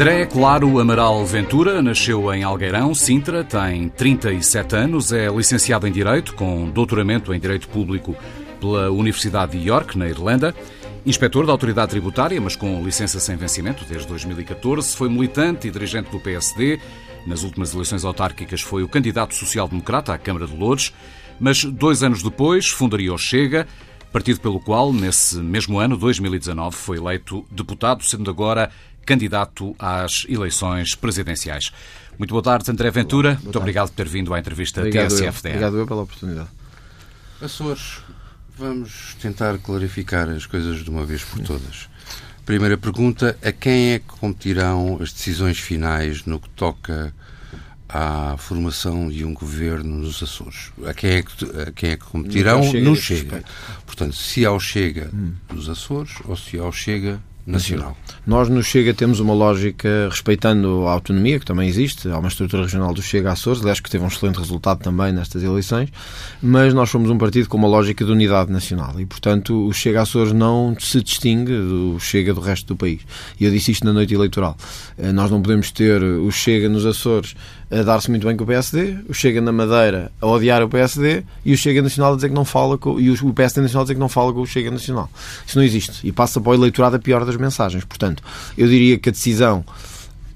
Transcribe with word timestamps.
André 0.00 0.24
Claro 0.24 0.80
Amaral 0.80 1.26
Ventura 1.26 1.82
nasceu 1.82 2.32
em 2.32 2.42
Algueirão, 2.42 2.94
Sintra, 2.94 3.44
tem 3.44 3.86
37 3.90 4.74
anos, 4.74 5.12
é 5.12 5.28
licenciado 5.28 5.86
em 5.86 5.92
Direito, 5.92 6.34
com 6.34 6.70
doutoramento 6.70 7.34
em 7.34 7.38
Direito 7.38 7.68
Público 7.68 8.16
pela 8.58 8.90
Universidade 8.90 9.58
de 9.58 9.68
York, 9.68 9.98
na 9.98 10.08
Irlanda. 10.08 10.54
Inspetor 11.04 11.44
da 11.44 11.52
Autoridade 11.52 11.90
Tributária, 11.90 12.40
mas 12.40 12.56
com 12.56 12.82
licença 12.82 13.20
sem 13.20 13.36
vencimento 13.36 13.84
desde 13.84 14.08
2014, 14.08 14.96
foi 14.96 15.10
militante 15.10 15.68
e 15.68 15.70
dirigente 15.70 16.10
do 16.10 16.18
PSD. 16.18 16.80
Nas 17.26 17.42
últimas 17.42 17.74
eleições 17.74 18.02
autárquicas 18.02 18.62
foi 18.62 18.82
o 18.82 18.88
candidato 18.88 19.34
social-democrata 19.34 20.14
à 20.14 20.16
Câmara 20.16 20.46
de 20.46 20.56
Louros, 20.56 20.94
mas 21.38 21.62
dois 21.62 22.02
anos 22.02 22.22
depois 22.22 22.70
fundaria 22.70 23.12
o 23.12 23.18
Chega, 23.18 23.68
partido 24.10 24.40
pelo 24.40 24.60
qual, 24.60 24.94
nesse 24.94 25.36
mesmo 25.36 25.78
ano, 25.78 25.94
2019, 25.96 26.74
foi 26.74 26.96
eleito 26.96 27.44
deputado, 27.50 28.02
sendo 28.02 28.30
agora 28.30 28.70
candidato 29.10 29.74
às 29.76 30.24
eleições 30.28 30.94
presidenciais. 30.94 31.72
Muito 32.16 32.30
boa 32.30 32.42
tarde, 32.42 32.70
André 32.70 32.92
Ventura. 32.92 33.36
Muito 33.42 33.58
obrigado 33.58 33.88
por 33.88 33.96
ter 33.96 34.06
vindo 34.06 34.32
à 34.32 34.38
entrevista 34.38 34.82
obrigado 34.82 35.08
TSFDN. 35.08 35.54
Eu. 35.54 35.56
Obrigado 35.56 35.78
eu 35.78 35.86
pela 35.86 36.02
oportunidade. 36.02 36.48
Açores, 37.42 37.98
vamos 38.56 39.16
tentar 39.20 39.58
clarificar 39.58 40.28
as 40.28 40.46
coisas 40.46 40.84
de 40.84 40.90
uma 40.90 41.04
vez 41.04 41.24
por 41.24 41.40
todas. 41.40 41.88
Primeira 42.46 42.78
pergunta: 42.78 43.36
a 43.42 43.50
quem 43.50 43.94
é 43.94 43.98
que 43.98 44.06
competirão 44.06 45.00
as 45.02 45.12
decisões 45.12 45.58
finais 45.58 46.24
no 46.24 46.38
que 46.38 46.48
toca 46.50 47.12
à 47.88 48.36
formação 48.38 49.08
de 49.08 49.24
um 49.24 49.34
governo 49.34 49.98
nos 49.98 50.22
Açores? 50.22 50.70
A 50.86 50.94
quem 50.94 51.10
é 51.14 51.22
que, 51.22 51.44
a 51.62 51.72
quem 51.72 51.90
é 51.90 51.96
que 51.96 52.04
competirão? 52.04 52.62
Chega 52.62 52.84
no 52.84 52.94
Chega. 52.94 53.44
Portanto, 53.84 54.14
se 54.14 54.46
ao 54.46 54.60
Chega 54.60 55.10
hum. 55.12 55.32
dos 55.48 55.68
Açores 55.68 56.12
ou 56.26 56.36
se 56.36 56.56
ao 56.56 56.70
Chega 56.70 57.20
nacional. 57.46 57.96
Nós 58.26 58.48
no 58.48 58.62
Chega 58.62 58.92
temos 58.94 59.20
uma 59.20 59.34
lógica 59.34 60.08
respeitando 60.08 60.86
a 60.86 60.92
autonomia, 60.92 61.38
que 61.38 61.46
também 61.46 61.68
existe, 61.68 62.08
há 62.08 62.18
uma 62.18 62.28
estrutura 62.28 62.62
regional 62.62 62.92
do 62.92 63.02
Chega 63.02 63.32
Açores, 63.32 63.60
aliás 63.60 63.80
que 63.80 63.90
teve 63.90 64.04
um 64.04 64.08
excelente 64.08 64.38
resultado 64.38 64.80
também 64.80 65.12
nestas 65.12 65.42
eleições, 65.42 65.90
mas 66.42 66.74
nós 66.74 66.90
somos 66.90 67.10
um 67.10 67.18
partido 67.18 67.48
com 67.48 67.56
uma 67.56 67.68
lógica 67.68 68.04
de 68.04 68.12
unidade 68.12 68.52
nacional 68.52 69.00
e, 69.00 69.06
portanto, 69.06 69.66
o 69.66 69.72
Chega 69.72 70.02
Açores 70.02 70.32
não 70.32 70.76
se 70.78 71.02
distingue 71.02 71.52
do 71.52 71.98
Chega 71.98 72.34
do 72.34 72.40
resto 72.40 72.68
do 72.68 72.76
país. 72.76 73.00
E 73.38 73.44
eu 73.44 73.50
disse 73.50 73.72
isto 73.72 73.84
na 73.84 73.92
noite 73.92 74.14
eleitoral. 74.14 74.56
Eh, 74.98 75.12
nós 75.12 75.30
não 75.30 75.40
podemos 75.42 75.70
ter 75.70 76.02
o 76.02 76.30
Chega 76.30 76.68
nos 76.68 76.86
Açores 76.86 77.34
a 77.70 77.82
dar-se 77.82 78.10
muito 78.10 78.26
bem 78.26 78.36
com 78.36 78.42
o 78.42 78.46
PSD, 78.46 78.96
o 79.08 79.14
Chega 79.14 79.40
na 79.40 79.52
Madeira 79.52 80.10
a 80.20 80.26
odiar 80.26 80.62
o 80.62 80.68
PSD 80.68 81.22
e 81.44 81.52
o 81.52 81.56
Chega 81.56 81.80
Nacional 81.80 82.12
a 82.12 82.16
dizer 82.16 82.28
que 82.28 82.34
não 82.34 82.44
fala 82.44 82.76
com, 82.76 82.98
e 82.98 83.10
o 83.10 83.32
PSD 83.32 83.60
Nacional 83.60 83.82
a 83.82 83.84
dizer 83.84 83.94
que 83.94 84.00
não 84.00 84.08
fala 84.08 84.32
com 84.32 84.40
o 84.40 84.46
Chega 84.46 84.70
Nacional. 84.70 85.08
Isso 85.46 85.56
não 85.56 85.64
existe. 85.64 86.06
E 86.06 86.10
passa 86.10 86.40
para 86.40 86.50
o 86.50 86.54
eleitorado 86.54 86.96
a 86.96 86.98
pior 86.98 87.24
das 87.24 87.36
mensagens. 87.36 87.84
Portanto, 87.84 88.22
eu 88.58 88.66
diria 88.66 88.98
que 88.98 89.08
a 89.08 89.12
decisão 89.12 89.64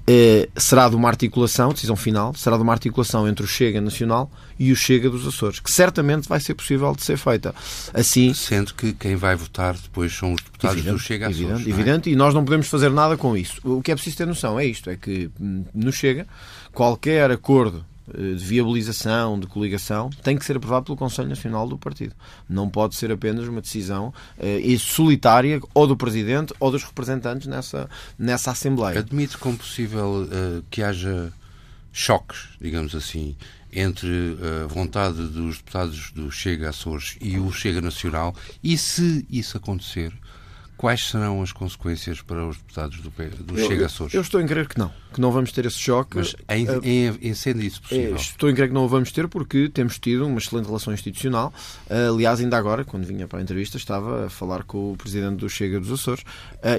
eh, 0.07 0.47
será 0.55 0.87
de 0.87 0.95
uma 0.95 1.09
articulação, 1.09 1.73
decisão 1.73 1.95
final, 1.95 2.33
será 2.35 2.57
de 2.57 2.61
uma 2.61 2.71
articulação 2.71 3.27
entre 3.27 3.43
o 3.43 3.47
Chega 3.47 3.81
Nacional 3.81 4.29
e 4.59 4.71
o 4.71 4.75
Chega 4.75 5.09
dos 5.09 5.25
Açores, 5.25 5.59
que 5.59 5.71
certamente 5.71 6.29
vai 6.29 6.39
ser 6.39 6.53
possível 6.53 6.93
de 6.95 7.03
ser 7.03 7.17
feita. 7.17 7.55
Assim, 7.91 8.31
Sendo 8.33 8.73
que 8.75 8.93
quem 8.93 9.15
vai 9.15 9.35
votar 9.35 9.73
depois 9.73 10.13
são 10.13 10.33
os 10.33 10.41
deputados 10.43 10.77
evidente, 10.77 10.95
do 10.95 10.99
Chega 10.99 11.27
Açores. 11.27 11.49
Evidente, 11.49 11.69
é? 11.69 11.73
evidente, 11.73 12.09
e 12.11 12.15
nós 12.15 12.35
não 12.35 12.45
podemos 12.45 12.67
fazer 12.67 12.91
nada 12.91 13.17
com 13.17 13.35
isso. 13.35 13.59
O 13.63 13.81
que 13.81 13.91
é 13.91 13.95
preciso 13.95 14.17
ter 14.17 14.27
noção 14.27 14.59
é 14.59 14.65
isto, 14.65 14.91
é 14.91 14.95
que 14.95 15.29
hum, 15.41 15.65
no 15.73 15.91
Chega, 15.91 16.27
qualquer 16.75 17.31
acordo 17.31 17.83
de 18.07 18.45
viabilização, 18.45 19.39
de 19.39 19.47
coligação, 19.47 20.11
tem 20.21 20.37
que 20.37 20.45
ser 20.45 20.57
aprovado 20.57 20.85
pelo 20.85 20.97
Conselho 20.97 21.27
Nacional 21.27 21.67
do 21.67 21.77
Partido. 21.77 22.13
Não 22.47 22.69
pode 22.69 22.95
ser 22.95 23.11
apenas 23.11 23.47
uma 23.47 23.61
decisão 23.61 24.13
eh, 24.37 24.61
solitária 24.77 25.59
ou 25.73 25.87
do 25.87 25.97
Presidente 25.97 26.53
ou 26.59 26.69
dos 26.69 26.83
representantes 26.83 27.47
nessa, 27.47 27.89
nessa 28.17 28.51
Assembleia. 28.51 28.99
Admite 28.99 29.37
como 29.39 29.57
possível 29.57 30.21
uh, 30.23 30.63
que 30.69 30.83
haja 30.83 31.33
choques, 31.91 32.49
digamos 32.61 32.93
assim, 32.93 33.35
entre 33.73 34.37
a 34.63 34.67
vontade 34.67 35.17
dos 35.27 35.57
deputados 35.57 36.11
do 36.11 36.31
Chega 36.31 36.69
Açores 36.69 37.17
e 37.19 37.37
o 37.37 37.51
Chega 37.51 37.81
Nacional 37.81 38.33
e 38.63 38.77
se 38.77 39.25
isso 39.29 39.57
acontecer, 39.57 40.13
quais 40.77 41.09
serão 41.09 41.41
as 41.41 41.51
consequências 41.51 42.21
para 42.21 42.45
os 42.45 42.57
deputados 42.57 42.99
do, 42.99 43.09
do 43.09 43.59
eu, 43.59 43.67
Chega 43.67 43.85
Açores? 43.85 44.13
Eu 44.13 44.21
estou 44.21 44.41
em 44.41 44.47
crer 44.47 44.67
que 44.67 44.77
não, 44.77 44.91
que 45.13 45.21
não 45.21 45.31
vamos 45.31 45.51
ter 45.51 45.65
esse 45.65 45.77
choque. 45.77 46.17
Mas 46.17 46.35
em, 46.49 46.67
em, 46.83 47.17
em 47.21 47.33
sendo 47.33 47.61
isso 47.61 47.81
possível? 47.81 48.15
Estou 48.15 48.49
em 48.49 48.55
crer 48.55 48.67
que 48.67 48.73
não 48.73 48.85
o 48.85 48.87
vamos 48.87 49.11
ter 49.11 49.27
porque 49.27 49.69
temos 49.69 49.97
tido 49.97 50.25
uma 50.25 50.37
excelente 50.37 50.65
relação 50.65 50.93
institucional. 50.93 51.53
Aliás, 51.89 52.39
ainda 52.39 52.57
agora, 52.57 52.83
quando 52.83 53.05
vinha 53.05 53.27
para 53.27 53.39
a 53.39 53.41
entrevista, 53.41 53.77
estava 53.77 54.25
a 54.25 54.29
falar 54.29 54.63
com 54.63 54.91
o 54.91 54.97
Presidente 54.97 55.37
do 55.37 55.49
Chega 55.49 55.79
dos 55.79 55.91
Açores 55.91 56.23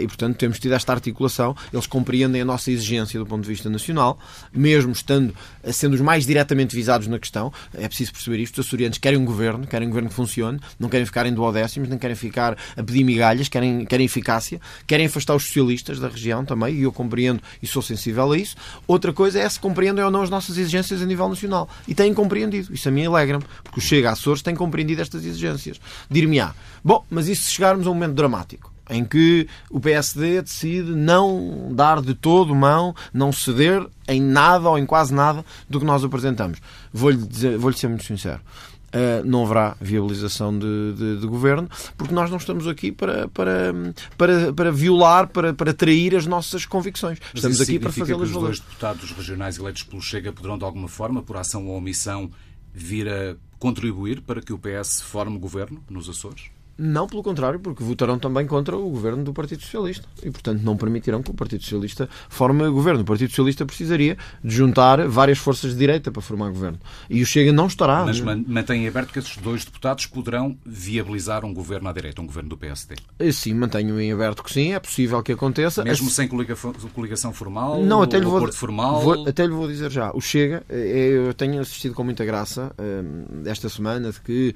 e, 0.00 0.06
portanto, 0.06 0.36
temos 0.36 0.58
tido 0.58 0.74
esta 0.74 0.92
articulação. 0.92 1.56
Eles 1.72 1.86
compreendem 1.86 2.42
a 2.42 2.44
nossa 2.44 2.70
exigência 2.70 3.18
do 3.18 3.26
ponto 3.26 3.42
de 3.42 3.48
vista 3.48 3.70
nacional, 3.70 4.18
mesmo 4.52 4.92
estando, 4.92 5.34
sendo 5.72 5.94
os 5.94 6.00
mais 6.00 6.26
diretamente 6.26 6.74
visados 6.74 7.06
na 7.06 7.18
questão. 7.18 7.52
É 7.74 7.88
preciso 7.88 8.12
perceber 8.12 8.38
isto. 8.40 8.60
Os 8.60 8.66
açorianos 8.66 8.98
querem 8.98 9.18
um 9.18 9.24
governo, 9.24 9.66
querem 9.66 9.88
um 9.88 9.90
governo 9.90 10.08
que 10.10 10.14
funcione, 10.14 10.60
não 10.78 10.88
querem 10.88 11.06
ficar 11.06 11.26
em 11.26 11.32
duodécimos, 11.32 11.88
nem 11.88 11.98
querem 11.98 12.16
ficar 12.16 12.56
a 12.76 12.82
pedir 12.82 13.04
migalhas, 13.04 13.48
querem 13.48 13.85
querem 13.86 14.06
eficácia, 14.06 14.60
querem 14.86 15.06
afastar 15.06 15.34
os 15.34 15.44
socialistas 15.44 15.98
da 15.98 16.08
região 16.08 16.44
também, 16.44 16.74
e 16.74 16.82
eu 16.82 16.92
compreendo 16.92 17.40
e 17.62 17.66
sou 17.66 17.82
sensível 17.82 18.32
a 18.32 18.38
isso. 18.38 18.56
Outra 18.86 19.12
coisa 19.12 19.38
é 19.40 19.48
se 19.48 19.58
compreendem 19.58 20.04
ou 20.04 20.10
não 20.10 20.22
as 20.22 20.30
nossas 20.30 20.58
exigências 20.58 21.00
a 21.00 21.06
nível 21.06 21.28
nacional. 21.28 21.68
E 21.86 21.94
têm 21.94 22.12
compreendido. 22.12 22.72
Isso 22.74 22.88
a 22.88 22.92
mim 22.92 23.06
alegra-me, 23.06 23.44
porque 23.62 23.78
o 23.78 23.82
Chega 23.82 24.10
Açores 24.10 24.42
tem 24.42 24.54
compreendido 24.54 25.02
estas 25.02 25.24
exigências. 25.24 25.80
Dir-me-á, 26.10 26.54
bom, 26.84 27.04
mas 27.10 27.28
e 27.28 27.36
se 27.36 27.50
chegarmos 27.50 27.86
a 27.86 27.90
um 27.90 27.94
momento 27.94 28.14
dramático? 28.14 28.76
em 28.88 29.04
que 29.04 29.48
o 29.70 29.80
PSD 29.80 30.42
decide 30.42 30.92
não 30.92 31.68
dar 31.72 32.00
de 32.00 32.14
todo 32.14 32.54
mão, 32.54 32.94
não 33.12 33.32
ceder 33.32 33.84
em 34.06 34.20
nada 34.20 34.68
ou 34.68 34.78
em 34.78 34.86
quase 34.86 35.12
nada 35.12 35.44
do 35.68 35.80
que 35.80 35.84
nós 35.84 36.04
apresentamos. 36.04 36.60
Vou-lhe 36.92 37.18
vou 37.58 37.72
ser 37.72 37.88
muito 37.88 38.04
sincero. 38.04 38.40
Uh, 38.86 39.26
não 39.26 39.44
haverá 39.44 39.76
viabilização 39.80 40.56
de, 40.56 40.92
de, 40.94 41.20
de, 41.20 41.26
governo, 41.26 41.68
porque 41.98 42.14
nós 42.14 42.30
não 42.30 42.38
estamos 42.38 42.66
aqui 42.68 42.92
para, 42.92 43.28
para, 43.28 43.74
para, 44.16 44.52
para 44.52 44.72
violar, 44.72 45.26
para, 45.28 45.52
para 45.52 45.74
trair 45.74 46.14
as 46.16 46.24
nossas 46.24 46.64
convicções. 46.64 47.18
Mas 47.20 47.34
estamos 47.34 47.60
aqui 47.60 47.78
para 47.78 47.90
valer. 47.90 48.16
Os 48.16 48.30
dois 48.30 48.60
deputados 48.60 49.10
regionais 49.10 49.58
eleitos 49.58 49.82
pelo 49.82 50.00
Chega 50.00 50.32
poderão, 50.32 50.56
de 50.56 50.64
alguma 50.64 50.88
forma, 50.88 51.22
por 51.22 51.36
ação 51.36 51.66
ou 51.66 51.76
omissão, 51.76 52.30
vir 52.72 53.08
a 53.08 53.36
contribuir 53.58 54.22
para 54.22 54.40
que 54.40 54.52
o 54.52 54.58
PS 54.58 55.02
forme 55.02 55.38
governo 55.38 55.82
nos 55.90 56.08
Açores? 56.08 56.55
Não, 56.78 57.06
pelo 57.06 57.22
contrário, 57.22 57.58
porque 57.58 57.82
votarão 57.82 58.18
também 58.18 58.46
contra 58.46 58.76
o 58.76 58.90
governo 58.90 59.24
do 59.24 59.32
Partido 59.32 59.62
Socialista 59.62 60.06
e, 60.22 60.30
portanto, 60.30 60.60
não 60.62 60.76
permitirão 60.76 61.22
que 61.22 61.30
o 61.30 61.34
Partido 61.34 61.62
Socialista 61.62 62.08
forme 62.28 62.68
governo. 62.68 63.00
O 63.00 63.04
Partido 63.04 63.30
Socialista 63.30 63.64
precisaria 63.64 64.16
de 64.44 64.54
juntar 64.54 65.08
várias 65.08 65.38
forças 65.38 65.72
de 65.72 65.78
direita 65.78 66.10
para 66.10 66.20
formar 66.20 66.50
governo. 66.50 66.78
E 67.08 67.22
o 67.22 67.26
Chega 67.26 67.52
não 67.52 67.66
estará. 67.66 68.04
Mas 68.04 68.20
mantém 68.20 68.86
aberto 68.86 69.12
que 69.12 69.18
esses 69.18 69.36
dois 69.38 69.64
deputados 69.64 70.06
poderão 70.06 70.56
viabilizar 70.64 71.44
um 71.44 71.54
governo 71.54 71.88
à 71.88 71.92
direita, 71.92 72.20
um 72.20 72.26
governo 72.26 72.50
do 72.50 72.56
PSD? 72.58 72.96
Eh, 73.18 73.32
sim, 73.32 73.54
mantenho 73.54 73.98
em 73.98 74.12
aberto 74.12 74.44
que 74.44 74.52
sim, 74.52 74.74
é 74.74 74.78
possível 74.78 75.22
que 75.22 75.32
aconteça. 75.32 75.82
Mesmo 75.82 76.10
sem 76.10 76.28
coligação 76.28 77.32
formal? 77.32 77.82
Não, 77.82 78.02
até 78.02 78.18
lhe 78.18 78.26
vou, 78.26 78.52
formal? 78.52 79.00
Vou, 79.00 79.28
até 79.28 79.46
lhe 79.46 79.52
vou 79.52 79.66
dizer 79.66 79.90
já. 79.90 80.10
O 80.12 80.20
Chega, 80.20 80.62
eh, 80.68 81.26
eu 81.26 81.32
tenho 81.32 81.60
assistido 81.60 81.94
com 81.94 82.04
muita 82.04 82.24
graça 82.24 82.72
eh, 82.76 83.02
esta 83.46 83.68
semana 83.68 84.12
de 84.12 84.20
que 84.20 84.54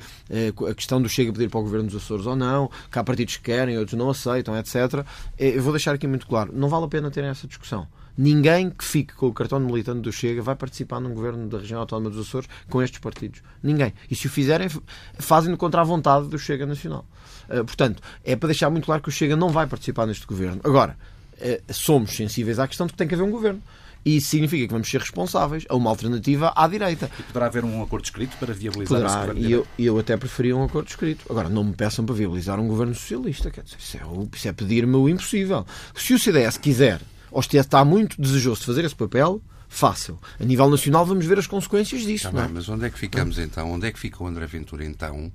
a 0.69 0.75
questão 0.75 1.01
do 1.01 1.09
Chega 1.09 1.33
pedir 1.33 1.49
para 1.49 1.61
o 1.61 1.63
governo 1.63 1.87
dos 1.87 1.97
Açores 1.97 2.10
Açores 2.11 2.27
ou 2.27 2.35
não, 2.35 2.71
que 2.91 2.99
há 2.99 3.05
partidos 3.05 3.37
que 3.37 3.45
querem, 3.45 3.79
outros 3.79 3.97
não 3.97 4.11
aceitam, 4.11 4.57
etc. 4.57 5.05
Eu 5.39 5.63
vou 5.63 5.73
deixar 5.73 5.95
aqui 5.95 6.07
muito 6.07 6.27
claro: 6.27 6.51
não 6.55 6.69
vale 6.69 6.85
a 6.85 6.89
pena 6.89 7.11
terem 7.11 7.31
essa 7.31 7.47
discussão. 7.47 7.87
Ninguém 8.19 8.69
que 8.69 8.85
fique 8.85 9.15
com 9.15 9.29
o 9.29 9.33
cartão 9.33 9.59
de 9.59 9.65
militante 9.65 10.01
do 10.01 10.13
Chega 10.13 10.43
vai 10.43 10.55
participar 10.55 11.01
num 11.01 11.15
governo 11.15 11.49
da 11.49 11.59
região 11.59 11.81
autónoma 11.81 12.11
dos 12.11 12.29
Açores 12.29 12.49
com 12.69 12.83
estes 12.83 12.99
partidos. 12.99 13.41
Ninguém. 13.63 13.95
E 14.11 14.15
se 14.15 14.27
o 14.27 14.31
fizerem, 14.31 14.69
fazem 15.15 15.55
contra 15.57 15.81
a 15.81 15.85
vontade 15.85 16.29
do 16.29 16.39
Chega 16.39 16.67
Nacional. 16.67 17.07
Uh, 17.49 17.65
portanto, 17.65 18.03
é 18.25 18.37
para 18.37 18.49
deixar 18.49 18.69
muito 18.69 18.85
claro 18.85 19.01
que 19.01 19.09
o 19.09 19.13
Chega 19.13 19.37
não 19.37 19.49
vai 19.49 19.67
participar 19.67 20.07
neste 20.07 20.27
governo. 20.27 20.61
Agora, 20.65 20.99
uh, 21.39 21.73
somos 21.73 22.15
sensíveis 22.15 22.59
à 22.59 22.69
questão 22.69 22.87
de 22.87 22.93
que 22.93 22.99
tem 22.99 23.09
que 23.09 23.15
haver 23.15 23.25
um 23.25 23.31
governo. 23.31 23.63
E 24.05 24.17
isso 24.17 24.29
significa 24.29 24.67
que 24.67 24.73
vamos 24.73 24.89
ser 24.89 25.01
responsáveis 25.01 25.65
a 25.69 25.77
uma 25.77 25.91
alternativa 25.91 26.53
à 26.57 26.67
direita. 26.67 27.11
E 27.19 27.23
poderá 27.25 27.47
haver 27.47 27.65
um 27.65 27.83
acordo 27.83 28.05
escrito 28.05 28.37
para 28.39 28.55
viabilizar 28.55 28.99
Poderá, 28.99 29.09
esse 29.09 29.27
governo? 29.27 29.49
E 29.49 29.53
eu, 29.53 29.67
eu 29.79 29.99
até 29.99 30.17
preferia 30.17 30.57
um 30.57 30.65
acordo 30.65 30.89
escrito. 30.89 31.27
Agora, 31.29 31.49
não 31.49 31.65
me 31.65 31.75
peçam 31.75 32.05
para 32.05 32.15
viabilizar 32.15 32.59
um 32.59 32.67
governo 32.67 32.95
socialista. 32.95 33.51
Quer 33.51 33.63
dizer, 33.63 33.77
isso 33.79 33.97
é, 33.99 34.01
isso 34.35 34.49
é 34.49 34.53
pedir-me 34.53 34.97
o 34.97 35.09
impossível. 35.09 35.67
Se 35.95 36.15
o 36.15 36.19
CDS 36.19 36.57
quiser, 36.57 37.01
ou 37.31 37.43
se 37.43 37.57
está 37.57 37.85
muito 37.85 38.21
desejoso 38.21 38.61
de 38.61 38.67
fazer 38.67 38.85
esse 38.85 38.95
papel, 38.97 39.43
fácil. 39.69 40.19
A 40.39 40.45
nível 40.45 40.69
nacional 40.69 41.07
vamos 41.07 41.27
ver 41.27 41.39
as 41.39 41.47
consequências 41.47 42.03
disso. 42.03 42.25
Tá 42.25 42.33
não 42.33 42.41
é? 42.41 42.45
bem, 42.45 42.55
mas 42.55 42.69
onde 42.69 42.87
é 42.87 42.91
que 42.91 42.99
ficamos 42.99 43.39
então? 43.39 43.71
Onde 43.71 43.87
é 43.87 43.93
que 43.93 43.99
fica 43.99 44.23
o 44.23 44.27
André 44.27 44.47
Ventura 44.47 44.85
então, 44.85 45.31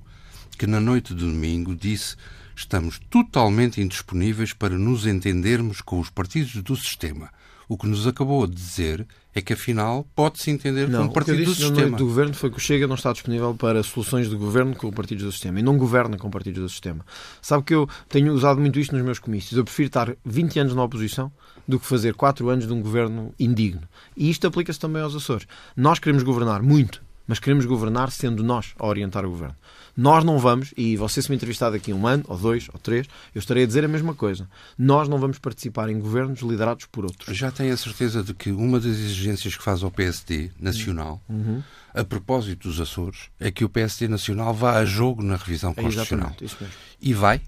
que 0.58 0.68
na 0.68 0.80
noite 0.80 1.14
de 1.14 1.24
domingo 1.24 1.76
disse 1.76 2.16
estamos 2.56 3.00
totalmente 3.10 3.82
indisponíveis 3.82 4.54
para 4.54 4.78
nos 4.78 5.06
entendermos 5.06 5.82
com 5.82 6.00
os 6.00 6.10
partidos 6.10 6.56
do 6.64 6.76
sistema. 6.76 7.30
O 7.68 7.78
que 7.78 7.88
nos 7.88 8.06
acabou 8.06 8.46
de 8.46 8.54
dizer 8.56 9.08
é 9.34 9.42
que, 9.42 9.54
afinal, 9.54 10.08
pode-se 10.16 10.50
entender 10.50 10.88
não, 10.88 11.02
como 11.02 11.14
partido 11.14 11.44
do 11.44 11.54
sistema. 11.54 11.98
do 11.98 12.06
governo 12.06 12.34
foi 12.34 12.50
que 12.50 12.58
o 12.58 12.60
Chega 12.60 12.88
não 12.88 12.96
está 12.96 13.12
disponível 13.12 13.54
para 13.54 13.84
soluções 13.84 14.30
de 14.30 14.36
governo 14.36 14.76
com 14.76 14.92
partidos 14.92 15.26
do 15.26 15.32
sistema. 15.32 15.60
E 15.60 15.64
não 15.64 15.78
governa 15.78 16.18
com 16.18 16.30
partidos 16.30 16.62
do 16.62 16.70
sistema. 16.70 17.06
Sabe 17.42 17.64
que 17.64 17.74
eu 17.74 17.90
tenho 18.08 18.34
usado 18.34 18.62
muito 18.62 18.80
isto 18.80 18.96
nos 18.96 19.04
meus 19.04 19.20
comícios. 19.20 19.58
Eu 19.58 19.66
prefiro 19.66 19.88
estar 19.88 20.16
20 20.24 20.60
anos 20.60 20.76
na 20.76 20.84
oposição 20.84 21.32
do 21.68 21.80
que 21.80 21.86
fazer 21.86 22.14
4 22.14 22.48
anos 22.50 22.68
de 22.68 22.74
um 22.74 22.82
governo 22.82 23.34
indigno. 23.40 23.82
E 24.16 24.30
isto 24.30 24.48
aplica-se 24.48 24.80
também 24.80 25.02
aos 25.02 25.16
Açores. 25.16 25.48
Nós 25.76 26.00
queremos 26.00 26.24
governar 26.24 26.62
muito, 26.62 27.02
mas 27.28 27.40
queremos 27.40 27.66
governar 27.66 28.12
sendo 28.12 28.44
nós 28.44 28.74
a 28.78 28.86
orientar 28.86 29.26
o 29.26 29.30
governo. 29.30 29.56
Nós 29.96 30.24
não 30.24 30.38
vamos, 30.38 30.74
e 30.76 30.98
você 30.98 31.22
se 31.22 31.30
me 31.30 31.36
entrevistar 31.36 31.70
daqui 31.70 31.94
um 31.94 32.06
ano, 32.06 32.24
ou 32.28 32.38
dois, 32.38 32.68
ou 32.74 32.80
três, 32.80 33.08
eu 33.34 33.40
estarei 33.40 33.64
a 33.64 33.68
dizer 33.68 33.86
a 33.86 33.88
mesma 33.88 34.14
coisa. 34.14 34.48
Nós 34.78 35.08
não 35.08 35.18
vamos 35.18 35.40
participar 35.40 35.90
em 35.90 36.00
governos 36.00 36.42
liderados 36.42 36.86
por 36.86 37.06
outros. 37.06 37.36
Já 37.36 37.52
tenho 37.52 37.74
a 37.74 37.78
certeza 37.78 38.22
de 38.22 38.34
que 38.34 38.52
uma 38.52 38.80
das 38.80 38.92
exigências 38.92 39.56
que 39.56 39.64
faz 39.64 39.84
ao 39.84 39.92
PSD 39.92 40.52
nacional, 40.60 41.22
uhum. 41.30 41.64
a 41.94 42.04
propósito 42.04 42.68
dos 42.68 42.82
Açores, 42.82 43.30
é 43.40 43.50
que 43.50 43.64
o 43.64 43.70
PSD 43.70 44.08
nacional 44.08 44.54
vá 44.54 44.78
a 44.78 44.86
jogo 44.86 45.24
na 45.24 45.38
revisão 45.38 45.74
é 45.78 45.82
constitucional. 45.82 46.36
E 47.02 47.14
vai? 47.14 47.42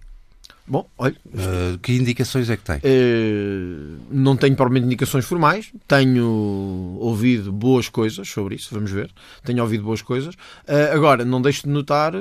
Bom, 0.68 0.86
olha. 0.98 1.16
Uh, 1.26 1.78
que 1.78 1.94
indicações 1.94 2.50
é 2.50 2.58
que 2.58 2.64
tem? 2.64 2.76
Uh, 2.78 4.00
não 4.12 4.36
tenho 4.36 4.54
provavelmente 4.54 4.86
indicações 4.86 5.24
formais. 5.24 5.72
Tenho 5.88 6.98
ouvido 7.00 7.54
boas 7.54 7.88
coisas 7.88 8.28
sobre 8.28 8.56
isso, 8.56 8.74
vamos 8.74 8.92
ver. 8.92 9.10
Tenho 9.46 9.64
ouvido 9.64 9.86
boas 9.86 10.02
coisas. 10.02 10.36
Uh, 10.36 10.94
agora, 10.94 11.24
não 11.24 11.42
deixo 11.42 11.64
de 11.64 11.70
notar 11.70 12.12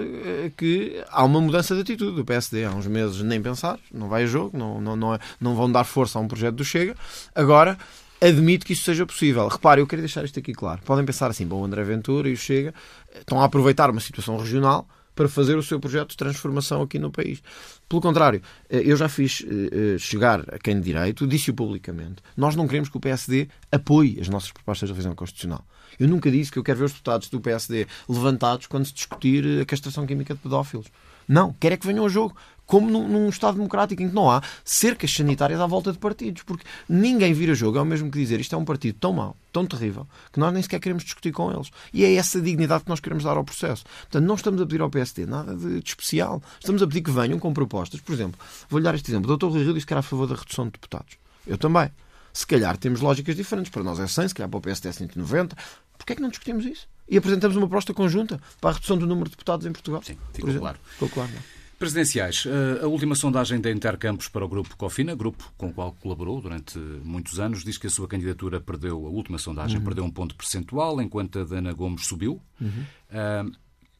que 0.56 1.02
há 1.10 1.24
uma 1.24 1.40
mudança 1.40 1.74
de 1.74 1.80
atitude 1.80 2.14
do 2.14 2.24
PSD. 2.24 2.64
Há 2.64 2.70
uns 2.70 2.86
meses 2.86 3.20
nem 3.22 3.42
pensar, 3.42 3.80
não 3.92 4.08
vai 4.08 4.22
a 4.22 4.26
jogo, 4.26 4.56
não, 4.56 4.80
não, 4.80 4.94
não, 4.94 5.14
é, 5.14 5.18
não 5.40 5.56
vão 5.56 5.70
dar 5.70 5.82
força 5.82 6.18
a 6.18 6.22
um 6.22 6.28
projeto 6.28 6.54
do 6.54 6.64
Chega. 6.64 6.94
Agora, 7.34 7.76
admito 8.20 8.64
que 8.64 8.74
isso 8.74 8.84
seja 8.84 9.04
possível. 9.04 9.48
Repare, 9.48 9.80
eu 9.80 9.88
quero 9.88 10.02
deixar 10.02 10.24
isto 10.24 10.38
aqui 10.38 10.52
claro. 10.52 10.80
Podem 10.84 11.04
pensar 11.04 11.28
assim, 11.30 11.44
bom, 11.44 11.62
o 11.62 11.64
André 11.64 11.82
Ventura 11.82 12.28
e 12.28 12.34
o 12.34 12.36
Chega 12.36 12.72
estão 13.18 13.40
a 13.40 13.44
aproveitar 13.44 13.90
uma 13.90 14.00
situação 14.00 14.36
regional 14.36 14.86
para 15.16 15.28
fazer 15.28 15.56
o 15.56 15.62
seu 15.62 15.80
projeto 15.80 16.10
de 16.10 16.16
transformação 16.16 16.82
aqui 16.82 16.98
no 16.98 17.10
país. 17.10 17.42
Pelo 17.88 18.02
contrário, 18.02 18.42
eh, 18.68 18.82
eu 18.84 18.96
já 18.96 19.08
fiz 19.08 19.42
eh, 19.44 19.94
eh, 19.94 19.98
chegar 19.98 20.40
a 20.54 20.58
quem 20.58 20.76
de 20.76 20.82
direito, 20.82 21.26
disse-o 21.26 21.54
publicamente. 21.54 22.22
Nós 22.36 22.54
não 22.54 22.68
queremos 22.68 22.90
que 22.90 22.96
o 22.96 23.00
PSD 23.00 23.48
apoie 23.72 24.18
as 24.20 24.28
nossas 24.28 24.52
propostas 24.52 24.88
de 24.88 24.92
revisão 24.92 25.14
constitucional. 25.14 25.64
Eu 25.98 26.06
nunca 26.06 26.30
disse 26.30 26.52
que 26.52 26.58
eu 26.58 26.62
quero 26.62 26.80
ver 26.80 26.84
os 26.84 26.92
deputados 26.92 27.30
do 27.30 27.40
PSD 27.40 27.86
levantados 28.06 28.66
quando 28.66 28.84
se 28.84 28.92
discutir 28.92 29.62
a 29.62 29.64
castração 29.64 30.06
química 30.06 30.34
de 30.34 30.40
pedófilos. 30.40 30.86
Não, 31.26 31.52
quero 31.54 31.74
é 31.74 31.76
que 31.78 31.86
venham 31.86 32.04
ao 32.04 32.08
jogo 32.08 32.36
como 32.66 32.90
num, 32.90 33.08
num, 33.08 33.28
Estado 33.28 33.54
democrático 33.54 34.02
em 34.02 34.08
que 34.08 34.14
não 34.14 34.30
há 34.30 34.42
cercas 34.64 35.12
sanitárias 35.12 35.60
à 35.60 35.66
volta 35.66 35.92
de 35.92 35.98
partidos, 35.98 36.42
porque 36.42 36.64
ninguém 36.88 37.32
vira 37.32 37.54
jogo, 37.54 37.78
é 37.78 37.80
o 37.80 37.84
mesmo 37.84 38.10
que 38.10 38.18
dizer 38.18 38.40
isto 38.40 38.54
é 38.54 38.58
um 38.58 38.64
partido 38.64 38.96
tão 38.98 39.12
mau, 39.12 39.36
tão 39.52 39.66
terrível, 39.66 40.06
que 40.32 40.40
nós 40.40 40.52
nem 40.52 40.62
sequer 40.62 40.80
queremos 40.80 41.04
discutir 41.04 41.32
com 41.32 41.52
eles. 41.52 41.70
E 41.92 42.04
é 42.04 42.14
essa 42.14 42.40
dignidade 42.40 42.84
que 42.84 42.90
nós 42.90 43.00
queremos 43.00 43.24
dar 43.24 43.36
ao 43.36 43.44
processo. 43.44 43.84
Portanto, 43.84 44.24
não 44.24 44.34
estamos 44.34 44.60
a 44.60 44.66
pedir 44.66 44.80
ao 44.80 44.90
PSD 44.90 45.26
nada 45.26 45.54
de, 45.54 45.80
de 45.80 45.88
especial. 45.88 46.42
Estamos 46.58 46.82
a 46.82 46.86
pedir 46.86 47.02
que 47.02 47.10
venham 47.10 47.38
com 47.38 47.52
propostas. 47.52 48.00
Por 48.00 48.12
exemplo, 48.12 48.40
vou-lhe 48.68 48.84
dar 48.84 48.94
este 48.94 49.10
exemplo. 49.10 49.32
O 49.32 49.36
Dr. 49.36 49.46
Rui 49.46 49.62
Rio 49.62 49.74
disse 49.74 49.86
que 49.86 49.92
era 49.92 50.00
a 50.00 50.02
favor 50.02 50.26
da 50.26 50.34
redução 50.34 50.66
de 50.66 50.72
deputados. 50.72 51.16
Eu 51.46 51.58
também. 51.58 51.90
Se 52.32 52.46
calhar 52.46 52.76
temos 52.76 53.00
lógicas 53.00 53.36
diferentes. 53.36 53.70
Para 53.70 53.82
nós 53.82 53.98
é 53.98 54.06
100, 54.06 54.28
se 54.28 54.34
calhar 54.34 54.50
para 54.50 54.58
o 54.58 54.60
PSD 54.60 54.88
é 54.88 54.92
190. 54.92 55.56
Porquê 55.96 56.12
é 56.12 56.16
que 56.16 56.22
não 56.22 56.28
discutimos 56.28 56.66
isso? 56.66 56.86
E 57.08 57.16
apresentamos 57.16 57.56
uma 57.56 57.66
proposta 57.66 57.94
conjunta 57.94 58.40
para 58.60 58.70
a 58.70 58.72
redução 58.74 58.98
do 58.98 59.06
número 59.06 59.30
de 59.30 59.36
deputados 59.36 59.64
em 59.64 59.72
Portugal? 59.72 60.02
Sim, 60.02 60.18
ficou 60.32 60.52
claro. 60.54 60.78
Ficou 60.90 61.08
claro, 61.08 61.30
não? 61.32 61.55
Presidenciais. 61.78 62.44
Eh, 62.46 62.84
a 62.84 62.86
última 62.86 63.14
sondagem 63.14 63.60
da 63.60 63.70
Intercampos 63.70 64.28
para 64.28 64.44
o 64.44 64.48
Grupo 64.48 64.74
Cofina, 64.76 65.14
grupo 65.14 65.52
com 65.58 65.68
o 65.68 65.72
qual 65.72 65.92
colaborou 66.00 66.40
durante 66.40 66.78
muitos 66.78 67.38
anos, 67.38 67.62
diz 67.62 67.76
que 67.76 67.86
a 67.86 67.90
sua 67.90 68.08
candidatura 68.08 68.58
perdeu, 68.58 69.06
a 69.06 69.10
última 69.10 69.36
sondagem, 69.36 69.78
uhum. 69.78 69.84
perdeu 69.84 70.04
um 70.04 70.10
ponto 70.10 70.34
percentual, 70.34 71.02
enquanto 71.02 71.40
a 71.40 71.44
da 71.44 71.58
Ana 71.58 71.74
Gomes 71.74 72.06
subiu. 72.06 72.40
Uhum. 72.58 72.84
Uh, 73.10 73.52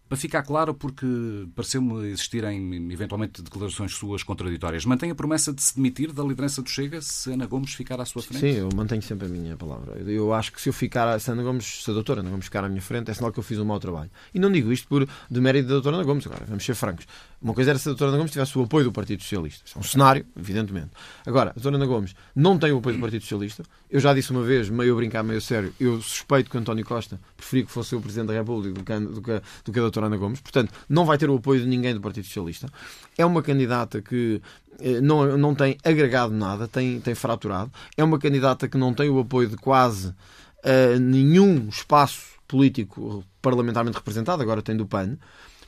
para 0.09 0.17
ficar 0.17 0.43
claro, 0.43 0.73
porque 0.73 1.07
pareceu-me 1.55 2.09
existirem 2.09 2.93
eventualmente 2.93 3.43
declarações 3.43 3.93
suas 3.93 4.23
contraditórias, 4.23 4.85
mantém 4.85 5.11
a 5.11 5.15
promessa 5.15 5.53
de 5.53 5.63
se 5.63 5.75
demitir 5.75 6.13
da 6.13 6.23
liderança 6.23 6.63
do 6.63 6.69
Chega 6.69 7.01
se 7.01 7.33
Ana 7.33 7.47
Gomes 7.47 7.75
ficar 7.75 8.01
à 8.01 8.05
sua 8.05 8.23
frente? 8.23 8.41
Sim, 8.41 8.59
eu 8.59 8.69
mantenho 8.75 9.03
sempre 9.03 9.27
a 9.27 9.29
minha 9.29 9.57
palavra. 9.57 10.01
Eu 10.03 10.33
acho 10.33 10.53
que 10.53 10.61
se 10.61 10.69
eu 10.69 10.73
ficar, 10.73 11.19
se 11.19 11.31
Ana 11.31 11.43
Gomes, 11.43 11.83
se 11.85 11.91
a 11.91 11.95
doutora 11.95 12.21
Ana 12.21 12.31
Gomes 12.31 12.45
ficar 12.45 12.65
à 12.65 12.69
minha 12.69 12.83
frente, 12.83 13.11
é 13.11 13.15
sinal 13.15 13.33
que 13.33 13.39
eu 13.39 13.43
fiz 13.43 13.59
um 13.59 13.65
mau 13.65 13.81
trabalho. 13.81 14.11
E 14.33 14.39
não 14.39 14.51
digo 14.51 14.73
isto 14.73 14.87
por 14.87 15.09
demérito 15.29 15.69
da 15.69 15.75
doutora 15.75 15.97
Ana 15.97 16.05
Gomes, 16.05 16.27
agora, 16.27 16.45
vamos 16.47 16.65
ser 16.65 16.75
francos. 16.75 17.07
Uma 17.41 17.53
coisa 17.53 17.71
era 17.71 17.79
se 17.79 17.89
a 17.89 17.91
doutora 17.91 18.11
Ana 18.11 18.19
Gomes 18.19 18.33
tivesse 18.33 18.59
o 18.59 18.63
apoio 18.63 18.85
do 18.85 18.93
Partido 18.93 19.23
Socialista. 19.23 19.63
Isso 19.67 19.77
é 19.77 19.81
um 19.81 19.85
cenário, 19.85 20.25
evidentemente. 20.37 20.91
Agora, 21.27 21.51
a 21.51 21.53
doutora 21.55 21.77
Ana 21.77 21.87
Gomes 21.87 22.15
não 22.35 22.59
tem 22.59 22.71
o 22.73 22.79
apoio 22.79 22.97
do 22.97 23.01
Partido 23.01 23.23
Socialista. 23.23 23.65
Eu 23.91 24.01
já 24.01 24.15
disse 24.15 24.31
uma 24.31 24.43
vez, 24.43 24.69
meio 24.69 24.93
a 24.93 24.97
brincar, 24.97 25.23
meio 25.23 25.39
a 25.39 25.41
sério, 25.41 25.73
eu 25.79 26.01
suspeito 26.01 26.51
que 26.51 26.59
António 26.59 26.85
Costa 26.85 27.21
preferia 27.37 27.65
que 27.67 27.71
fosse 27.73 27.95
o 27.95 28.01
Presidente 28.01 28.29
da 28.29 28.35
República 28.35 28.75
do 28.75 28.85
que, 28.85 29.23
que, 29.23 29.43
do 29.65 29.73
que 29.73 29.79
a 29.79 29.83
doutora 29.83 29.96
Ana 30.05 30.17
Gomes. 30.17 30.41
Portanto, 30.41 30.73
não 30.89 31.05
vai 31.05 31.17
ter 31.17 31.31
o 31.31 31.37
apoio 31.37 31.61
de 31.61 31.67
ninguém 31.67 31.95
do 31.95 32.01
Partido 32.01 32.25
Socialista. 32.25 32.69
É 33.17 33.25
uma 33.25 33.43
candidata 33.43 34.03
que 34.03 34.41
eh, 34.81 35.01
não, 35.01 35.37
não 35.37 35.55
tem 35.55 35.77
agregado 35.85 36.33
nada, 36.35 36.69
tem, 36.69 37.01
tem 37.01 37.15
fraturado. 37.15 37.71
É 37.97 38.05
uma 38.05 38.19
candidata 38.19 38.69
que 38.69 38.77
não 38.77 38.93
tem 38.93 39.09
o 39.09 39.19
apoio 39.19 39.49
de 39.49 39.57
quase 39.57 40.09
uh, 40.09 40.99
nenhum 41.01 41.69
espaço 41.69 42.37
político 42.47 43.25
parlamentarmente 43.41 43.97
representado, 43.97 44.43
agora 44.43 44.63
tem 44.63 44.77
do 44.77 44.87
PAN. 44.87 45.17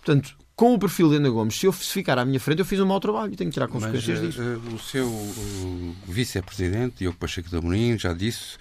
Portanto, 0.05 0.37
com 0.55 0.75
o 0.75 0.79
perfil 0.79 1.09
de 1.11 1.17
Ana 1.17 1.31
Gomes, 1.31 1.59
se 1.59 1.67
eu 1.67 1.73
ficar 1.73 2.19
à 2.19 2.25
minha 2.25 2.41
frente, 2.41 2.59
eu 2.59 2.65
fiz 2.65 2.81
um 2.81 2.87
mau 2.87 3.01
trabalho 3.01 3.33
e 3.33 3.37
tenho 3.37 3.51
que 3.51 3.55
tirar 3.55 3.69
consequências 3.69 4.21
Mas, 4.21 4.35
disso. 4.35 4.43
Uh, 4.43 4.75
o 4.75 4.79
seu 4.79 5.95
vice-presidente, 6.07 6.97
Diogo 6.99 7.17
Pacheco 7.17 7.49
de 7.49 7.57
Amorim, 7.57 7.99
já 7.99 8.13
disse 8.13 8.59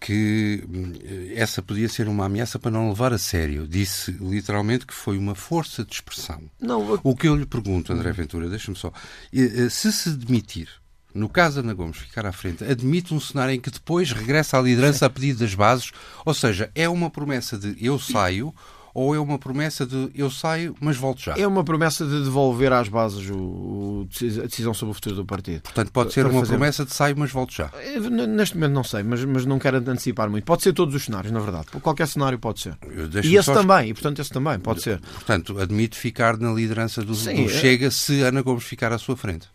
que 0.00 0.64
hum, 0.66 0.92
essa 1.34 1.60
podia 1.60 1.88
ser 1.88 2.08
uma 2.08 2.24
ameaça 2.24 2.58
para 2.58 2.70
não 2.70 2.88
levar 2.88 3.12
a 3.12 3.18
sério. 3.18 3.68
Disse 3.68 4.10
literalmente 4.12 4.86
que 4.86 4.94
foi 4.94 5.18
uma 5.18 5.34
força 5.34 5.84
de 5.84 5.92
expressão. 5.92 6.40
Não, 6.58 6.88
eu... 6.88 7.00
O 7.04 7.14
que 7.14 7.28
eu 7.28 7.36
lhe 7.36 7.44
pergunto, 7.44 7.92
André 7.92 8.10
Ventura, 8.12 8.48
deixa-me 8.48 8.76
só, 8.76 8.90
eh, 9.32 9.68
se 9.68 9.92
se 9.92 10.10
demitir, 10.10 10.68
no 11.14 11.28
caso 11.28 11.60
de 11.60 11.66
Ana 11.66 11.74
Gomes 11.74 11.98
ficar 11.98 12.24
à 12.24 12.32
frente, 12.32 12.64
admite 12.64 13.12
um 13.12 13.20
cenário 13.20 13.54
em 13.54 13.60
que 13.60 13.70
depois 13.70 14.10
regressa 14.12 14.58
à 14.58 14.62
liderança 14.62 15.04
a 15.04 15.10
pedido 15.10 15.40
das 15.40 15.54
bases, 15.54 15.92
ou 16.24 16.32
seja, 16.32 16.70
é 16.74 16.88
uma 16.88 17.10
promessa 17.10 17.58
de 17.58 17.76
eu 17.84 17.98
saio 17.98 18.54
ou 18.94 19.14
é 19.14 19.20
uma 19.20 19.38
promessa 19.38 19.86
de 19.86 20.10
eu 20.14 20.30
saio, 20.30 20.74
mas 20.80 20.96
volto 20.96 21.20
já? 21.20 21.34
É 21.36 21.46
uma 21.46 21.64
promessa 21.64 22.04
de 22.04 22.22
devolver 22.22 22.72
às 22.72 22.88
bases 22.88 23.28
o, 23.30 23.36
o 23.36 24.08
a 24.42 24.46
decisão 24.46 24.74
sobre 24.74 24.92
o 24.92 24.94
futuro 24.94 25.16
do 25.16 25.24
partido. 25.24 25.62
Portanto, 25.62 25.92
pode 25.92 26.12
ser 26.12 26.26
uma 26.26 26.40
fazer... 26.40 26.52
promessa 26.52 26.84
de 26.84 26.92
saio, 26.92 27.14
mas 27.18 27.30
volto 27.30 27.52
já? 27.52 27.70
É, 27.74 27.98
neste 28.00 28.56
momento 28.56 28.72
não 28.72 28.84
sei, 28.84 29.02
mas, 29.02 29.24
mas 29.24 29.46
não 29.46 29.58
quero 29.58 29.78
antecipar 29.78 30.28
muito. 30.30 30.44
Pode 30.44 30.62
ser 30.62 30.72
todos 30.72 30.94
os 30.94 31.04
cenários, 31.04 31.32
na 31.32 31.40
verdade. 31.40 31.66
Qualquer 31.80 32.08
cenário 32.08 32.38
pode 32.38 32.60
ser. 32.60 32.76
E 33.24 33.36
esse 33.36 33.44
só... 33.44 33.54
também, 33.54 33.90
e 33.90 33.94
portanto 33.94 34.20
esse 34.20 34.30
também 34.30 34.58
pode 34.58 34.82
ser. 34.82 35.00
Portanto, 35.00 35.58
admite 35.58 35.96
ficar 35.96 36.36
na 36.36 36.52
liderança 36.52 37.02
do, 37.02 37.14
Sim, 37.14 37.36
do 37.36 37.42
é... 37.42 37.48
Chega 37.48 37.90
se 37.90 38.22
Ana 38.22 38.42
Gomes 38.42 38.64
ficar 38.64 38.92
à 38.92 38.98
sua 38.98 39.16
frente. 39.16 39.48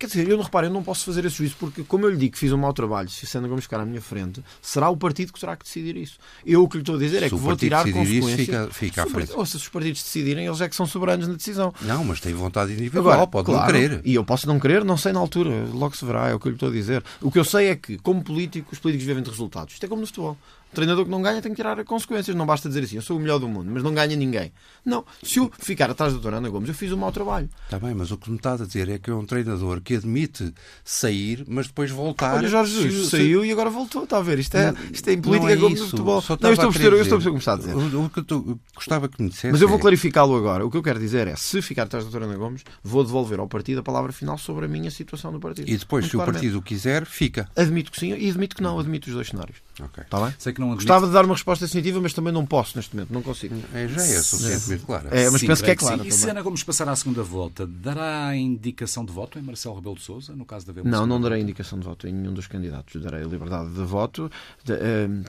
Quer 0.00 0.06
dizer, 0.06 0.28
eu 0.30 0.38
não 0.38 0.44
reparo, 0.44 0.66
eu 0.66 0.70
não 0.70 0.82
posso 0.82 1.04
fazer 1.04 1.26
esse 1.26 1.36
juízo, 1.36 1.56
porque, 1.60 1.84
como 1.84 2.06
eu 2.06 2.10
lhe 2.10 2.16
digo 2.16 2.32
que 2.32 2.38
fiz 2.38 2.50
um 2.52 2.56
mau 2.56 2.72
trabalho, 2.72 3.10
se 3.10 3.26
Sandra 3.26 3.50
Gomes 3.50 3.64
ficar 3.64 3.80
à 3.80 3.84
minha 3.84 4.00
frente, 4.00 4.42
será 4.62 4.88
o 4.88 4.96
partido 4.96 5.30
que 5.30 5.38
terá 5.38 5.54
que 5.54 5.64
decidir 5.64 5.94
isso. 5.94 6.18
Eu 6.42 6.62
o 6.62 6.68
que 6.70 6.78
lhe 6.78 6.82
estou 6.82 6.94
a 6.94 6.98
dizer 6.98 7.22
é 7.22 7.28
que 7.28 7.34
vou 7.34 7.54
tirar 7.54 7.84
consequências. 7.84 8.24
Isso, 8.24 8.46
fica, 8.46 8.68
fica 8.72 9.02
à 9.02 9.06
frente. 9.06 9.32
Ou 9.34 9.44
se 9.44 9.56
os 9.56 9.68
partidos 9.68 10.02
decidirem, 10.02 10.46
eles 10.46 10.58
é 10.62 10.70
que 10.70 10.74
são 10.74 10.86
soberanos 10.86 11.28
na 11.28 11.34
decisão. 11.34 11.70
Não, 11.82 12.02
mas 12.02 12.18
tem 12.18 12.32
vontade 12.32 12.72
individual, 12.72 13.12
Agora, 13.12 13.26
pode 13.26 13.44
claro, 13.44 13.60
não 13.60 13.66
querer. 13.66 14.00
E 14.02 14.14
eu 14.14 14.24
posso 14.24 14.46
não 14.48 14.58
querer, 14.58 14.86
não 14.86 14.96
sei 14.96 15.12
na 15.12 15.20
altura, 15.20 15.66
logo 15.70 15.94
se 15.94 16.02
verá, 16.06 16.30
é 16.30 16.34
o 16.34 16.40
que 16.40 16.46
eu 16.46 16.50
lhe 16.52 16.56
estou 16.56 16.70
a 16.70 16.72
dizer. 16.72 17.04
O 17.20 17.30
que 17.30 17.38
eu 17.38 17.44
sei 17.44 17.68
é 17.68 17.76
que, 17.76 17.98
como 17.98 18.24
político, 18.24 18.70
os 18.72 18.78
políticos 18.78 19.06
vivem 19.06 19.22
de 19.22 19.28
resultados. 19.28 19.74
Isto 19.74 19.84
é 19.84 19.88
como 19.90 20.00
no 20.00 20.06
futebol. 20.06 20.38
O 20.70 20.74
treinador 20.74 21.04
que 21.04 21.10
não 21.10 21.20
ganha 21.20 21.42
tem 21.42 21.50
que 21.52 21.56
tirar 21.56 21.82
consequências. 21.84 22.34
Não 22.36 22.46
basta 22.46 22.68
dizer 22.68 22.84
assim, 22.84 22.96
eu 22.96 23.02
sou 23.02 23.16
o 23.16 23.20
melhor 23.20 23.38
do 23.38 23.48
mundo, 23.48 23.70
mas 23.72 23.82
não 23.82 23.92
ganha 23.92 24.14
ninguém. 24.14 24.52
Não. 24.84 25.04
Se 25.22 25.38
eu 25.38 25.50
ficar 25.58 25.90
atrás 25.90 26.12
da 26.12 26.16
doutora 26.16 26.36
Ana 26.36 26.48
Gomes, 26.48 26.68
eu 26.68 26.74
fiz 26.74 26.92
um 26.92 26.96
mau 26.96 27.10
trabalho. 27.10 27.48
Está 27.64 27.78
bem, 27.78 27.94
mas 27.94 28.10
o 28.10 28.16
que 28.16 28.30
me 28.30 28.36
está 28.36 28.54
a 28.54 28.56
dizer 28.56 28.88
é 28.88 28.98
que 28.98 29.10
é 29.10 29.14
um 29.14 29.26
treinador 29.26 29.80
que 29.80 29.96
admite 29.96 30.54
sair, 30.84 31.44
mas 31.48 31.66
depois 31.66 31.90
voltar. 31.90 32.36
Olha, 32.36 32.48
Jorge 32.48 32.82
Jesus 32.82 33.04
se, 33.06 33.10
saiu 33.10 33.44
e 33.44 33.50
agora 33.50 33.68
voltou. 33.68 34.04
Está 34.04 34.18
a 34.18 34.22
ver? 34.22 34.38
Isto 34.38 34.56
é, 34.56 34.74
isto 34.92 35.08
é 35.08 35.12
em 35.12 35.20
política 35.20 35.52
é 35.52 35.56
como 35.56 35.70
no 35.70 35.86
futebol. 35.86 36.24
Não, 36.40 36.50
eu 36.50 36.54
estou 36.54 36.68
a 36.68 36.72
perceber, 36.72 36.96
eu 36.96 37.02
estou 37.02 37.16
a 37.16 37.20
perceber 37.20 37.30
como 37.30 37.38
está 37.38 37.52
a 37.54 37.56
dizer. 37.56 37.74
O, 37.74 38.04
o 38.04 38.10
que 38.10 38.20
eu 38.20 38.60
gostava 38.74 39.08
que 39.08 39.22
me 39.22 39.28
dissesse. 39.28 39.52
Mas 39.52 39.60
eu 39.60 39.68
vou 39.68 39.78
é... 39.78 39.80
clarificá-lo 39.80 40.36
agora. 40.36 40.64
O 40.64 40.70
que 40.70 40.76
eu 40.76 40.82
quero 40.82 40.98
dizer 40.98 41.26
é, 41.26 41.36
se 41.36 41.60
ficar 41.62 41.82
atrás 41.84 42.04
da 42.04 42.10
doutora 42.10 42.30
Ana 42.30 42.38
Gomes, 42.38 42.62
vou 42.82 43.02
devolver 43.02 43.40
ao 43.40 43.48
partido 43.48 43.80
a 43.80 43.82
palavra 43.82 44.12
final 44.12 44.38
sobre 44.38 44.66
a 44.66 44.68
minha 44.68 44.90
situação 44.90 45.32
do 45.32 45.40
partido. 45.40 45.68
E 45.68 45.76
depois, 45.76 46.04
Muito 46.04 46.10
se 46.10 46.16
claramente. 46.16 46.36
o 46.36 46.42
partido 46.42 46.62
quiser, 46.62 47.04
fica. 47.06 47.48
Admito 47.56 47.90
que 47.90 47.98
sim 47.98 48.14
e 48.14 48.30
admito 48.30 48.54
que 48.54 48.62
não. 48.62 48.78
Admito 48.78 49.08
os 49.08 49.14
dois 49.14 49.28
cenários. 49.28 49.58
Ok. 49.80 50.04
Está 50.04 50.20
bem? 50.20 50.34
Que 50.60 50.66
não 50.66 50.66
admito... 50.72 50.86
Gostava 50.86 51.06
de 51.06 51.12
dar 51.12 51.24
uma 51.24 51.34
resposta 51.34 51.64
definitiva, 51.64 52.00
mas 52.00 52.12
também 52.12 52.32
não 52.32 52.44
posso 52.44 52.76
neste 52.76 52.94
momento, 52.94 53.12
não 53.12 53.22
consigo. 53.22 53.54
É, 53.72 53.88
já 53.88 54.02
é 54.02 54.22
suficientemente 54.22 54.84
clara. 54.84 55.08
É, 55.10 55.30
mas 55.30 55.40
sim, 55.40 55.46
penso 55.46 55.64
que 55.64 55.70
é 55.70 55.76
claro. 55.76 56.06
E 56.06 56.12
se 56.12 56.28
Ana 56.28 56.42
Gomes 56.42 56.62
passar 56.62 56.88
à 56.88 56.94
segunda 56.94 57.22
volta, 57.22 57.66
dará 57.66 58.36
indicação 58.36 59.04
de 59.04 59.12
voto 59.12 59.38
em 59.38 59.42
Marcelo 59.42 59.76
Rebelo 59.76 59.94
de 59.94 60.02
Sousa, 60.02 60.34
no 60.34 60.44
caso 60.44 60.66
da 60.66 60.72
haver 60.72 60.84
Não, 60.84 61.06
não 61.06 61.20
darei 61.20 61.40
indicação 61.40 61.78
de 61.78 61.84
voto 61.86 62.06
em 62.06 62.12
nenhum 62.12 62.34
dos 62.34 62.46
candidatos. 62.46 63.00
Darei 63.00 63.24
liberdade 63.24 63.70
de 63.70 63.82
voto. 63.82 64.30
De, 64.62 64.72
uh, 64.74 64.76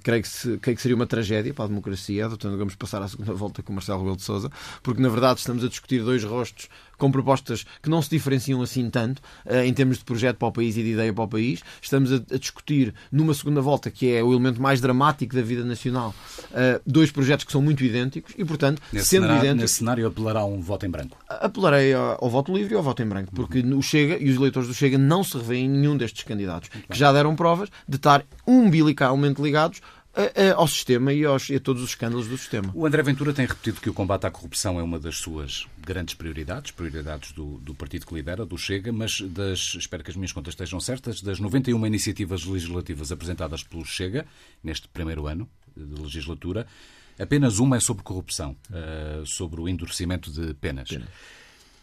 creio, 0.03 0.21
que 0.21 0.27
se, 0.27 0.57
creio 0.57 0.75
que 0.75 0.81
seria 0.81 0.95
uma 0.95 1.07
tragédia 1.07 1.53
para 1.53 1.65
a 1.65 1.67
democracia, 1.69 2.25
a 2.25 2.47
Ana 2.47 2.57
Gomes 2.57 2.75
passar 2.75 3.01
à 3.01 3.07
segunda 3.07 3.33
volta 3.33 3.63
com 3.63 3.71
Marcelo 3.71 4.00
Rebelo 4.00 4.17
de 4.17 4.23
Sousa, 4.23 4.51
porque 4.83 5.01
na 5.01 5.09
verdade 5.09 5.39
estamos 5.39 5.63
a 5.63 5.69
discutir 5.69 6.03
dois 6.03 6.23
rostos 6.23 6.67
com 7.01 7.12
propostas 7.12 7.65
que 7.81 7.89
não 7.89 8.00
se 8.00 8.12
diferenciam 8.12 8.62
assim 8.62 8.88
tanto 8.88 9.24
uh, 9.48 9.55
em 9.65 9.74
termos 9.74 9.98
de 9.98 10.03
projeto 10.03 10.38
para 10.38 10.50
o 10.50 10.51
país 10.51 10.77
e 10.77 10.84
de 10.84 10.91
ideia 10.91 11.12
para 11.12 11.24
o 11.24 11.27
país. 11.27 11.63
Estamos 11.81 12.13
a, 12.13 12.17
a 12.17 12.38
discutir 12.38 12.93
numa 13.12 13.34
segunda 13.34 13.60
volta, 13.60 13.89
que 13.89 14.13
é 14.13 14.24
o 14.24 14.31
elemento 14.31 14.62
mais 14.62 14.79
dramático 14.79 15.36
da 15.36 15.41
vida 15.41 15.65
nacional, 15.65 16.13
uh, 16.51 16.79
dois 16.86 17.10
projetos 17.10 17.43
que 17.43 17.51
são 17.51 17.60
muito 17.60 17.84
idênticos 17.84 18.36
e, 18.38 18.46
portanto, 18.46 18.79
nesse 18.93 19.08
sendo 19.08 19.24
cenário, 19.24 19.39
idênticos. 19.39 19.62
Nesse 19.63 19.74
cenário 19.74 20.05
apelará 20.05 20.46
um 20.46 20.62
voto 20.62 20.86
em 20.86 20.91
branco? 20.91 21.17
Apelarei 21.27 21.91
ao, 21.91 22.24
ao, 22.24 22.29
voto 22.29 22.55
livre 22.55 22.75
e 22.75 22.77
ao 22.77 22.84
voto 22.84 23.01
em 23.01 23.08
branco, 23.08 23.31
porque 23.34 23.62
uhum. 23.62 23.79
o 23.79 23.81
Chega 23.81 24.20
e 24.20 24.29
os 24.29 24.36
eleitores 24.36 24.67
do 24.67 24.75
Chega 24.75 25.00
não 25.00 25.24
se 25.24 25.36
revêem 25.38 25.65
em 25.65 25.70
nenhum 25.70 25.98
destes 25.98 26.24
candidatos, 26.24 26.70
que 26.70 26.98
já 26.98 27.12
deram 27.12 27.36
provas 27.36 27.70
de 27.89 27.96
estar 27.96 28.24
umbilicalmente 28.46 29.41
ligados 29.41 29.81
ao 30.56 30.68
sistema 30.68 31.13
e, 31.13 31.24
aos, 31.24 31.50
e 31.50 31.56
a 31.56 31.60
todos 31.60 31.82
os 31.82 31.89
escândalos 31.89 32.27
do 32.27 32.38
sistema. 32.38 32.72
O 32.75 32.86
André 32.86 33.01
Ventura 33.01 33.34
tem 33.34 33.46
repetido 33.46 33.80
que 33.80 33.89
o 33.89 33.94
combate 33.94 34.25
à 34.25 34.32
corrupção 34.32 34.80
é 34.80 34.84
uma 34.84 35.00
das 35.00 35.18
suas 35.18 35.65
grandes 35.80 36.15
prioridades, 36.15 36.72
prioridades 36.72 37.32
do, 37.32 37.58
do 37.60 37.74
partido 37.74 38.06
que 38.06 38.13
lidera, 38.13 38.46
do 38.46 38.58
Chega, 38.58 38.91
mas 38.91 39.22
das, 39.22 39.75
espero 39.75 40.03
que 40.03 40.12
as 40.12 40.15
minhas 40.15 40.32
contas 40.32 40.53
estejam 40.53 40.80
certas, 40.80 41.22
das 41.22 41.39
91 41.39 41.86
iniciativas 41.86 42.46
legislativas 42.46 43.12
apresentadas 43.12 43.63
pelo 43.63 43.86
Chega 43.86 44.25
neste 44.63 44.88
primeiro 44.89 45.27
ano 45.27 45.48
de 45.75 46.01
legislatura, 46.01 46.68
apenas 47.18 47.60
uma 47.60 47.77
é 47.77 47.80
sobre 47.80 48.03
corrupção, 48.03 48.56
uh, 48.70 49.25
sobre 49.25 49.62
o 49.62 49.70
endurecimento 49.70 50.32
de 50.32 50.53
penas. 50.56 50.89
penas. 50.89 51.08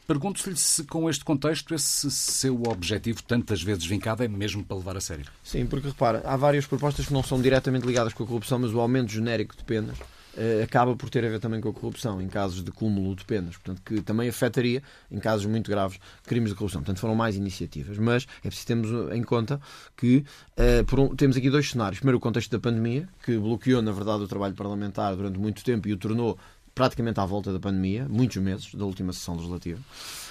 Pergunto-lhe 0.09 0.57
se, 0.57 0.85
com 0.85 1.11
este 1.11 1.23
contexto, 1.23 1.75
esse 1.75 2.11
seu 2.11 2.63
objetivo, 2.63 3.23
tantas 3.23 3.63
vezes 3.63 3.85
vincado, 3.85 4.25
é 4.25 4.29
mesmo 4.29 4.65
para 4.65 4.79
levar 4.79 4.97
a 4.97 5.03
sério. 5.03 5.27
Sim, 5.45 5.67
porque 5.67 5.89
repara, 5.89 6.23
há 6.25 6.35
várias 6.35 6.65
propostas 6.65 7.05
que 7.05 7.13
não 7.13 7.23
são 7.23 7.39
diretamente 7.43 7.87
ligadas 7.87 8.15
com 8.15 8.25
a 8.25 8.27
corrupção, 8.27 8.59
mas 8.59 8.73
o 8.73 8.81
aumento 8.81 9.13
genérico 9.13 9.55
de 9.55 9.63
penas 9.65 9.99
eh, 10.35 10.63
acaba 10.63 10.97
por 10.97 11.11
ter 11.11 11.25
a 11.27 11.29
ver 11.29 11.41
também 11.41 11.61
com 11.61 11.69
a 11.69 11.73
corrupção, 11.75 12.23
em 12.23 12.27
casos 12.29 12.63
de 12.63 12.71
cúmulo 12.71 13.15
de 13.15 13.25
penas, 13.25 13.57
portanto, 13.57 13.83
que 13.85 14.01
também 14.01 14.31
afetaria, 14.31 14.83
em 15.11 15.19
casos 15.19 15.45
muito 15.45 15.71
graves, 15.71 15.99
crimes 16.25 16.53
de 16.53 16.57
corrupção. 16.57 16.81
Portanto, 16.81 17.01
foram 17.01 17.15
mais 17.15 17.37
iniciativas. 17.37 17.99
Mas 17.99 18.27
é 18.39 18.49
preciso 18.49 18.67
termos 18.67 19.13
em 19.13 19.23
conta 19.23 19.61
que 19.95 20.25
uh, 20.57 21.01
um, 21.03 21.15
temos 21.17 21.37
aqui 21.37 21.51
dois 21.51 21.69
cenários. 21.69 21.99
Primeiro, 21.99 22.17
o 22.17 22.21
contexto 22.21 22.51
da 22.51 22.59
pandemia, 22.59 23.07
que 23.25 23.37
bloqueou, 23.37 23.83
na 23.83 23.93
verdade, 23.93 24.23
o 24.23 24.29
trabalho 24.29 24.55
parlamentar 24.55 25.15
durante 25.17 25.39
muito 25.39 25.63
tempo 25.65 25.87
e 25.87 25.93
o 25.93 25.99
tornou 25.99 26.39
praticamente 26.79 27.19
à 27.19 27.27
volta 27.27 27.53
da 27.53 27.59
pandemia, 27.59 28.07
muitos 28.09 28.37
meses 28.37 28.73
da 28.73 28.85
última 28.85 29.13
sessão 29.13 29.35
legislativa. 29.35 29.81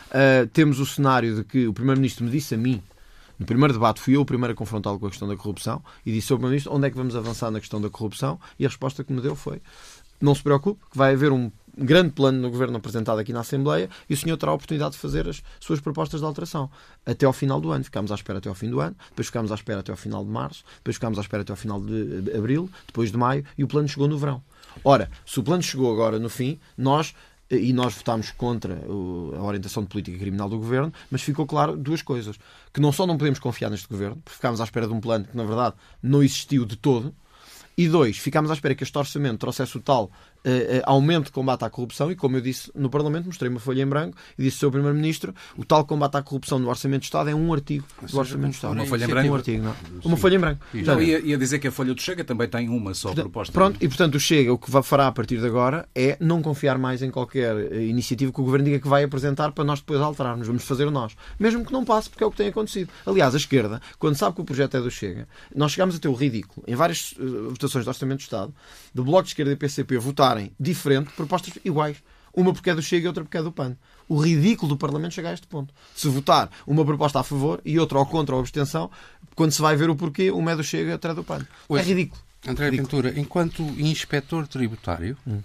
Uh, 0.08 0.48
temos 0.54 0.80
o 0.80 0.86
cenário 0.86 1.36
de 1.36 1.44
que 1.44 1.68
o 1.68 1.74
Primeiro-Ministro 1.74 2.24
me 2.24 2.32
disse 2.32 2.56
a 2.56 2.58
mim, 2.58 2.82
no 3.38 3.46
primeiro 3.46 3.74
debate 3.74 4.00
fui 4.00 4.16
eu 4.16 4.22
o 4.22 4.25
primeiro 4.25 4.54
a 4.54 4.56
confrontá-lo 4.56 4.98
com 4.98 5.08
a 5.08 5.10
questão 5.10 5.27
da 5.27 5.36
corrupção 5.36 5.84
e 6.06 6.12
disse 6.13 6.32
ao 6.32 6.38
Primeiro-Ministro 6.38 6.74
onde 6.74 6.88
é 6.88 6.89
que 6.89 6.96
vamos 6.96 7.18
avançar 7.18 7.51
na 7.51 7.60
questão 7.60 7.82
da 7.82 7.89
corrupção 7.89 8.39
e 8.58 8.66
a 8.66 8.70
resposta 8.70 9.04
que 9.04 9.12
me 9.12 9.20
deu 9.20 9.36
foi 9.36 9.62
não 10.22 10.34
se 10.34 10.42
preocupe, 10.42 10.82
que 10.89 10.98
vai 10.98 11.13
haver 11.13 11.32
um 11.32 11.51
grande 11.77 12.12
plano 12.12 12.39
no 12.39 12.50
Governo 12.50 12.77
apresentado 12.77 13.20
aqui 13.20 13.32
na 13.32 13.42
Assembleia 13.42 13.89
e 14.10 14.13
o 14.13 14.18
senhor 14.18 14.38
terá 14.38 14.51
a 14.51 14.56
oportunidade 14.56 14.94
de 14.94 14.98
fazer 14.98 15.27
as 15.27 15.44
suas 15.60 15.80
propostas 15.80 16.22
de 16.22 16.25
alteração 16.25 16.72
até 17.06 17.25
ao 17.25 17.34
final 17.34 17.60
do 17.62 17.72
ano. 17.72 17.84
Ficámos 17.84 18.12
à 18.12 18.16
espera 18.16 18.39
até 18.39 18.50
ao 18.50 18.56
fim 18.56 18.70
do 18.70 18.80
ano, 18.80 18.96
depois 19.10 19.27
ficámos 19.27 19.51
à 19.51 19.56
espera 19.56 19.82
até 19.82 19.92
ao 19.92 19.98
final 19.98 20.24
de 20.24 20.32
março, 20.32 20.63
depois 20.77 20.96
ficámos 20.96 21.20
à 21.20 21.22
espera 21.22 21.44
até 21.44 21.51
ao 21.51 21.58
final 21.58 21.80
de 21.82 22.32
abril, 22.36 22.70
depois 22.88 23.12
de 23.12 23.18
maio 23.18 23.44
e 23.58 23.63
o 23.63 23.68
plano 23.68 23.88
chegou 23.88 24.08
no 24.08 24.18
verão. 24.18 24.42
Ora, 24.84 25.10
se 25.25 25.39
o 25.39 25.43
plano 25.43 25.63
chegou 25.63 25.91
agora 25.91 26.19
no 26.19 26.29
fim, 26.29 26.60
nós 26.77 27.13
e 27.50 27.72
nós 27.72 27.96
votámos 27.96 28.31
contra 28.31 28.75
a 28.75 29.43
orientação 29.43 29.84
de 29.84 29.89
política 29.89 30.17
criminal 30.17 30.50
do 30.50 30.57
governo, 30.57 30.91
mas 31.10 31.22
ficou 31.22 31.46
claro 31.46 31.77
duas 31.77 32.01
coisas: 32.01 32.38
que 32.74 32.81
não 32.81 32.91
só 32.91 33.07
não 33.07 33.17
podemos 33.17 33.39
confiar 33.39 33.69
neste 33.69 33.88
governo, 33.88 34.17
porque 34.17 34.36
ficámos 34.36 34.60
à 34.60 34.63
espera 34.63 34.88
de 34.88 34.93
um 34.93 35.00
plano 35.00 35.25
que 35.25 35.38
na 35.38 35.43
verdade 35.43 35.75
não 36.01 36.22
existiu 36.22 36.65
de 36.65 36.75
todo, 36.75 37.15
e 37.77 37.88
dois, 37.88 38.17
ficámos 38.17 38.50
à 38.50 38.53
espera 38.53 38.74
que 38.74 38.84
este 38.84 38.98
orçamento 38.98 39.38
trouxesse 39.38 39.77
o 39.77 39.79
tal 39.79 40.12
uh, 40.48 40.82
aumento 40.86 41.25
de 41.25 41.32
combate 41.32 41.63
à 41.63 41.70
corrupção 41.70 42.12
e, 42.12 42.16
como 42.16 42.38
eu 42.38 42.42
disse 42.42 42.72
no 42.74 42.89
Parlamento, 42.89 43.25
mostrei 43.25 43.50
uma 43.50 43.60
folha 43.60 43.82
em 43.82 43.86
branco 43.86 44.18
e 44.38 44.44
disse 44.44 44.63
ao 44.63 44.70
Sr. 44.70 44.74
Primeiro-Ministro 44.74 45.36
o 45.58 45.66
tal 45.66 45.86
combate 45.86 46.16
à 46.16 46.22
corrupção 46.22 46.58
no 46.60 46.70
Orçamento 46.70 47.01
de 47.01 47.08
Estado 47.08 47.30
é 47.30 47.36
um 47.36 47.54
artigo 47.54 47.86
do 48.01 48.18
Orçamento 48.18 48.51
de 48.51 48.56
Estado. 48.56 48.74
Uma 48.74 48.86
folha 48.86 49.06
em 49.06 49.08
branco? 49.08 49.30
Um 49.30 49.36
artigo, 49.36 49.63
não. 49.63 49.75
Uma 50.04 50.18
folha 50.18 50.36
em 50.36 50.39
branco. 50.39 50.66
Não, 50.74 51.01
ia, 51.01 51.20
ia, 51.20 51.38
dizer 51.38 51.60
que 51.60 51.68
a 51.68 51.72
folha 51.72 51.94
do 51.94 52.01
Chega 52.01 52.24
também 52.24 52.48
tem 52.48 52.70
uma 52.70 52.94
só 52.94 53.10
portanto, 53.10 53.24
proposta. 53.25 53.54
Pronto, 53.54 53.77
e 53.82 53.88
portanto 53.88 54.16
o 54.16 54.20
Chega 54.20 54.54
o 54.54 54.58
que 54.58 54.72
fará 54.84 55.08
a 55.08 55.12
partir 55.12 55.39
de 55.39 55.46
agora 55.46 55.88
é 55.94 56.18
não 56.20 56.42
confiar 56.42 56.77
mais 56.77 57.01
em 57.01 57.12
qualquer 57.12 57.56
eh, 57.72 57.86
iniciativa 57.86 58.32
que 58.32 58.39
o 58.39 58.44
Governo 58.44 58.66
diga 58.66 58.80
que 58.80 58.88
vai 58.88 59.04
apresentar 59.04 59.51
para 59.51 59.63
nós 59.63 59.80
depois 59.80 60.00
alterarmos. 60.00 60.48
Vamos 60.48 60.63
fazer 60.63 60.89
nós. 60.89 61.16
Mesmo 61.39 61.66
que 61.66 61.74
não 61.74 61.84
passe, 61.84 62.10
porque 62.10 62.24
é 62.24 62.27
o 62.27 62.32
que 62.32 62.38
tem 62.38 62.48
acontecido. 62.48 62.89
Aliás, 63.06 63.34
a 63.34 63.38
esquerda, 63.38 63.82
quando 64.00 64.16
sabe 64.16 64.36
que 64.36 64.42
o 64.42 64.46
projeto 64.46 64.77
é 64.77 64.82
do 64.82 64.92
Chega, 64.92 65.27
nós 65.56 65.72
chegámos 65.72 65.96
a 65.96 66.00
ter 66.00 66.08
o 66.08 66.13
ridículo, 66.13 66.63
em 66.68 66.75
várias 66.75 67.13
votações 67.50 67.86
do 67.86 67.89
Orçamento 67.89 68.20
de 68.20 68.24
Estado, 68.24 68.54
do 68.94 69.04
Bloco 69.04 69.24
de 69.24 69.30
Esquerda 69.30 69.51
e 69.51 69.56
PCP 69.56 69.98
votarem 70.38 70.51
diferente 70.60 71.12
propostas 71.13 71.58
iguais. 71.65 71.98
Uma 72.34 72.53
porque 72.53 72.70
é 72.70 72.75
do 72.75 72.84
Chega 72.84 73.06
e 73.06 73.08
outra 73.08 73.24
porque 73.24 73.38
é 73.38 73.41
do 73.41 73.51
PAN. 73.51 73.75
O 74.08 74.22
ridículo 74.22 74.70
do 74.70 74.77
Parlamento 74.77 75.13
chega 75.13 75.29
a 75.29 75.34
este 75.34 75.48
ponto. 75.48 75.74
Se 75.96 76.08
votar 76.08 76.51
uma 76.67 76.86
proposta 76.86 77.20
a 77.20 77.24
favor 77.24 77.60
e 77.65 77.79
outra 77.79 77.98
ou 77.98 78.06
contra 78.06 78.36
ou 78.36 78.41
abstenção, 78.41 78.91
quando 79.36 79.51
se 79.51 79.62
vai 79.62 79.75
ver 79.75 79.89
o 79.89 79.96
porquê, 79.96 80.29
uma 80.29 80.51
é 80.51 80.56
do 80.56 80.63
Chega 80.63 80.91
e 80.91 80.94
outra 80.94 81.12
é 81.12 81.15
do 81.15 81.24
PAN. 81.24 81.46
é 81.70 81.82
ridículo. 81.82 82.22
André 82.48 82.65
ridículo. 82.65 83.01
Ventura, 83.01 83.20
enquanto 83.20 83.63
inspetor 83.79 84.48
tributário, 84.48 85.17
hum. 85.25 85.41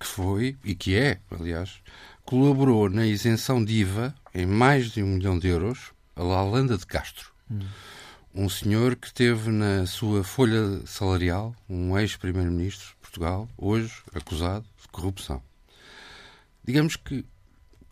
que 0.00 0.06
foi, 0.06 0.56
e 0.64 0.74
que 0.74 0.96
é, 0.96 1.18
aliás, 1.30 1.80
colaborou 2.24 2.88
na 2.88 3.06
isenção 3.06 3.62
de 3.62 3.74
IVA 3.74 4.14
em 4.34 4.46
mais 4.46 4.90
de 4.90 5.02
um 5.02 5.08
milhão 5.08 5.38
de 5.38 5.48
euros 5.48 5.92
a 6.16 6.22
Lalanda 6.22 6.78
de 6.78 6.86
Castro. 6.86 7.30
Hum. 7.50 7.60
Um 8.34 8.48
senhor 8.48 8.96
que 8.96 9.12
teve 9.12 9.50
na 9.50 9.84
sua 9.84 10.24
folha 10.24 10.80
salarial 10.86 11.54
um 11.68 11.98
ex-primeiro-ministro 11.98 12.91
Portugal, 13.12 13.46
hoje 13.58 13.92
acusado 14.14 14.64
corrupção. 14.90 15.42
Digamos 16.64 16.96
que 16.96 17.24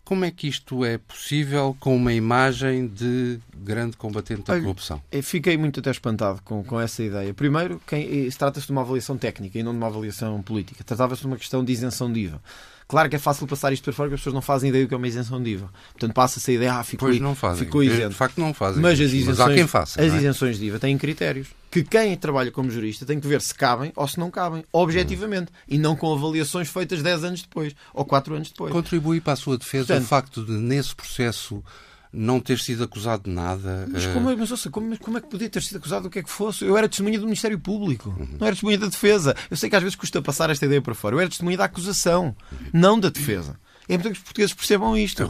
como 0.03 0.25
é 0.25 0.31
que 0.31 0.47
isto 0.47 0.83
é 0.83 0.97
possível 0.97 1.77
com 1.79 1.95
uma 1.95 2.11
imagem 2.11 2.87
de 2.87 3.39
grande 3.55 3.95
combatente 3.95 4.41
da 4.41 4.59
corrupção? 4.59 5.01
Eu 5.11 5.21
fiquei 5.21 5.55
muito 5.57 5.79
até 5.79 5.91
espantado 5.91 6.41
com, 6.43 6.63
com 6.63 6.81
essa 6.81 7.03
ideia. 7.03 7.33
Primeiro, 7.33 7.79
quem, 7.87 8.29
se 8.29 8.37
trata-se 8.37 8.65
de 8.65 8.71
uma 8.71 8.81
avaliação 8.81 9.15
técnica 9.15 9.59
e 9.59 9.63
não 9.63 9.71
de 9.71 9.77
uma 9.77 9.87
avaliação 9.87 10.41
política. 10.41 10.83
Tratava-se 10.83 11.21
de 11.21 11.27
uma 11.27 11.37
questão 11.37 11.63
de 11.63 11.71
isenção 11.71 12.11
de 12.11 12.21
IVA. 12.21 12.41
Claro 12.87 13.09
que 13.09 13.15
é 13.15 13.19
fácil 13.19 13.47
passar 13.47 13.71
isto 13.71 13.83
para 13.83 13.93
fora 13.93 14.09
porque 14.09 14.15
as 14.15 14.21
pessoas 14.21 14.33
não 14.33 14.41
fazem 14.41 14.69
ideia 14.69 14.83
do 14.83 14.87
que 14.87 14.93
é 14.93 14.97
uma 14.97 15.07
isenção 15.07 15.41
de 15.41 15.51
IVA. 15.51 15.69
Portanto, 15.93 16.13
passa-se 16.13 16.51
a 16.51 16.53
ideia, 16.55 16.73
ah, 16.73 16.83
ficou, 16.83 17.07
pois 17.07 17.21
não 17.21 17.35
fazem. 17.35 17.65
ficou 17.65 17.83
isento. 17.83 18.09
De 18.09 18.15
facto, 18.15 18.37
não 18.37 18.53
fazem. 18.53 18.81
Mas 18.81 18.99
as 18.99 19.11
isenções, 19.11 19.37
Mas 19.37 19.39
há 19.39 19.53
quem 19.53 19.67
faça, 19.67 20.01
as 20.01 20.13
é? 20.13 20.17
isenções 20.17 20.57
de 20.57 20.65
IVA 20.65 20.79
têm 20.79 20.97
critérios 20.97 21.47
que 21.71 21.83
quem 21.83 22.17
trabalha 22.17 22.51
como 22.51 22.69
jurista 22.69 23.05
tem 23.05 23.17
que 23.17 23.27
ver 23.27 23.41
se 23.41 23.55
cabem 23.55 23.93
ou 23.95 24.05
se 24.05 24.19
não 24.19 24.29
cabem, 24.29 24.63
objetivamente, 24.73 25.51
e 25.67 25.77
não 25.77 25.95
com 25.95 26.13
avaliações 26.13 26.69
feitas 26.69 27.01
10 27.01 27.23
anos 27.23 27.41
depois 27.43 27.73
ou 27.93 28.03
4 28.03 28.35
anos 28.35 28.51
depois. 28.51 28.73
Contribui 28.73 29.21
para 29.21 29.33
a 29.33 29.37
sua 29.37 29.57
defesa 29.57 29.87
Portanto, 29.87 30.03
o 30.03 30.07
facto 30.07 30.45
de, 30.45 30.51
nesse 30.51 30.93
processo, 30.93 31.63
não 32.11 32.41
ter 32.41 32.59
sido 32.59 32.83
acusado 32.83 33.23
de 33.23 33.29
nada. 33.29 33.87
Mas 33.89 34.05
como, 34.07 34.29
é, 34.29 34.35
mas, 34.35 34.51
ouça, 34.51 34.69
como, 34.69 34.97
como, 34.99 35.17
é 35.17 35.21
que 35.21 35.29
podia 35.29 35.49
ter 35.49 35.63
sido 35.63 35.77
acusado 35.77 36.03
do 36.03 36.09
que 36.09 36.19
é 36.19 36.23
que 36.23 36.29
fosse? 36.29 36.65
Eu 36.65 36.77
era 36.77 36.89
testemunha 36.89 37.17
do 37.17 37.25
Ministério 37.25 37.57
Público, 37.57 38.09
uhum. 38.09 38.27
não 38.37 38.47
era 38.47 38.55
testemunha 38.55 38.77
da 38.77 38.87
defesa. 38.87 39.33
Eu 39.49 39.55
sei 39.55 39.69
que 39.69 39.75
às 39.75 39.81
vezes 39.81 39.95
custa 39.95 40.21
passar 40.21 40.49
esta 40.49 40.65
ideia 40.65 40.81
para 40.81 40.93
fora. 40.93 41.15
Eu 41.15 41.21
era 41.21 41.29
testemunha 41.29 41.57
da 41.57 41.65
acusação, 41.65 42.35
uhum. 42.51 42.57
não 42.73 42.99
da 42.99 43.07
defesa. 43.07 43.57
É 43.87 43.93
importante 43.93 44.15
que 44.15 44.19
os 44.19 44.25
portugueses 44.25 44.53
percebam 44.53 44.97
isto. 44.97 45.23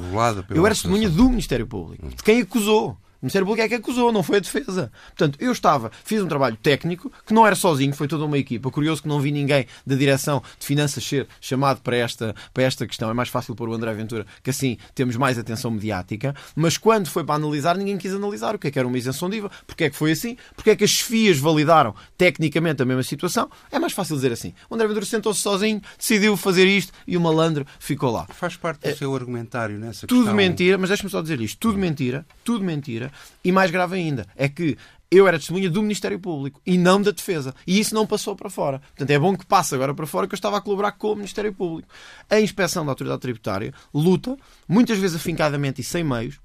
Eu 0.50 0.65
era 0.65 0.74
testemunha 0.74 1.07
do 1.07 1.29
Ministério 1.29 1.67
Público, 1.67 2.10
de 2.10 2.24
quem 2.24 2.41
acusou. 2.41 2.98
O 3.22 3.25
Ministério 3.25 3.46
Público 3.46 3.63
é 3.63 3.70
que 3.70 3.75
acusou, 3.75 4.12
não 4.12 4.24
foi 4.24 4.38
a 4.38 4.40
defesa. 4.40 4.92
Portanto, 5.10 5.38
eu 5.40 5.51
estava, 5.51 5.92
fiz 6.04 6.24
um 6.24 6.28
trabalho 6.28 6.58
técnico 6.58 7.12
que 7.24 7.36
não 7.36 7.46
era 7.46 7.56
sozinho, 7.56 7.94
foi 7.94 8.08
toda 8.08 8.25
uma 8.25 8.38
equipa. 8.38 8.72
Curioso 8.72 9.04
que 9.04 9.08
não 9.08 9.20
vi 9.20 9.32
ninguém 9.32 9.68
da 9.86 9.96
direção 9.96 10.42
de 10.60 10.66
finanças 10.66 11.04
ser 11.04 11.28
chamado 11.40 11.82
para 11.82 11.96
esta, 11.98 12.34
para 12.51 12.63
esta 12.63 12.88
questão. 12.88 13.12
É 13.12 13.13
mais 13.13 13.30
fácil 13.30 13.56
pôr 13.56 13.70
o 13.70 13.74
André 13.74 13.94
Ventura, 13.94 14.25
que 14.42 14.50
assim 14.50 14.75
temos 14.96 15.16
mais 15.18 15.38
atenção 15.38 15.70
mediática. 15.70 16.36
Mas 16.56 16.80
quando 16.80 17.10
foi 17.10 17.24
para 17.24 17.36
analisar, 17.36 17.78
ninguém 17.78 17.96
quis 17.96 18.12
analisar 18.12 18.56
o 18.56 18.60
que 18.60 18.70
é 18.70 18.72
que 18.72 18.80
era 18.80 18.88
uma 18.88 18.98
isenção 18.98 19.30
de 19.30 19.38
IVA, 19.38 19.51
porque 19.68 19.84
é 19.84 19.90
que 19.92 19.96
foi 19.96 20.13
assim, 20.13 20.36
porque 20.56 20.72
é 20.72 20.75
que 20.75 20.84
as 20.84 21.00
FIAs 21.00 21.38
validaram 21.38 21.94
tecnicamente 22.18 22.82
a 22.82 22.86
mesma 22.86 23.04
situação. 23.04 23.51
É 23.72 23.78
mais 23.78 23.94
fácil 23.94 24.16
dizer 24.16 24.32
assim. 24.32 24.51
O 24.68 24.74
André 24.74 24.88
Ventura 24.88 25.06
sentou-se 25.06 25.42
sozinho, 25.42 25.80
decidiu 25.96 26.36
fazer 26.36 26.66
isto 26.66 26.92
e 27.06 27.16
o 27.16 27.22
malandro 27.22 27.68
ficou 27.80 28.10
lá. 28.12 28.25
Faz 28.30 28.56
parte 28.56 28.82
do 28.82 28.90
é, 28.90 28.96
seu 28.96 29.13
argumentário 29.13 29.78
nessa 29.78 30.08
tudo 30.08 30.22
questão. 30.22 30.25
Tudo 30.25 30.36
mentira, 30.36 30.78
mas 30.80 30.90
deixe-me 30.90 31.12
só 31.12 31.22
dizer 31.22 31.40
isto. 31.40 31.60
Tudo 31.60 31.78
mentira, 31.78 32.25
tudo 32.44 32.66
mentira 32.66 33.11
e 33.44 33.51
mais 33.51 33.72
grave 33.72 33.96
ainda, 33.96 34.27
é 34.36 34.48
que 34.48 34.77
eu 35.12 35.27
era 35.27 35.38
testemunha 35.38 35.70
do 35.70 35.82
Ministério 35.82 36.18
Público 36.18 36.62
e 36.65 36.77
não 36.77 37.01
da 37.01 37.12
Defesa. 37.12 37.53
E 37.68 37.77
isso 37.77 37.94
não 37.94 38.08
passou 38.08 38.34
para 38.34 38.50
fora. 38.50 38.80
Portanto, 38.80 39.10
é 39.10 39.20
bom 39.20 39.36
que 39.36 39.46
passe 39.46 39.75
agora 39.75 39.94
para 39.94 40.08
fora 40.08 40.25
que 40.25 40.34
eu 40.34 40.38
estava 40.38 40.58
a 40.58 40.62
colaborar 40.62 40.94
com 40.94 41.12
o 41.12 41.15
Ministério 41.15 41.53
Público. 41.53 41.89
A 42.30 42.39
inspeção 42.39 42.86
da 42.86 42.94
Autoridade 42.94 43.22
Tributária 43.22 43.74
luta, 43.94 44.38
muitas 44.65 44.98
vezes 44.98 45.18
afincadamente 45.18 45.82
e 45.82 45.84
sem 45.84 46.01
meios, 46.01 46.39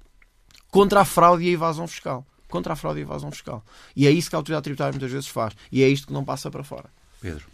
contra 0.69 0.99
a 0.99 1.05
fraude 1.05 1.45
e 1.45 1.49
a 1.49 1.51
evasão 1.53 1.87
fiscal. 1.87 2.27
Contra 2.49 2.73
a 2.73 2.75
fraude 2.75 2.99
e 2.99 3.03
a 3.03 3.05
evasão 3.05 3.31
fiscal. 3.31 3.63
E 3.95 4.05
é 4.05 4.11
isso 4.11 4.29
que 4.29 4.35
a 4.35 4.39
Autoridade 4.39 4.65
Tributária 4.65 4.91
muitas 4.91 5.11
vezes 5.11 5.27
faz. 5.27 5.53
E 5.71 5.81
é 5.81 5.87
isto 5.87 6.07
que 6.07 6.13
não 6.13 6.25
passa 6.25 6.51
para 6.51 6.63
fora. 6.63 6.89
Pedro. 7.21 7.45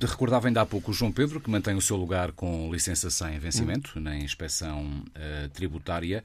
Recordava 0.00 0.48
ainda 0.48 0.60
há 0.60 0.66
pouco 0.66 0.90
o 0.90 0.94
João 0.94 1.12
Pedro, 1.12 1.40
que 1.40 1.48
mantém 1.48 1.74
o 1.74 1.80
seu 1.80 1.96
lugar 1.96 2.32
com 2.32 2.70
licença 2.72 3.08
sem 3.08 3.38
vencimento 3.38 3.92
hum. 3.96 4.02
na 4.02 4.16
inspeção 4.16 4.82
uh, 4.84 5.48
tributária 5.50 6.22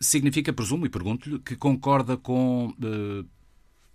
significa, 0.00 0.52
presumo, 0.52 0.86
e 0.86 0.88
pergunto-lhe, 0.88 1.38
que 1.38 1.56
concorda 1.56 2.16
com 2.16 2.68
uh, 2.68 3.28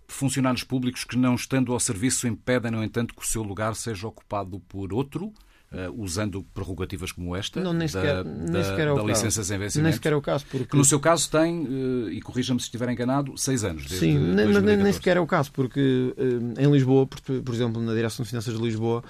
funcionários 0.08 0.64
públicos 0.64 1.04
que, 1.04 1.16
não 1.16 1.34
estando 1.34 1.72
ao 1.72 1.80
serviço, 1.80 2.26
impedem, 2.26 2.70
no 2.70 2.82
entanto, 2.82 3.14
que 3.14 3.22
o 3.22 3.26
seu 3.26 3.42
lugar 3.42 3.74
seja 3.74 4.06
ocupado 4.06 4.60
por 4.60 4.92
outro? 4.92 5.32
uh, 5.72 6.02
usando 6.02 6.42
prerrogativas 6.54 7.12
como 7.12 7.34
esta? 7.34 7.60
Não, 7.60 7.72
nem 7.72 7.88
sequer, 7.88 8.24
da, 8.24 8.30
nem 8.30 8.64
sequer 8.64 8.88
é 8.88 8.92
o 8.92 8.94
da 8.94 9.00
caso. 9.00 9.08
licença 9.08 9.44
sem 9.44 9.58
vencimento? 9.58 9.84
Nem 9.84 9.92
sequer 9.92 10.12
é 10.12 10.16
o 10.16 10.22
caso. 10.22 10.46
Porque... 10.50 10.66
Que 10.66 10.76
no 10.76 10.84
seu 10.84 11.00
caso 11.00 11.30
tem, 11.30 11.66
uh, 11.66 12.10
e 12.10 12.20
corrija-me 12.20 12.60
se 12.60 12.66
estiver 12.66 12.88
enganado, 12.90 13.36
seis 13.36 13.64
anos. 13.64 13.86
Desde 13.86 13.98
Sim, 13.98 14.18
nem, 14.18 14.48
nem, 14.48 14.76
nem, 14.76 14.92
sequer 14.92 15.16
é 15.16 15.20
o 15.20 15.26
caso, 15.26 15.52
porque 15.52 16.14
uh, 16.16 16.60
em 16.60 16.70
Lisboa, 16.70 17.06
por, 17.06 17.20
por, 17.20 17.54
exemplo, 17.54 17.80
na 17.82 17.94
Direção 17.94 18.22
de 18.22 18.28
Finanças 18.28 18.54
de 18.54 18.62
Lisboa, 18.62 19.02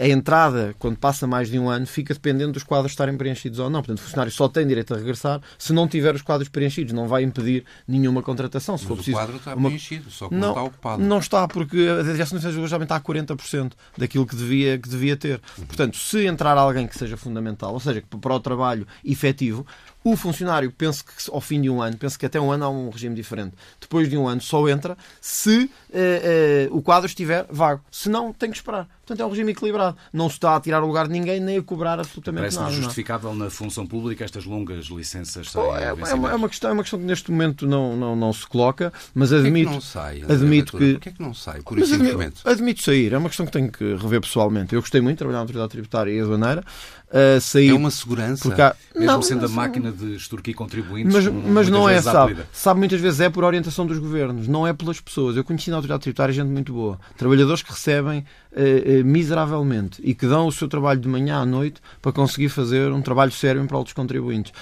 a 0.00 0.08
entrada, 0.08 0.74
quando 0.78 0.96
passa 0.96 1.26
mais 1.26 1.50
de 1.50 1.58
um 1.58 1.68
ano, 1.68 1.86
fica 1.86 2.14
dependendo 2.14 2.52
dos 2.52 2.62
quadros 2.62 2.92
estarem 2.92 3.16
preenchidos 3.16 3.58
ou 3.58 3.68
não. 3.68 3.80
Portanto, 3.80 3.98
o 3.98 4.02
funcionário 4.02 4.32
só 4.32 4.48
tem 4.48 4.66
direito 4.66 4.94
a 4.94 4.96
regressar 4.96 5.40
se 5.58 5.72
não 5.72 5.86
tiver 5.86 6.14
os 6.14 6.22
quadros 6.22 6.48
preenchidos. 6.48 6.92
Não 6.92 7.06
vai 7.06 7.22
impedir 7.22 7.64
nenhuma 7.86 8.22
contratação. 8.22 8.78
Se 8.78 8.84
Mas 8.84 8.88
for 8.88 8.96
preciso, 8.96 9.16
o 9.16 9.20
quadro 9.20 9.36
está 9.36 9.54
uma... 9.54 9.68
preenchido, 9.68 10.10
só 10.10 10.28
que 10.28 10.34
não, 10.34 10.40
não 10.40 10.48
está 10.50 10.62
ocupado. 10.62 11.02
Não 11.02 11.18
está, 11.18 11.48
porque 11.48 11.86
a 11.88 12.02
Direção 12.02 12.38
de 12.38 12.66
já 12.66 12.76
está 12.76 12.96
a 12.96 13.00
40% 13.00 13.72
daquilo 13.96 14.26
que 14.26 14.36
devia, 14.36 14.78
que 14.78 14.88
devia 14.88 15.16
ter. 15.16 15.40
Portanto, 15.66 15.96
se 15.96 16.26
entrar 16.26 16.56
alguém 16.56 16.86
que 16.86 16.96
seja 16.96 17.16
fundamental, 17.16 17.72
ou 17.72 17.80
seja, 17.80 18.00
que 18.00 18.16
para 18.16 18.34
o 18.34 18.40
trabalho 18.40 18.86
efetivo, 19.04 19.66
o 20.04 20.16
funcionário, 20.16 20.70
penso 20.70 21.04
que 21.04 21.12
ao 21.30 21.40
fim 21.40 21.60
de 21.60 21.70
um 21.70 21.80
ano, 21.80 21.96
penso 21.96 22.18
que 22.18 22.26
até 22.26 22.40
um 22.40 22.50
ano 22.50 22.64
há 22.64 22.70
um 22.70 22.90
regime 22.90 23.14
diferente. 23.14 23.54
Depois 23.80 24.08
de 24.08 24.16
um 24.16 24.26
ano 24.26 24.40
só 24.40 24.68
entra 24.68 24.96
se 25.20 25.64
uh, 25.90 26.72
uh, 26.72 26.76
o 26.76 26.82
quadro 26.82 27.06
estiver 27.06 27.46
vago. 27.50 27.82
Se 27.90 28.08
não, 28.08 28.32
tem 28.32 28.50
que 28.50 28.56
esperar. 28.56 28.88
Portanto, 29.06 29.20
é 29.20 29.26
um 29.26 29.30
regime 29.30 29.52
equilibrado. 29.52 29.96
Não 30.12 30.28
se 30.28 30.36
está 30.36 30.56
a 30.56 30.60
tirar 30.60 30.82
o 30.82 30.86
lugar 30.86 31.06
de 31.06 31.12
ninguém 31.12 31.40
nem 31.40 31.58
a 31.58 31.62
cobrar 31.62 31.98
absolutamente 31.98 32.42
Parece 32.42 32.56
nada. 32.56 32.68
Parece 32.68 32.82
justificável 32.82 33.34
na 33.34 33.50
função 33.50 33.86
pública 33.86 34.24
estas 34.24 34.44
longas 34.44 34.86
licenças 34.86 35.50
sem 35.50 35.60
oh, 35.60 35.76
é, 35.76 35.86
é, 35.86 35.92
uma, 35.92 36.02
é, 36.02 36.48
questão, 36.48 36.70
é 36.70 36.72
uma 36.72 36.82
questão 36.82 36.98
que 36.98 37.04
neste 37.04 37.30
momento 37.30 37.66
não, 37.66 37.96
não, 37.96 38.16
não 38.16 38.32
se 38.32 38.46
coloca, 38.46 38.92
mas 39.14 39.32
admito. 39.32 39.68
que 39.68 39.74
não 39.74 39.80
sai? 39.80 40.22
Admito 40.22 40.78
que. 40.78 40.92
Porquê 40.92 41.08
é 41.08 41.12
que 41.12 41.22
não 41.22 41.34
sai? 41.34 41.60
Por 41.62 41.78
isso 41.78 41.94
admito, 41.94 42.48
admito 42.48 42.82
sair. 42.82 43.12
É 43.12 43.18
uma 43.18 43.28
questão 43.28 43.44
que 43.44 43.52
tenho 43.52 43.70
que 43.70 43.94
rever 43.96 44.20
pessoalmente. 44.20 44.74
Eu 44.74 44.80
gostei 44.80 45.00
muito 45.00 45.16
de 45.16 45.18
trabalhar 45.18 45.38
na 45.38 45.42
autoridade 45.42 45.70
tributária 45.70 46.10
e 46.12 46.20
aduaneira. 46.20 46.64
Uh, 47.12 47.38
sair 47.42 47.68
é 47.68 47.74
uma 47.74 47.90
segurança. 47.90 48.42
Porque 48.42 48.62
há... 48.62 48.74
Mesmo 48.94 49.06
não, 49.06 49.22
sendo 49.22 49.42
não, 49.42 49.48
a 49.48 49.52
máquina 49.52 49.92
de 49.92 50.16
extorquir 50.16 50.54
contribuintes. 50.54 51.12
Mas, 51.12 51.26
mas 51.26 51.68
não 51.68 51.86
é, 51.86 52.00
sabe? 52.00 52.38
Sabe, 52.52 52.78
muitas 52.78 53.00
vezes 53.00 53.20
é 53.20 53.28
por 53.28 53.44
orientação 53.44 53.86
dos 53.86 53.98
governos, 53.98 54.48
não 54.48 54.66
é 54.66 54.72
pelas 54.72 54.98
pessoas. 54.98 55.36
Eu 55.36 55.44
conheci 55.44 55.68
na 55.68 55.76
autoridade 55.76 56.02
tributária 56.02 56.32
gente 56.32 56.48
muito 56.48 56.72
boa. 56.72 56.98
Trabalhadores 57.18 57.62
que 57.62 57.70
recebem 57.70 58.20
uh, 58.20 59.00
uh, 59.00 59.04
miseravelmente 59.04 60.00
e 60.02 60.14
que 60.14 60.26
dão 60.26 60.46
o 60.46 60.52
seu 60.52 60.68
trabalho 60.68 61.00
de 61.00 61.08
manhã 61.08 61.36
à 61.36 61.44
noite 61.44 61.82
para 62.00 62.12
conseguir 62.12 62.48
fazer 62.48 62.90
um 62.90 63.02
trabalho 63.02 63.30
sério 63.30 63.62
em 63.62 63.66
prol 63.66 63.84
dos 63.84 63.92
contribuintes. 63.92 64.52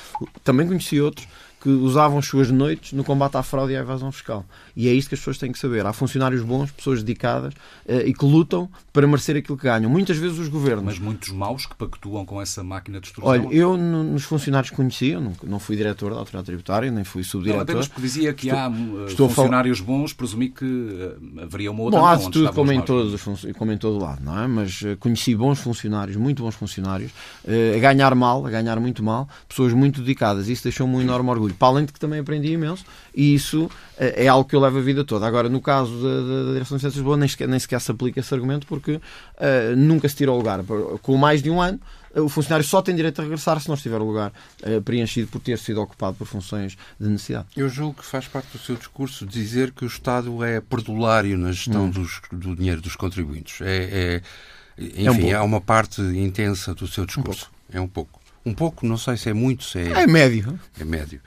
Também 0.42 0.66
conheci 0.66 1.00
outros 1.00 1.28
que 1.61 1.69
usavam 1.69 2.19
as 2.19 2.26
suas 2.26 2.50
noites 2.50 2.95
no 2.95 3.05
combate 3.05 3.37
à 3.37 3.43
fraude 3.43 3.75
e 3.75 3.76
à 3.76 3.81
evasão 3.81 4.11
fiscal. 4.11 4.47
E 4.75 4.88
é 4.88 4.93
isso 4.95 5.11
que 5.11 5.14
as 5.14 5.21
pessoas 5.21 5.37
têm 5.37 5.52
que 5.52 5.59
saber. 5.59 5.85
Há 5.85 5.93
funcionários 5.93 6.43
bons, 6.43 6.71
pessoas 6.71 7.02
dedicadas 7.02 7.52
uh, 7.52 8.00
e 8.07 8.14
que 8.14 8.25
lutam 8.25 8.69
para 8.93 9.07
merecer 9.07 9.37
aquilo 9.37 9.59
que 9.59 9.64
ganham. 9.64 9.90
Muitas 9.90 10.17
vezes 10.17 10.38
os 10.38 10.49
governos. 10.49 10.85
Mas 10.85 10.99
muitos 10.99 11.29
maus 11.31 11.67
que 11.67 11.75
pactuam 11.75 12.25
com 12.25 12.40
essa 12.40 12.64
máquina 12.64 12.99
de 12.99 13.09
extorsão. 13.09 13.31
Olha, 13.31 13.55
eu 13.55 13.76
no, 13.76 14.02
nos 14.02 14.25
funcionários 14.25 14.71
que 14.71 14.76
conhecia, 14.76 15.21
não, 15.21 15.33
não 15.45 15.59
fui 15.59 15.76
diretor 15.76 16.12
da 16.12 16.19
autoridade 16.19 16.47
tributária, 16.47 16.90
nem 16.90 17.05
fui 17.05 17.23
subdiretor. 17.23 17.59
Não, 17.59 17.62
apenas 17.62 17.88
porque 17.88 18.00
dizia 18.00 18.33
que 18.33 18.49
estou, 18.49 19.26
há 19.26 19.29
uh, 19.29 19.33
funcionários 19.35 19.79
falar... 19.81 19.99
bons, 19.99 20.12
presumi 20.14 20.49
que 20.49 20.64
uh, 20.64 21.43
haveria 21.43 21.71
uma 21.71 21.83
outra 21.83 22.00
Bom, 22.00 22.07
há 22.07 22.17
de 22.17 22.31
tudo 22.31 22.52
como 22.55 22.73
em, 22.73 22.81
todos, 22.81 23.23
como 23.59 23.71
em 23.71 23.76
todo 23.76 23.99
lado, 23.99 24.25
não 24.25 24.43
é? 24.43 24.47
Mas 24.47 24.81
conheci 24.99 25.35
bons 25.35 25.59
funcionários, 25.59 26.17
muito 26.17 26.43
bons 26.43 26.55
funcionários, 26.55 27.12
a 27.47 27.79
ganhar 27.79 28.14
mal, 28.14 28.47
a 28.47 28.50
ganhar 28.50 28.81
muito 28.81 29.02
mal, 29.02 29.29
pessoas 29.47 29.75
muito 29.75 30.00
dedicadas. 30.00 30.49
Isso 30.49 30.62
deixou-me 30.62 30.97
um 30.97 31.00
enorme 31.02 31.29
orgulho. 31.29 31.50
Para 31.52 31.69
além 31.69 31.85
de 31.85 31.92
que 31.92 32.00
também 32.00 32.21
aprendi 32.21 32.52
imenso 32.52 32.85
e 33.14 33.35
isso 33.35 33.71
é 33.97 34.28
algo 34.28 34.49
que 34.49 34.57
eu 34.57 34.61
levo 34.61 34.78
a 34.78 34.80
vida 34.80 35.04
toda. 35.04 35.26
Agora, 35.26 35.49
no 35.49 35.61
caso 35.61 35.92
da, 36.02 36.47
da 36.47 36.52
Direção 36.52 36.76
de 36.76 36.83
Ciências 36.83 36.95
de 36.95 36.99
Lisboa, 37.00 37.16
nem 37.16 37.28
sequer, 37.28 37.49
nem 37.49 37.59
sequer 37.59 37.80
se 37.80 37.90
aplica 37.90 38.21
esse 38.21 38.33
argumento 38.33 38.66
porque 38.66 38.92
uh, 38.92 39.00
nunca 39.76 40.09
se 40.09 40.16
tira 40.16 40.33
o 40.33 40.37
lugar. 40.37 40.61
Com 41.02 41.16
mais 41.16 41.42
de 41.42 41.50
um 41.50 41.61
ano, 41.61 41.78
o 42.14 42.28
funcionário 42.28 42.64
só 42.64 42.83
tem 42.83 42.95
direito 42.95 43.21
a 43.21 43.25
regressar 43.25 43.61
se 43.61 43.69
não 43.69 43.75
estiver 43.75 44.00
o 44.00 44.04
lugar 44.04 44.33
uh, 44.62 44.83
preenchido 44.83 45.28
por 45.28 45.40
ter 45.40 45.59
sido 45.59 45.80
ocupado 45.80 46.16
por 46.16 46.26
funções 46.26 46.76
de 46.99 47.09
necessidade. 47.09 47.49
Eu 47.57 47.69
julgo 47.69 48.00
que 48.00 48.07
faz 48.07 48.26
parte 48.26 48.49
do 48.52 48.59
seu 48.59 48.76
discurso 48.76 49.26
dizer 49.26 49.73
que 49.73 49.85
o 49.85 49.87
Estado 49.88 50.42
é 50.42 50.61
perdulário 50.61 51.37
na 51.37 51.52
gestão 51.52 51.85
hum. 51.85 51.90
dos, 51.90 52.21
do 52.33 52.57
dinheiro 52.57 52.80
dos 52.80 52.97
contribuintes. 52.97 53.61
É, 53.61 54.23
é 54.23 54.23
enfim, 54.78 55.30
é, 55.30 55.38
um 55.38 55.40
é, 55.40 55.40
uma 55.40 55.61
parte 55.61 56.00
intensa 56.00 56.75
do 56.75 56.87
seu 56.87 57.04
discurso. 57.04 57.50
Um 57.73 57.78
é 57.78 57.80
um 57.80 57.88
pouco. 57.88 58.19
Um 58.44 58.54
pouco, 58.54 58.87
não 58.87 58.97
sei 58.97 59.18
se 59.18 59.28
é 59.28 59.35
muito, 59.35 59.64
se 59.64 59.78
é... 59.78 60.02
É 60.02 60.06
médio. 60.06 60.59
É 60.78 60.85
médio. 60.85 61.20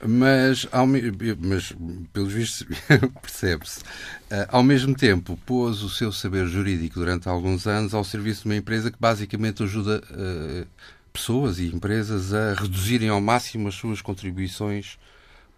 Mas, 0.00 0.66
ao 0.70 0.86
mas 0.86 1.74
pelos 2.12 2.32
vistos, 2.32 2.66
percebe-se. 3.20 3.80
Uh, 3.80 4.46
ao 4.48 4.62
mesmo 4.62 4.94
tempo, 4.94 5.36
pôs 5.44 5.82
o 5.82 5.90
seu 5.90 6.12
saber 6.12 6.46
jurídico 6.46 7.00
durante 7.00 7.28
alguns 7.28 7.66
anos 7.66 7.94
ao 7.94 8.04
serviço 8.04 8.42
de 8.42 8.48
uma 8.48 8.56
empresa 8.56 8.92
que 8.92 8.98
basicamente 8.98 9.62
ajuda 9.62 10.02
uh, 10.10 10.66
pessoas 11.12 11.58
e 11.58 11.66
empresas 11.66 12.32
a 12.32 12.54
reduzirem 12.54 13.08
ao 13.08 13.20
máximo 13.20 13.68
as 13.68 13.74
suas 13.74 14.00
contribuições 14.00 14.98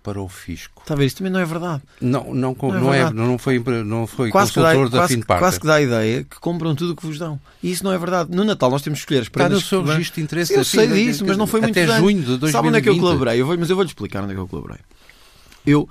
para 0.04 0.20
o 0.20 0.28
fisco. 0.28 0.82
Está 0.82 0.92
a 0.92 0.96
ver, 0.98 1.06
isso 1.06 1.16
também 1.16 1.32
não 1.32 1.40
é 1.40 1.46
verdade. 1.46 1.82
Não, 1.98 2.34
não, 2.34 2.54
não, 2.60 2.70
não, 2.72 2.94
é, 2.94 3.10
não 3.10 3.38
foi, 3.38 3.58
não 3.84 4.06
foi 4.06 4.28
quase 4.28 4.52
consultor 4.52 4.90
dá, 4.90 5.00
da 5.00 5.06
quase. 5.06 5.24
Quase 5.24 5.60
que 5.60 5.66
dá 5.66 5.76
a 5.76 5.82
ideia 5.82 6.22
que 6.22 6.38
compram 6.38 6.74
tudo 6.74 6.92
o 6.92 6.96
que 6.96 7.06
vos 7.06 7.18
dão. 7.18 7.40
E 7.62 7.72
isso 7.72 7.82
não 7.82 7.90
é 7.90 7.96
verdade. 7.96 8.30
No 8.30 8.44
Natal 8.44 8.70
nós 8.70 8.82
temos 8.82 8.98
que 8.98 9.04
escolher 9.04 9.20
as 9.22 9.28
prendas... 9.30 9.62
Está 9.62 9.76
no 9.76 9.82
seu 9.82 9.92
registro 9.92 10.16
de 10.16 10.24
interesse. 10.24 10.52
Eu 10.52 10.62
sei 10.62 10.86
disso, 10.86 11.24
mas 11.26 11.38
não 11.38 11.46
foi 11.46 11.62
muito 11.62 11.78
Até 11.78 11.86
junho 11.96 12.20
de 12.20 12.36
2020. 12.36 12.52
Sabe 12.52 12.68
onde 12.68 12.78
é 12.78 12.80
que 12.82 12.88
eu 12.90 12.98
colaborei? 12.98 13.40
Eu 13.40 13.46
vou, 13.46 13.58
mas 13.58 13.70
eu 13.70 13.76
vou-lhe 13.76 13.88
explicar 13.88 14.22
onde 14.22 14.32
é 14.32 14.34
que 14.34 14.40
eu 14.40 14.46
colaborei. 14.46 14.78
Eu 15.66 15.88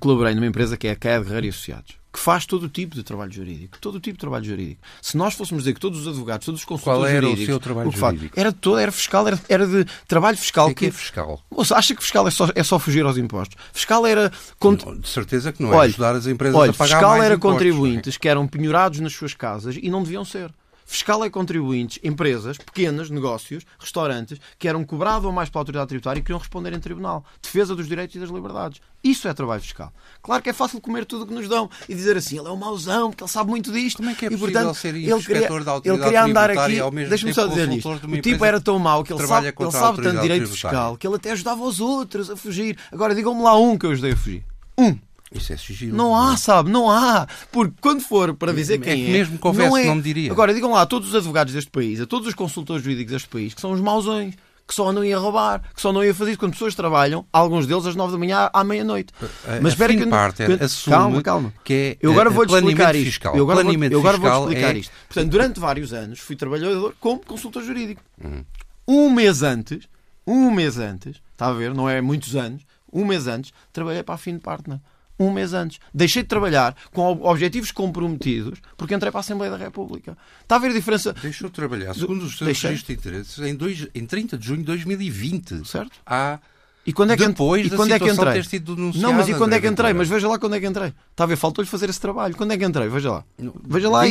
colaborei 0.00 0.34
numa 0.34 0.46
empresa 0.46 0.76
que 0.76 0.88
é 0.88 0.90
a 0.90 0.96
Caia 0.96 1.20
Guerreiro 1.20 1.46
e 1.46 1.48
Associados 1.50 2.01
que 2.12 2.20
faz 2.20 2.44
todo 2.44 2.64
o 2.64 2.68
tipo 2.68 2.94
de 2.94 3.02
trabalho 3.02 3.32
jurídico. 3.32 3.78
Todo 3.80 3.94
o 3.94 4.00
tipo 4.00 4.16
de 4.16 4.20
trabalho 4.20 4.44
jurídico. 4.44 4.82
Se 5.00 5.16
nós 5.16 5.32
fôssemos 5.34 5.64
dizer 5.64 5.72
que 5.72 5.80
todos 5.80 6.00
os 6.00 6.08
advogados, 6.08 6.44
todos 6.44 6.60
os 6.60 6.64
consultores 6.64 7.00
Qual 7.00 7.06
era 7.06 7.22
jurídicos... 7.22 7.42
o 7.42 7.46
seu 7.46 7.60
trabalho 7.60 7.88
o 7.88 7.92
jurídico? 7.92 8.38
Era 8.38 8.52
todo, 8.52 8.78
era 8.78 8.92
fiscal, 8.92 9.26
era, 9.26 9.40
era 9.48 9.66
de 9.66 9.86
trabalho 10.06 10.36
fiscal. 10.36 10.68
O 10.68 10.74
que, 10.74 10.86
é 10.86 10.90
fiscal? 10.90 11.42
Moça, 11.50 11.74
acha 11.74 11.94
que 11.94 12.02
fiscal 12.02 12.28
é 12.28 12.30
só, 12.30 12.48
é 12.54 12.62
só 12.62 12.78
fugir 12.78 13.04
aos 13.04 13.16
impostos? 13.16 13.56
Fiscal 13.72 14.06
era... 14.06 14.30
Cont... 14.58 14.84
Não, 14.84 14.98
de 14.98 15.08
certeza 15.08 15.52
que 15.52 15.62
não 15.62 15.72
é 15.72 15.76
olha, 15.76 15.88
ajudar 15.88 16.14
as 16.14 16.26
empresas 16.26 16.54
olha, 16.54 16.70
a 16.70 16.74
pagar 16.74 16.96
fiscal 16.96 17.10
mais 17.12 17.24
era 17.24 17.34
impostos, 17.34 17.52
contribuintes 17.52 18.18
que 18.18 18.28
eram 18.28 18.46
penhorados 18.46 19.00
nas 19.00 19.14
suas 19.14 19.32
casas 19.32 19.78
e 19.80 19.88
não 19.88 20.02
deviam 20.02 20.24
ser. 20.24 20.52
Fiscal 20.84 21.24
é 21.24 21.30
contribuintes, 21.30 21.98
empresas, 22.02 22.58
pequenas, 22.58 23.10
negócios, 23.10 23.64
restaurantes, 23.78 24.38
que 24.58 24.68
eram 24.68 24.84
cobrados 24.84 25.24
ou 25.24 25.32
mais 25.32 25.48
pela 25.48 25.62
autoridade 25.62 25.88
tributária 25.88 26.20
e 26.20 26.22
queriam 26.22 26.38
responder 26.38 26.72
em 26.72 26.80
tribunal. 26.80 27.24
Defesa 27.40 27.74
dos 27.74 27.88
direitos 27.88 28.16
e 28.16 28.18
das 28.18 28.30
liberdades. 28.30 28.80
Isso 29.02 29.26
é 29.26 29.34
trabalho 29.34 29.60
fiscal. 29.60 29.92
Claro 30.22 30.42
que 30.42 30.50
é 30.50 30.52
fácil 30.52 30.80
comer 30.80 31.04
tudo 31.04 31.24
o 31.24 31.26
que 31.26 31.34
nos 31.34 31.48
dão 31.48 31.68
e 31.88 31.94
dizer 31.94 32.16
assim, 32.16 32.38
ele 32.38 32.46
é 32.46 32.50
um 32.50 32.56
mauzão, 32.56 33.10
porque 33.10 33.24
ele 33.24 33.30
sabe 33.30 33.50
muito 33.50 33.72
disto. 33.72 33.96
Como 33.96 34.10
é 34.10 34.14
que 34.14 34.26
é 34.26 34.28
e, 34.28 34.30
possível 34.30 34.52
portanto, 34.52 34.76
ser 34.76 34.94
ele 34.94 35.22
queria, 35.22 35.48
da 35.48 35.80
ele 35.84 35.98
queria 35.98 36.24
andar 36.24 36.50
aqui, 36.50 36.78
deixa-me 37.08 37.34
só 37.34 37.46
dizer 37.46 37.68
isto. 37.72 37.88
O 37.90 38.20
tipo 38.20 38.44
era 38.44 38.60
tão 38.60 38.78
mau 38.78 39.02
que 39.02 39.12
ele 39.12 39.26
sabe, 39.26 39.48
ele 39.58 39.70
sabe 39.70 40.02
tanto 40.02 40.20
direito 40.20 40.48
fiscal 40.48 40.96
que 40.96 41.06
ele 41.06 41.16
até 41.16 41.32
ajudava 41.32 41.62
os 41.64 41.80
outros 41.80 42.30
a 42.30 42.36
fugir. 42.36 42.78
Agora 42.92 43.14
digam-me 43.14 43.42
lá 43.42 43.58
um 43.58 43.76
que 43.76 43.86
eu 43.86 43.90
ajudei 43.90 44.12
a 44.12 44.16
fugir. 44.16 44.44
Um. 44.78 44.96
Isso 45.34 45.52
é 45.52 45.56
sigilo. 45.56 45.96
Não 45.96 46.14
há, 46.14 46.36
sabe? 46.36 46.70
Não 46.70 46.90
há. 46.90 47.26
Porque 47.50 47.74
quando 47.80 48.02
for 48.02 48.34
para 48.34 48.52
dizer 48.52 48.74
é 48.74 48.78
quem 48.78 49.04
que 49.04 49.10
é. 49.10 49.12
Mesmo 49.12 49.38
que 49.38 49.46
houvesse, 49.46 49.68
não, 49.68 49.76
é... 49.76 49.84
não 49.86 49.94
me 49.96 50.02
diria. 50.02 50.30
Agora, 50.30 50.52
digam 50.52 50.72
lá 50.72 50.82
a 50.82 50.86
todos 50.86 51.08
os 51.08 51.14
advogados 51.14 51.52
deste 51.52 51.70
país, 51.70 52.00
a 52.00 52.06
todos 52.06 52.28
os 52.28 52.34
consultores 52.34 52.82
jurídicos 52.82 53.12
deste 53.12 53.28
país, 53.28 53.54
que 53.54 53.60
são 53.60 53.72
os 53.72 53.80
mauzões. 53.80 54.34
Que 54.64 54.72
só 54.72 54.92
não 54.92 55.04
ia 55.04 55.18
roubar, 55.18 55.60
que 55.74 55.82
só 55.82 55.92
não 55.92 56.04
ia 56.04 56.14
fazer 56.14 56.30
isso. 56.30 56.38
Quando 56.38 56.52
pessoas 56.52 56.74
trabalham, 56.76 57.26
alguns 57.32 57.66
deles 57.66 57.84
às 57.84 57.96
nove 57.96 58.12
da 58.12 58.18
manhã 58.18 58.48
à 58.52 58.62
meia-noite. 58.62 59.12
Mas 59.60 59.72
espera 59.72 59.94
que. 59.94 60.06
Parte 60.06 60.46
que... 60.46 60.64
Assume 60.64 60.96
calma, 60.96 61.22
calma. 61.22 61.54
Que 61.64 61.74
é 61.74 61.96
eu 62.00 62.12
agora 62.12 62.30
vou-lhe 62.30 62.54
explicar 62.54 62.94
isto. 62.94 63.06
Fiscal. 63.06 63.36
Eu 63.36 63.42
agora, 63.42 63.64
vou, 63.64 63.74
eu 63.74 63.98
agora 63.98 64.16
vou 64.16 64.30
explicar 64.30 64.76
é... 64.76 64.78
isto. 64.78 64.92
Portanto, 65.08 65.30
durante 65.30 65.58
vários 65.58 65.92
anos 65.92 66.20
fui 66.20 66.36
trabalhador 66.36 66.94
como 67.00 67.20
consultor 67.20 67.64
jurídico. 67.64 68.00
Hum. 68.24 68.44
Um 68.86 69.10
mês 69.10 69.42
antes, 69.42 69.88
um 70.24 70.50
mês 70.50 70.78
antes, 70.78 71.20
está 71.32 71.48
a 71.48 71.52
ver, 71.52 71.74
não 71.74 71.88
é 71.88 72.00
muitos 72.00 72.36
anos, 72.36 72.62
um 72.90 73.04
mês 73.04 73.26
antes, 73.26 73.52
trabalhei 73.72 74.04
para 74.04 74.14
a 74.14 74.18
Finn 74.18 74.38
Partner 74.38 74.78
um 75.26 75.32
mês 75.32 75.52
antes. 75.52 75.78
Deixei 75.92 76.22
de 76.22 76.28
trabalhar 76.28 76.76
com 76.92 77.20
objetivos 77.22 77.70
comprometidos 77.70 78.60
porque 78.76 78.94
entrei 78.94 79.10
para 79.10 79.20
a 79.20 79.22
Assembleia 79.22 79.50
da 79.50 79.58
República. 79.58 80.16
Está 80.42 80.56
a 80.56 80.58
ver 80.58 80.70
a 80.70 80.74
diferença? 80.74 81.12
Deixou 81.12 81.48
de 81.48 81.54
trabalhar, 81.54 81.94
segundo 81.94 82.24
os 82.24 82.36
seus 82.36 82.48
registros 82.48 82.84
de 82.84 82.92
interesses, 82.92 83.38
em, 83.38 83.54
dois, 83.54 83.88
em 83.94 84.06
30 84.06 84.38
de 84.38 84.46
junho 84.46 84.60
de 84.60 84.66
2020. 84.66 85.66
Certo. 85.66 85.92
Há 86.06 86.38
e 86.84 86.92
quando 86.92 87.12
é 87.12 87.16
que, 87.16 87.26
Depois 87.26 87.66
e 87.66 87.70
quando 87.70 87.92
é 87.92 87.98
que 87.98 88.10
entrei? 88.10 88.32
Ter 88.32 88.44
sido 88.44 88.76
não, 88.76 89.12
mas 89.12 89.28
e 89.28 89.34
quando 89.34 89.52
é 89.52 89.60
que 89.60 89.68
entrei? 89.68 89.92
Mas 89.92 90.08
veja 90.08 90.28
lá 90.28 90.38
quando 90.38 90.56
é 90.56 90.60
que 90.60 90.66
entrei. 90.66 90.92
Está 91.10 91.24
a 91.24 91.26
ver, 91.26 91.36
faltou-lhe 91.36 91.70
fazer 91.70 91.88
esse 91.88 92.00
trabalho. 92.00 92.36
Quando 92.36 92.52
é 92.52 92.58
que 92.58 92.64
entrei? 92.64 92.88
Veja 92.88 93.12
lá. 93.12 93.24
Veja 93.64 93.88
lá. 93.88 94.02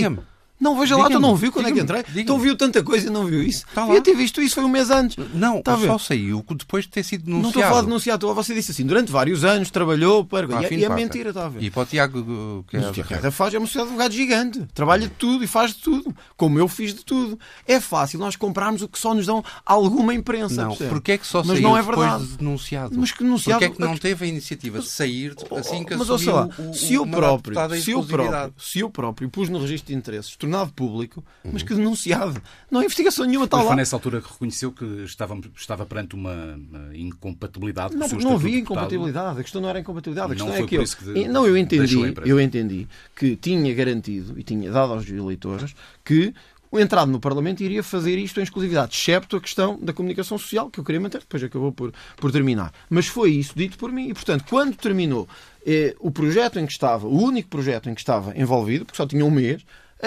Não, 0.62 0.80
veja 0.80 0.96
lá, 0.96 1.10
tu 1.10 1.20
não 1.20 1.36
viu 1.36 1.52
quando 1.52 1.70
é 1.70 1.72
que 1.72 1.80
entrei? 1.80 2.06
Então 2.16 2.38
viu 2.38 2.56
tanta 2.56 2.84
coisa 2.84 3.08
e 3.08 3.10
não 3.10 3.26
viu 3.26 3.42
isso? 3.42 3.66
Tá 3.74 3.86
Devia 3.86 4.02
ter 4.02 4.16
visto 4.16 4.42
isso, 4.42 4.56
foi 4.56 4.64
um 4.64 4.70
mês 4.70 4.92
antes. 4.92 5.18
Não, 5.34 5.60
tá 5.62 5.76
só 5.76 5.98
saiu 5.98 6.46
depois 6.52 6.86
de 6.86 6.92
ter 6.92 7.04
sido 7.04 7.26
denunciado. 7.26 7.42
Não 7.42 7.50
estou 7.50 7.64
a 7.64 7.68
falar 7.68 7.82
de 7.82 7.88
denunciado, 7.88 8.34
você 8.36 8.54
disse 8.54 8.72
assim, 8.72 8.86
durante 8.86 9.12
vários 9.12 9.44
anos 9.44 9.72
trabalhou 9.72 10.24
para... 10.24 10.46
Ah, 10.56 10.68
e, 10.70 10.76
e 10.76 10.86
é 10.86 10.90
mentira, 10.90 11.30
está 11.30 11.46
a 11.46 11.50
ver? 11.50 11.64
E 11.64 11.72
para 11.72 11.82
o 11.82 11.86
Tiago... 11.86 12.66
Que 12.68 12.78
é 12.78 12.80
o 12.80 12.92
Tiago 12.92 13.32
faz, 13.32 13.54
é 13.54 13.58
uma 13.58 13.66
sociedade 13.66 13.90
de 13.90 13.94
advogado 13.94 14.14
gigante. 14.14 14.68
Trabalha 14.74 15.08
de 15.08 15.10
tudo 15.10 15.44
e 15.44 15.48
faz 15.48 15.72
de 15.74 15.78
tudo. 15.78 16.16
Como 16.38 16.60
eu 16.60 16.68
fiz 16.68 16.94
de 16.94 17.04
tudo. 17.04 17.40
É 17.68 17.80
fácil 17.80 18.20
nós 18.20 18.36
comprarmos 18.36 18.84
o 18.84 18.88
que 18.88 19.00
só 19.00 19.16
nos 19.16 19.26
dão 19.26 19.44
alguma 19.66 20.14
imprensa. 20.14 20.66
Não, 20.66 20.76
porque 20.76 21.14
é 21.14 21.18
que 21.18 21.26
só 21.26 21.40
mas 21.40 21.48
saiu 21.48 21.62
não 21.64 21.78
é 21.78 21.82
depois 21.82 22.22
de 22.22 22.38
denunciado? 22.38 22.96
Mas 22.96 23.12
que 23.12 23.24
denunciado... 23.24 23.60
Porque 23.60 23.74
é 23.74 23.76
que 23.76 23.82
não 23.82 23.98
teve 23.98 24.26
a 24.26 24.28
iniciativa 24.28 24.80
de 24.80 24.88
sair 24.88 25.36
assim 25.58 25.84
que 25.84 25.96
mas, 25.96 26.10
assumiu 26.10 26.36
lá, 26.36 26.50
o, 26.60 26.74
se 26.74 26.94
eu 26.94 27.08
próprio, 27.08 27.82
se 27.82 27.92
eu 27.92 28.04
próprio, 28.04 28.54
se 28.58 28.80
eu 28.80 28.90
próprio 28.90 29.30
pus 29.30 29.50
no 29.50 29.60
registro 29.60 29.88
de 29.88 29.98
interesses, 29.98 30.36
tornado 30.52 30.74
público, 30.74 31.24
mas 31.46 31.64
que 31.64 31.74
denunciado. 31.74 32.42
Não 32.70 32.82
há 32.82 32.84
investigação 32.84 33.26
nenhuma 33.26 33.48
tal 33.48 33.66
lá. 33.66 33.76
nessa 33.76 33.96
altura 33.96 34.22
que 34.22 34.30
reconheceu 34.32 34.72
que 34.72 34.86
estava, 35.04 35.40
estava 35.56 35.86
perante 35.86 36.14
uma, 36.16 36.60
incompatibilidade 36.94 37.94
com 37.94 38.00
Não, 38.00 38.06
o 38.06 38.10
seu 38.10 38.20
não 38.20 38.34
havia 38.34 38.60
incompatibilidade. 38.60 39.40
A 39.40 39.44
questão 39.44 39.62
não 39.62 39.70
era 39.70 39.80
incompatibilidade. 39.80 40.34
A 40.34 40.36
Não 40.36 40.36
questão 40.36 40.54
foi 40.56 40.66
é 40.66 40.68
que 40.68 40.76
eu, 40.76 40.84
isso 40.84 40.98
que 40.98 41.06
de- 41.06 41.28
não, 41.28 41.48
eu 41.48 41.58
entendi, 41.58 41.96
eu 42.26 42.40
entendi 42.40 42.88
que 43.16 43.36
tinha 43.36 43.74
garantido 43.74 44.38
e 44.40 44.44
tinha 44.44 44.70
dado 44.72 44.94
aos 44.94 45.08
eleitores 45.10 45.74
que 46.04 46.34
o 46.72 46.80
entrado 46.80 47.12
no 47.12 47.20
Parlamento 47.20 47.62
iria 47.62 47.84
fazer 47.84 48.18
isto 48.18 48.40
em 48.40 48.44
exclusividade, 48.44 48.96
excepto 48.96 49.36
a 49.36 49.42
questão 49.42 49.78
da 49.82 49.92
comunicação 49.92 50.38
social, 50.38 50.70
que 50.70 50.80
eu 50.80 50.84
queria 50.86 51.02
manter, 51.02 51.20
depois 51.20 51.44
acabou 51.44 51.72
por, 51.74 51.92
por 52.16 52.32
terminar. 52.32 52.72
Mas 52.90 53.08
foi 53.08 53.32
isso 53.32 53.52
dito 53.56 53.78
por 53.78 53.92
mim. 53.92 54.08
E, 54.10 54.14
portanto, 54.14 54.46
quando 54.50 54.76
terminou 54.78 55.28
eh, 55.66 55.94
o 56.00 56.10
projeto 56.10 56.60
em 56.60 56.66
que 56.66 56.72
estava, 56.72 57.08
o 57.08 57.22
único 57.22 57.50
projeto 57.50 57.90
em 57.90 57.94
que 57.94 58.00
estava 58.00 58.34
envolvido, 58.40 58.86
porque 58.86 58.96
só 58.96 59.06
tinha 59.06 59.26
um 59.26 59.30
mês, 59.32 59.66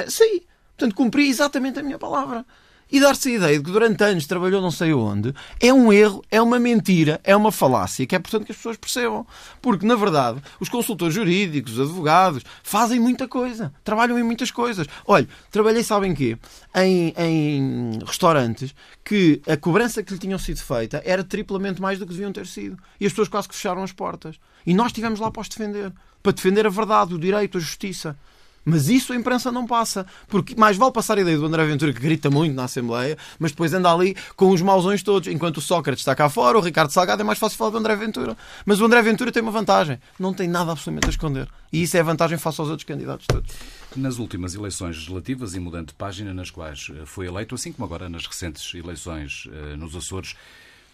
saí. 0.09 0.43
Portanto, 0.77 0.95
cumpri 0.95 1.29
exatamente 1.29 1.79
a 1.79 1.83
minha 1.83 1.99
palavra. 1.99 2.45
E 2.93 3.01
dar-se 3.01 3.31
a 3.31 3.33
ideia 3.33 3.59
de 3.59 3.65
que 3.65 3.71
durante 3.71 4.05
anos 4.05 4.27
trabalhou 4.27 4.61
não 4.61 4.71
sei 4.71 4.93
onde 4.93 5.35
é 5.59 5.73
um 5.73 5.93
erro, 5.93 6.23
é 6.31 6.41
uma 6.41 6.59
importante 6.59 7.21
é 7.25 7.35
uma 7.35 7.51
falácia, 7.51 8.07
que 8.07 8.15
é 8.15 8.19
importante 8.19 8.45
que 8.45 8.53
as 8.53 8.57
pessoas 8.57 8.77
percebam. 8.77 9.27
Porque, 9.61 9.87
na 9.87 9.97
verdade, 9.97 10.41
os 10.61 10.69
consultores 10.69 11.15
jurídicos, 11.15 11.79
os 11.79 11.89
advogados, 11.89 12.45
fazem 12.63 13.01
muita 13.01 13.27
coisa, 13.27 13.73
trabalham 13.83 14.19
em 14.19 14.23
muitas 14.23 14.51
coisas. 14.51 14.87
Olha, 15.07 15.27
trabalhei, 15.51 15.83
sabem 15.83 16.15
quê? 16.15 16.37
Em, 16.75 17.15
em 17.17 17.99
restaurantes 18.07 18.75
que 19.03 19.41
a 19.49 19.57
cobrança 19.57 20.03
que 20.03 20.13
lhe 20.13 20.19
tinham 20.19 20.39
sido 20.39 20.61
feita 20.61 21.03
era 21.05 21.25
triplamente 21.25 21.81
mais 21.81 21.99
do 21.99 22.07
que 22.07 22.13
deviam 22.13 22.33
ter 22.33 22.47
sido. 22.47 22.79
E 23.01 23.07
as 23.07 23.13
pessoas 23.13 23.29
quase 23.29 23.49
que 23.49 23.55
fecharam 23.55 23.83
as 23.83 23.93
portas. 23.93 24.37
E 24.67 24.75
nós 24.75 24.89
estivemos 24.89 25.21
lá 25.21 25.31
para 25.31 25.41
os 25.41 25.49
defender. 25.49 25.93
Para 26.23 26.33
defender 26.33 26.67
a 26.67 26.71
verdade, 26.71 27.15
o 27.15 27.19
direito, 27.19 27.59
a 27.59 27.61
justiça. 27.61 28.17
Mas 28.65 28.89
isso 28.89 29.13
a 29.13 29.17
imprensa 29.17 29.53
não 29.53 29.67
passa. 29.67 30.07
Porque 30.29 30.55
mais 30.55 30.77
vale 30.77 30.93
passar 30.93 31.19
a 31.19 31.21
ideia 31.21 31.37
do 31.37 31.47
André 31.47 31.65
Ventura, 31.67 31.93
que 31.93 32.01
grita 32.01 32.31
muito 32.31 32.55
na 32.55 32.65
Assembleia, 32.65 33.19
mas 33.39 33.51
depois 33.51 33.73
anda 33.75 33.93
ali 33.93 34.17
com 34.37 34.51
os 34.51 34.63
mausões 34.63 35.03
todos. 35.03 35.29
Enquanto 35.29 35.59
o 35.59 35.61
Sócrates 35.61 36.01
está 36.01 36.15
cá 36.15 36.29
fora, 36.29 36.59
o 36.59 36.61
Ricardo 36.61 36.91
Salgado 36.91 37.21
é 37.21 37.25
mais 37.25 37.39
fácil 37.39 37.59
falar 37.59 37.71
do 37.71 37.79
André 37.79 37.95
Ventura. 37.97 38.37
Mas 38.65 38.81
o 38.81 38.87
André 38.87 39.03
Ventura 39.03 39.31
tem 39.31 39.43
uma 39.43 39.53
vantagem. 39.53 39.99
Não 40.19 40.33
tem 40.33 40.49
nada 40.49 40.73
absolutamente 40.73 41.07
a 41.07 41.11
esconder. 41.11 41.49
E 41.73 41.83
isso 41.83 41.97
é 41.97 42.01
a 42.01 42.05
vantagem 42.05 42.39
face 42.39 42.61
aos 42.61 42.71
outros 42.71 42.87
candidatos 42.87 43.27
todos. 43.27 43.51
Nas 43.97 44.19
últimas 44.19 44.55
eleições 44.55 44.97
legislativas 44.97 45.55
e 45.55 45.61
mudando 45.61 45.89
de 45.89 45.95
página, 45.95 46.33
nas 46.33 46.51
quais 46.51 46.91
eh, 46.91 47.03
foi 47.05 47.27
eleito, 47.27 47.55
assim 47.55 47.73
como 47.73 47.85
agora 47.85 48.09
nas 48.09 48.27
recentes 48.27 48.75
eleições 48.75 49.49
eh, 49.53 49.77
nos 49.77 49.95
Açores, 49.95 50.35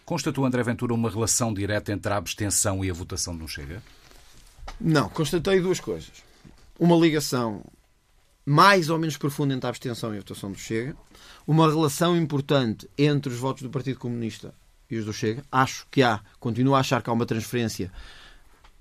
constatou 0.05 0.45
André 0.45 0.63
Ventura 0.63 0.93
uma 0.93 1.09
relação 1.09 1.53
direta 1.55 1.93
entre 1.93 2.13
a 2.13 2.17
abstenção 2.17 2.85
e 2.85 2.91
a 2.91 2.95
votação 2.95 3.37
de 3.37 3.43
um 3.43 3.49
Chega? 3.49 3.83
Não, 4.81 5.09
constatei 5.09 5.61
duas 5.61 5.81
coisas. 5.81 6.30
Uma 6.81 6.97
ligação 6.97 7.63
mais 8.47 8.89
ou 8.89 8.99
menos 8.99 9.17
profunda 9.19 9.55
entre 9.55 9.67
a 9.67 9.71
abstenção 9.71 10.13
e 10.13 10.17
a 10.17 10.21
votação 10.21 10.51
do 10.51 10.59
Chega. 10.59 10.97
Uma 11.47 11.69
relação 11.69 12.17
importante 12.17 12.89
entre 12.97 13.31
os 13.33 13.39
votos 13.39 13.63
do 13.63 13.69
Partido 13.71 13.99
Comunista 13.99 14.55
e 14.91 14.97
os 14.97 15.05
do 15.05 15.13
Chega. 15.13 15.45
Acho 15.53 15.87
que 15.91 16.03
há, 16.03 16.21
continuo 16.41 16.75
a 16.75 16.81
achar 16.81 17.03
que 17.03 17.11
há 17.11 17.13
uma 17.13 17.27
transferência 17.27 17.93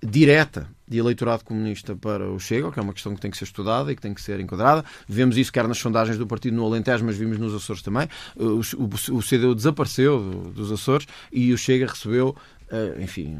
direta 0.02 0.70
de 0.88 0.98
eleitorado 0.98 1.44
comunista 1.44 1.94
para 1.94 2.32
o 2.32 2.40
Chega, 2.40 2.72
que 2.72 2.80
é 2.80 2.82
uma 2.82 2.94
questão 2.94 3.14
que 3.14 3.20
tem 3.20 3.30
que 3.30 3.38
ser 3.38 3.44
estudada 3.44 3.92
e 3.92 3.96
que 3.98 4.02
tem 4.02 4.14
que 4.14 4.22
ser 4.22 4.40
enquadrada. 4.40 4.86
Vemos 5.08 5.36
isso 5.36 5.52
quer 5.52 5.68
nas 5.68 5.78
sondagens 5.78 6.18
do 6.18 6.26
partido 6.26 6.56
no 6.56 6.66
Alentejo, 6.66 7.04
mas 7.04 7.18
vimos 7.18 7.38
nos 7.38 7.54
Açores 7.54 7.82
também. 7.82 8.08
O, 8.36 8.62
o, 8.82 9.18
o 9.18 9.22
CDU 9.22 9.54
desapareceu 9.54 10.20
do- 10.22 10.52
dos 10.52 10.72
Açores 10.72 11.06
e 11.34 11.52
o 11.52 11.58
Chega 11.58 11.86
recebeu, 11.86 12.34
eh, 12.72 12.98
enfim, 13.02 13.38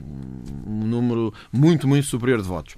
um 0.68 0.86
número 0.86 1.34
muito, 1.52 1.88
muito 1.88 2.06
superior 2.08 2.42
de 2.42 2.48
votos. 2.48 2.76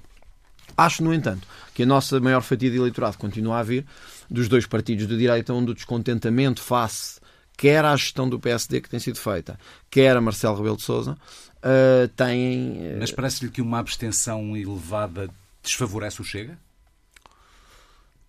Acho, 0.76 1.02
no 1.02 1.12
entanto, 1.12 1.46
que 1.74 1.82
a 1.82 1.86
nossa 1.86 2.18
maior 2.20 2.42
fatia 2.42 2.70
de 2.70 2.76
eleitorado 2.76 3.18
continua 3.18 3.58
a 3.58 3.62
vir 3.62 3.84
dos 4.30 4.48
dois 4.48 4.66
partidos 4.66 5.06
de 5.06 5.16
direita, 5.16 5.52
onde 5.52 5.70
o 5.70 5.74
descontentamento 5.74 6.60
face 6.62 7.20
quer 7.56 7.84
à 7.84 7.94
gestão 7.96 8.28
do 8.28 8.40
PSD 8.40 8.80
que 8.80 8.88
tem 8.88 8.98
sido 8.98 9.18
feita, 9.18 9.58
quer 9.90 10.16
a 10.16 10.20
Marcelo 10.20 10.56
Rebelo 10.56 10.76
de 10.76 10.82
Sousa, 10.82 11.12
uh, 11.12 12.08
têm... 12.16 12.94
uh, 12.94 12.98
Mas 12.98 13.12
parece-lhe 13.12 13.50
que 13.50 13.62
uma 13.62 13.78
abstenção 13.78 14.56
elevada 14.56 15.28
desfavorece 15.62 16.20
o 16.20 16.24
Chega? 16.24 16.58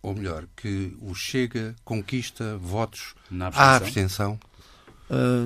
Ou 0.01 0.13
melhor, 0.13 0.45
que 0.55 0.95
o 1.01 1.15
Chega 1.15 1.75
conquista 1.85 2.57
votos 2.57 3.15
Na 3.31 3.47
à 3.47 3.75
abstenção? 3.77 4.37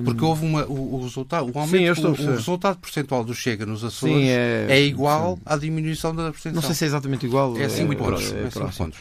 Porque 0.04 0.24
houve 0.24 0.46
uma, 0.46 0.64
o, 0.66 0.94
o 0.96 1.02
resultado, 1.02 1.50
o 1.54 1.58
aumento, 1.58 1.96
Sim, 1.96 2.06
o, 2.06 2.10
o 2.10 2.36
resultado 2.36 2.78
percentual 2.78 3.24
do 3.24 3.34
Chega 3.34 3.66
nos 3.66 3.84
Açores 3.84 4.16
Sim, 4.16 4.28
é, 4.28 4.66
é- 4.68 4.80
igual 4.82 5.38
à 5.44 5.56
diminuição 5.56 6.14
da 6.14 6.28
abstenção. 6.28 6.54
Não 6.54 6.62
sei 6.62 6.74
se 6.74 6.84
é 6.84 6.86
exatamente 6.86 7.26
igual. 7.26 7.56
é 7.58 7.68
5 7.68 7.92
é, 7.92 7.96
pontos. 7.96 8.22
é 8.22 8.24
É 8.24 8.50
cinco 8.50 8.50
próximo. 8.50 8.92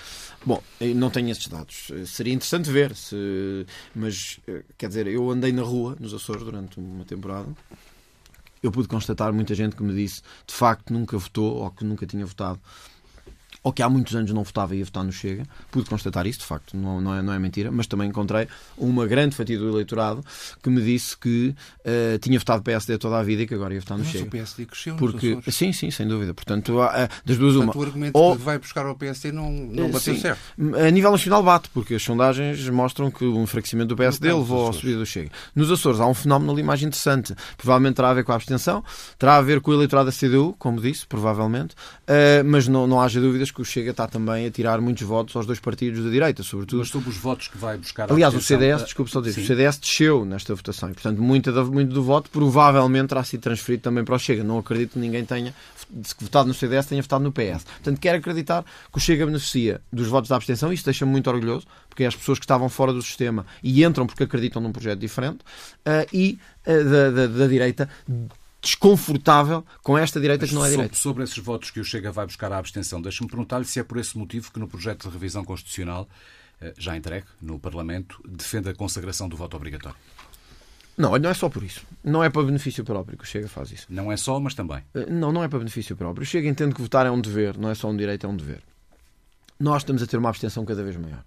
Bom, 0.45 0.61
não 0.95 1.09
tenho 1.09 1.29
esses 1.29 1.47
dados. 1.47 1.91
Eh, 1.91 2.05
Seria 2.05 2.33
interessante 2.33 2.69
ver, 2.69 2.95
se... 2.95 3.65
mas 3.93 4.39
eh, 4.47 4.63
quer 4.77 4.87
dizer, 4.87 5.07
eu 5.07 5.29
andei 5.29 5.51
na 5.51 5.61
rua 5.61 5.97
nos 5.99 6.13
Açores 6.13 6.43
durante 6.43 6.79
uma 6.79 7.03
temporada. 7.03 7.47
Eu 8.63 8.71
pude 8.71 8.87
constatar 8.87 9.33
muita 9.33 9.53
gente 9.53 9.75
que 9.75 9.83
me 9.83 9.93
disse 9.93 10.21
de 10.45 10.53
facto 10.53 10.91
nunca 10.91 11.17
votou 11.17 11.57
ou 11.57 11.69
que 11.71 11.83
nunca 11.83 12.05
tinha 12.05 12.25
votado 12.25 12.59
ou 13.63 13.73
que 13.73 13.81
há 13.81 13.89
muitos 13.89 14.15
anos 14.15 14.31
não 14.31 14.43
votava 14.43 14.75
e 14.75 14.79
ia 14.79 14.85
votar 14.85 15.03
no 15.03 15.11
Chega. 15.11 15.45
Pude 15.71 15.89
constatar 15.89 16.25
isso, 16.27 16.39
de 16.39 16.45
facto, 16.45 16.75
não, 16.77 17.01
não, 17.01 17.13
é, 17.15 17.21
não 17.21 17.33
é 17.33 17.39
mentira, 17.39 17.71
mas 17.71 17.87
também 17.87 18.07
encontrei 18.09 18.47
uma 18.77 19.05
grande 19.07 19.35
fatia 19.35 19.57
do 19.57 19.67
eleitorado 19.69 20.23
que 20.61 20.69
me 20.69 20.81
disse 20.81 21.17
que 21.17 21.53
eh, 21.83 22.17
tinha 22.21 22.39
votado 22.39 22.61
PSD 22.63 22.97
toda 22.97 23.17
a 23.19 23.23
vida 23.23 23.41
e 23.43 23.47
que 23.47 23.53
agora 23.53 23.73
ia 23.73 23.79
votar 23.79 23.97
no 23.97 24.03
Mas 24.03 24.13
o 24.13 24.17
Chega. 24.17 24.29
PSD 24.31 24.65
cresceu 24.65 24.93
nos 24.93 24.99
Porque, 24.99 25.27
Açores. 25.31 25.55
sim, 25.55 25.73
sim, 25.73 25.91
sem 25.91 26.07
dúvida. 26.07 26.33
Portanto, 26.33 26.79
há, 26.81 27.03
há- 27.05 27.09
das 27.25 27.37
duas 27.37 27.55
uma. 27.55 27.65
Portanto, 27.65 27.81
o 27.81 27.85
argumento 27.85 28.15
Ou- 28.17 28.35
que 28.37 28.41
vai 28.43 28.57
buscar 28.59 28.85
ao 28.85 28.95
PSD 28.95 29.31
não, 29.31 29.51
não 29.51 29.85
Eh, 29.85 29.91
bateu 29.91 30.13
sim. 30.15 30.19
certo. 30.21 30.39
A 30.75 30.89
nível 30.91 31.11
nacional 31.11 31.43
bate, 31.43 31.69
porque 31.69 31.95
as 31.95 32.03
sondagens 32.03 32.67
mostram 32.69 33.11
que 33.11 33.25
o 33.25 33.41
enfraquecimento 33.41 33.89
do 33.89 33.95
PSD 33.97 34.29
No 34.29 34.39
levou 34.39 34.67
ao 34.67 34.73
subida 34.73 34.99
do 34.99 35.05
Chega. 35.05 35.31
Nos 35.55 35.69
Açores 35.71 35.99
há 35.99 36.05
um 36.07 36.13
fenómeno 36.13 36.51
ali 36.51 36.63
mais 36.63 36.81
interessante. 36.81 37.35
Provavelmente 37.57 37.95
terá 37.95 38.09
a 38.09 38.13
ver 38.13 38.23
com 38.23 38.31
a 38.31 38.35
abstenção, 38.35 38.83
terá 39.17 39.37
a 39.37 39.41
ver 39.41 39.61
com 39.61 39.71
o 39.71 39.73
eleitorado 39.73 40.09
da 40.09 40.15
CDU, 40.15 40.55
como 40.57 40.79
disse, 40.81 41.05
provavelmente, 41.07 41.75
eh, 42.07 42.43
mas 42.43 42.67
não, 42.67 42.85
não 42.87 43.01
haja 43.01 43.19
dúvidas 43.19 43.51
que 43.57 43.61
o 43.63 43.65
Chega 43.65 43.91
está 43.91 44.07
também 44.07 44.45
a 44.45 44.51
tirar 44.51 44.79
muitos 44.79 45.01
votos 45.03 45.35
aos 45.35 45.45
dois 45.45 45.59
partidos 45.59 46.03
da 46.03 46.09
direita, 46.09 46.43
sobretudo. 46.43 46.79
Mas 46.79 46.89
sobre 46.89 47.09
os 47.09 47.17
votos 47.17 47.47
que 47.47 47.57
vai 47.57 47.77
buscar 47.77 48.11
Aliás, 48.11 48.33
o 48.35 48.39
CDS, 48.41 48.81
eh, 48.81 48.85
desculpe 48.85 49.11
só 49.11 49.19
dizer, 49.19 49.33
sim. 49.33 49.41
o 49.41 49.47
CDS 49.47 49.77
desceu 49.79 50.23
nesta 50.25 50.53
votação 50.53 50.89
e, 50.89 50.93
portanto, 50.93 51.21
muito, 51.21 51.51
da- 51.51 51.63
muito 51.63 51.93
do 51.93 52.03
voto 52.03 52.29
provavelmente 52.29 53.09
terá 53.09 53.23
sido 53.23 53.41
transferido 53.41 53.81
também 53.83 54.03
para 54.05 54.15
o 54.15 54.19
Chega. 54.19 54.43
Não 54.43 54.59
acredito 54.59 54.93
que 54.93 54.99
ninguém 54.99 55.25
tenha 55.25 55.53
votado 56.19 56.47
no 56.47 56.53
CDS 56.53 56.85
tenha 56.87 57.01
votado 57.01 57.23
no 57.23 57.31
PS. 57.31 57.63
Portanto, 57.63 57.99
quero 57.99 58.17
acreditar 58.17 58.63
que 58.91 58.97
o 58.97 59.01
Chega 59.01 59.25
beneficia 59.25 59.81
dos 59.91 60.07
votos 60.07 60.29
da 60.29 60.35
abstenção. 60.35 60.71
Isso 60.71 60.85
deixa-me 60.85 61.11
muito 61.11 61.29
orgulhoso, 61.29 61.65
porque 61.89 62.03
é 62.03 62.07
as 62.07 62.15
pessoas 62.15 62.37
que 62.39 62.45
estavam 62.45 62.69
fora 62.69 62.93
do 62.93 63.01
sistema 63.01 63.45
e 63.63 63.83
entram 63.83 64.05
porque 64.05 64.23
acreditam 64.23 64.61
num 64.61 64.71
projeto 64.71 64.99
diferente, 64.99 65.39
eh, 65.85 66.05
e 66.13 66.37
eh, 66.65 66.83
da, 66.83 67.09
da- 67.11 67.27
da 67.27 67.47
direita 67.47 67.89
desconfortável 68.67 69.65
com 69.81 69.97
esta 69.97 70.19
direita 70.19 70.45
que 70.45 70.53
não 70.53 70.61
é 70.61 70.65
sobre, 70.65 70.75
direita. 70.77 70.95
sobre 70.97 71.23
esses 71.23 71.37
votos 71.37 71.71
que 71.71 71.79
o 71.79 71.85
Chega 71.85 72.11
vai 72.11 72.25
buscar 72.25 72.51
à 72.51 72.57
abstenção, 72.57 73.01
deixa-me 73.01 73.29
perguntar-lhe 73.29 73.65
se 73.65 73.79
é 73.79 73.83
por 73.83 73.97
esse 73.97 74.17
motivo 74.17 74.51
que 74.51 74.59
no 74.59 74.67
projeto 74.67 75.07
de 75.07 75.13
revisão 75.13 75.43
constitucional, 75.45 76.07
eh, 76.61 76.73
já 76.77 76.95
entregue 76.97 77.25
no 77.41 77.57
Parlamento, 77.57 78.21
defende 78.27 78.69
a 78.69 78.73
consagração 78.73 79.29
do 79.29 79.37
voto 79.37 79.55
obrigatório. 79.55 79.97
Não, 80.97 81.17
não 81.17 81.29
é 81.29 81.33
só 81.33 81.47
por 81.47 81.63
isso. 81.63 81.81
Não 82.03 82.23
é 82.23 82.29
para 82.29 82.43
benefício 82.43 82.83
próprio 82.83 83.17
que 83.17 83.23
o 83.23 83.27
Chega 83.27 83.47
faz 83.47 83.71
isso. 83.71 83.85
Não 83.89 84.11
é 84.11 84.17
só, 84.17 84.39
mas 84.39 84.53
também. 84.53 84.83
Eh, 84.95 85.05
Não, 85.05 85.31
não 85.31 85.43
é 85.43 85.47
para 85.47 85.59
benefício 85.59 85.95
próprio. 85.95 86.23
O 86.23 86.25
Chega 86.25 86.47
entende 86.49 86.75
que 86.75 86.81
votar 86.81 87.05
é 87.05 87.11
um 87.11 87.21
dever, 87.21 87.57
não 87.57 87.69
é 87.69 87.75
só 87.75 87.89
um 87.89 87.95
direito, 87.95 88.25
é 88.25 88.29
um 88.29 88.35
dever. 88.35 88.61
Nós 89.59 89.81
estamos 89.83 90.03
a 90.03 90.07
ter 90.07 90.17
uma 90.17 90.29
abstenção 90.29 90.65
cada 90.65 90.83
vez 90.83 90.95
maior. 90.97 91.23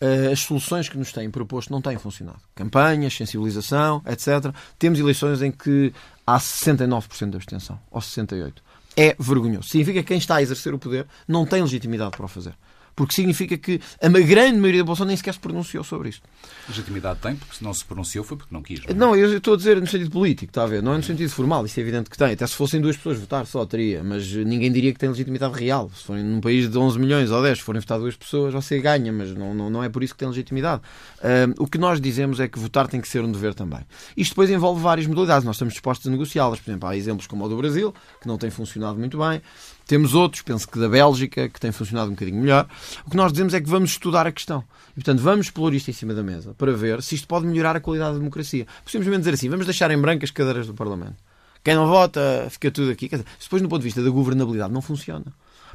Eh, 0.00 0.30
As 0.32 0.40
soluções 0.40 0.88
que 0.88 0.98
nos 0.98 1.12
têm 1.12 1.30
proposto 1.30 1.70
não 1.70 1.80
têm 1.80 1.96
funcionado. 1.98 2.38
Campanhas, 2.54 3.14
sensibilização, 3.14 4.02
etc. 4.06 4.54
Temos 4.78 4.98
eleições 4.98 5.40
em 5.42 5.50
que 5.50 5.92
há 6.26 6.38
69% 6.38 7.30
de 7.30 7.36
abstenção, 7.36 7.78
ou 7.90 8.00
68%. 8.00 8.54
É 8.96 9.14
vergonhoso. 9.18 9.68
Significa 9.68 10.00
que 10.02 10.08
quem 10.08 10.18
está 10.18 10.36
a 10.36 10.42
exercer 10.42 10.72
o 10.72 10.78
poder 10.78 11.06
não 11.28 11.44
tem 11.44 11.60
legitimidade 11.60 12.12
para 12.16 12.24
o 12.24 12.28
fazer. 12.28 12.54
Porque 12.96 13.14
significa 13.14 13.58
que 13.58 13.78
a 14.00 14.08
grande 14.08 14.58
maioria 14.58 14.80
da 14.80 14.84
população 14.84 15.06
nem 15.06 15.16
sequer 15.16 15.34
se 15.34 15.40
pronunciou 15.40 15.84
sobre 15.84 16.08
isto. 16.08 16.22
Legitimidade 16.66 17.20
tem, 17.20 17.36
porque 17.36 17.54
se 17.54 17.62
não 17.62 17.74
se 17.74 17.84
pronunciou 17.84 18.24
foi 18.24 18.38
porque 18.38 18.54
não 18.54 18.62
quis. 18.62 18.80
não 18.80 18.90
é? 18.90 18.94
Não, 18.94 19.14
eu 19.14 19.36
estou 19.36 19.52
a 19.52 19.56
dizer 19.58 19.78
no 19.78 19.86
sentido 19.86 20.10
político, 20.10 20.50
está 20.50 20.64
a 20.64 20.66
ver? 20.66 20.82
Não 20.82 20.94
é 20.94 20.96
no 20.96 21.02
sentido 21.02 21.28
formal, 21.28 21.66
isso 21.66 21.78
é 21.78 21.82
evidente 21.82 22.08
que 22.08 22.16
tem. 22.16 22.32
Até 22.32 22.46
se 22.46 22.54
fossem 22.54 22.80
duas 22.80 22.96
pessoas 22.96 23.18
votar, 23.18 23.44
só 23.46 23.66
teria, 23.66 24.02
mas 24.02 24.32
ninguém 24.32 24.72
diria 24.72 24.94
que 24.94 24.98
tem 24.98 25.10
legitimidade 25.10 25.58
real. 25.58 25.90
Se 25.94 26.04
forem 26.04 26.24
num 26.24 26.40
país 26.40 26.70
de 26.70 26.78
11 26.78 26.98
milhões 26.98 27.30
ou 27.30 27.42
10, 27.42 27.58
se 27.58 27.64
forem 27.64 27.80
votar 27.80 27.98
duas 27.98 28.16
pessoas, 28.16 28.54
você 28.54 28.80
ganha, 28.80 29.12
mas 29.12 29.34
não, 29.34 29.54
não, 29.54 29.68
não 29.68 29.84
é 29.84 29.90
por 29.90 30.02
isso 30.02 30.14
que 30.14 30.18
tem 30.18 30.28
legitimidade. 30.28 30.80
Ahm, 31.22 31.52
o 31.58 31.66
que 31.66 31.76
nós 31.76 32.00
dizemos 32.00 32.40
é 32.40 32.48
que 32.48 32.58
votar 32.58 32.88
tem 32.88 33.00
que 33.00 33.08
ser 33.08 33.22
um 33.22 33.30
dever 33.30 33.52
também. 33.52 33.80
Isto 34.16 34.30
depois 34.30 34.48
envolve 34.48 34.80
várias 34.80 35.06
modalidades, 35.06 35.44
nós 35.44 35.56
estamos 35.56 35.74
dispostos 35.74 36.06
a 36.06 36.10
negociá-las. 36.10 36.60
Por 36.60 36.70
exemplo, 36.70 36.88
há 36.88 36.96
exemplos 36.96 37.26
como 37.26 37.44
o 37.44 37.48
do 37.48 37.56
Brasil, 37.58 37.94
que 38.22 38.26
não 38.26 38.38
tem 38.38 38.48
funcionado 38.48 38.98
muito 38.98 39.18
bem. 39.18 39.42
Temos 39.86 40.14
outros, 40.14 40.42
penso 40.42 40.66
que 40.68 40.78
da 40.80 40.88
Bélgica, 40.88 41.48
que 41.48 41.60
tem 41.60 41.70
funcionado 41.70 42.08
um 42.08 42.14
bocadinho 42.14 42.40
melhor. 42.40 42.66
O 43.06 43.10
que 43.10 43.16
nós 43.16 43.30
dizemos 43.32 43.54
é 43.54 43.60
que 43.60 43.68
vamos 43.68 43.90
estudar 43.90 44.26
a 44.26 44.32
questão. 44.32 44.64
E, 44.90 44.94
portanto, 44.94 45.20
vamos 45.20 45.48
pôr 45.48 45.72
isto 45.74 45.88
em 45.88 45.92
cima 45.92 46.12
da 46.12 46.24
mesa 46.24 46.54
para 46.58 46.72
ver 46.72 47.02
se 47.02 47.14
isto 47.14 47.28
pode 47.28 47.46
melhorar 47.46 47.76
a 47.76 47.80
qualidade 47.80 48.14
da 48.14 48.18
democracia. 48.18 48.66
Simplesmente 48.84 49.20
dizer 49.20 49.34
assim, 49.34 49.48
vamos 49.48 49.64
deixar 49.64 49.90
em 49.92 49.98
branco 49.98 50.24
as 50.24 50.30
cadeiras 50.32 50.66
do 50.66 50.74
Parlamento. 50.74 51.16
Quem 51.62 51.74
não 51.74 51.86
vota, 51.86 52.48
fica 52.50 52.70
tudo 52.70 52.90
aqui. 52.90 53.08
Dizer, 53.08 53.24
depois, 53.40 53.62
do 53.62 53.68
ponto 53.68 53.80
de 53.80 53.84
vista 53.84 54.02
da 54.02 54.10
governabilidade, 54.10 54.72
não 54.72 54.82
funciona. 54.82 55.26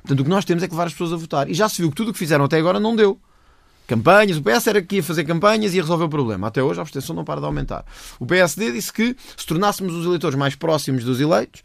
Portanto, 0.02 0.20
o 0.20 0.24
que 0.24 0.30
nós 0.30 0.44
temos 0.44 0.62
é 0.64 0.68
que 0.68 0.74
levar 0.74 0.88
as 0.88 0.94
pessoas 0.94 1.14
a 1.14 1.16
votar. 1.16 1.50
E 1.50 1.54
já 1.54 1.70
se 1.70 1.82
viu 1.82 1.90
que 1.90 1.96
tudo 1.96 2.10
o 2.10 2.14
que 2.14 2.20
fizeram 2.20 2.46
até 2.46 2.58
agora 2.58 2.80
não 2.80 2.96
deu. 2.96 3.18
campanhas. 3.92 4.38
O 4.38 4.42
PS 4.42 4.68
era 4.68 4.82
que 4.82 4.98
ia 4.98 5.04
fazer 5.04 5.26
campanhas 5.26 5.74
e 5.74 5.78
ia 5.78 5.82
resolver 5.82 6.06
o 6.06 6.10
problema. 6.10 6.48
Até 6.48 6.64
hoje 6.64 6.80
a 6.80 6.82
abstenção 6.82 7.14
não 7.16 7.26
para 7.26 7.42
de 7.42 7.46
aumentar. 7.46 7.86
O 8.20 8.26
PSD 8.26 8.72
disse 8.72 8.92
que 8.92 9.16
se 9.36 9.46
tornássemos 9.46 9.94
os 9.94 10.06
eleitores 10.06 10.38
mais 10.38 10.56
próximos 10.56 11.04
dos 11.04 11.20
eleitos, 11.20 11.62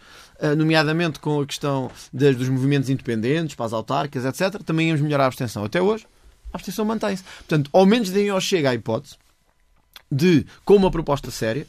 nomeadamente 0.56 1.18
com 1.18 1.40
a 1.40 1.46
questão 1.46 1.90
dos 2.12 2.48
movimentos 2.48 2.90
independentes, 2.90 3.54
para 3.54 3.66
as 3.66 3.72
autárquicas, 3.72 4.24
etc., 4.24 4.62
também 4.62 4.88
íamos 4.88 5.02
melhorar 5.02 5.24
a 5.24 5.26
abstenção. 5.26 5.64
Até 5.64 5.80
hoje, 5.80 6.06
a 6.52 6.56
abstenção 6.56 6.84
mantém-se. 6.84 7.22
Portanto, 7.22 7.70
ao 7.72 7.86
menos 7.86 8.10
deem 8.10 8.30
ao 8.30 8.40
chega 8.40 8.70
a 8.70 8.74
hipótese 8.74 9.16
de, 10.10 10.46
com 10.64 10.76
uma 10.76 10.90
proposta 10.90 11.30
séria, 11.30 11.66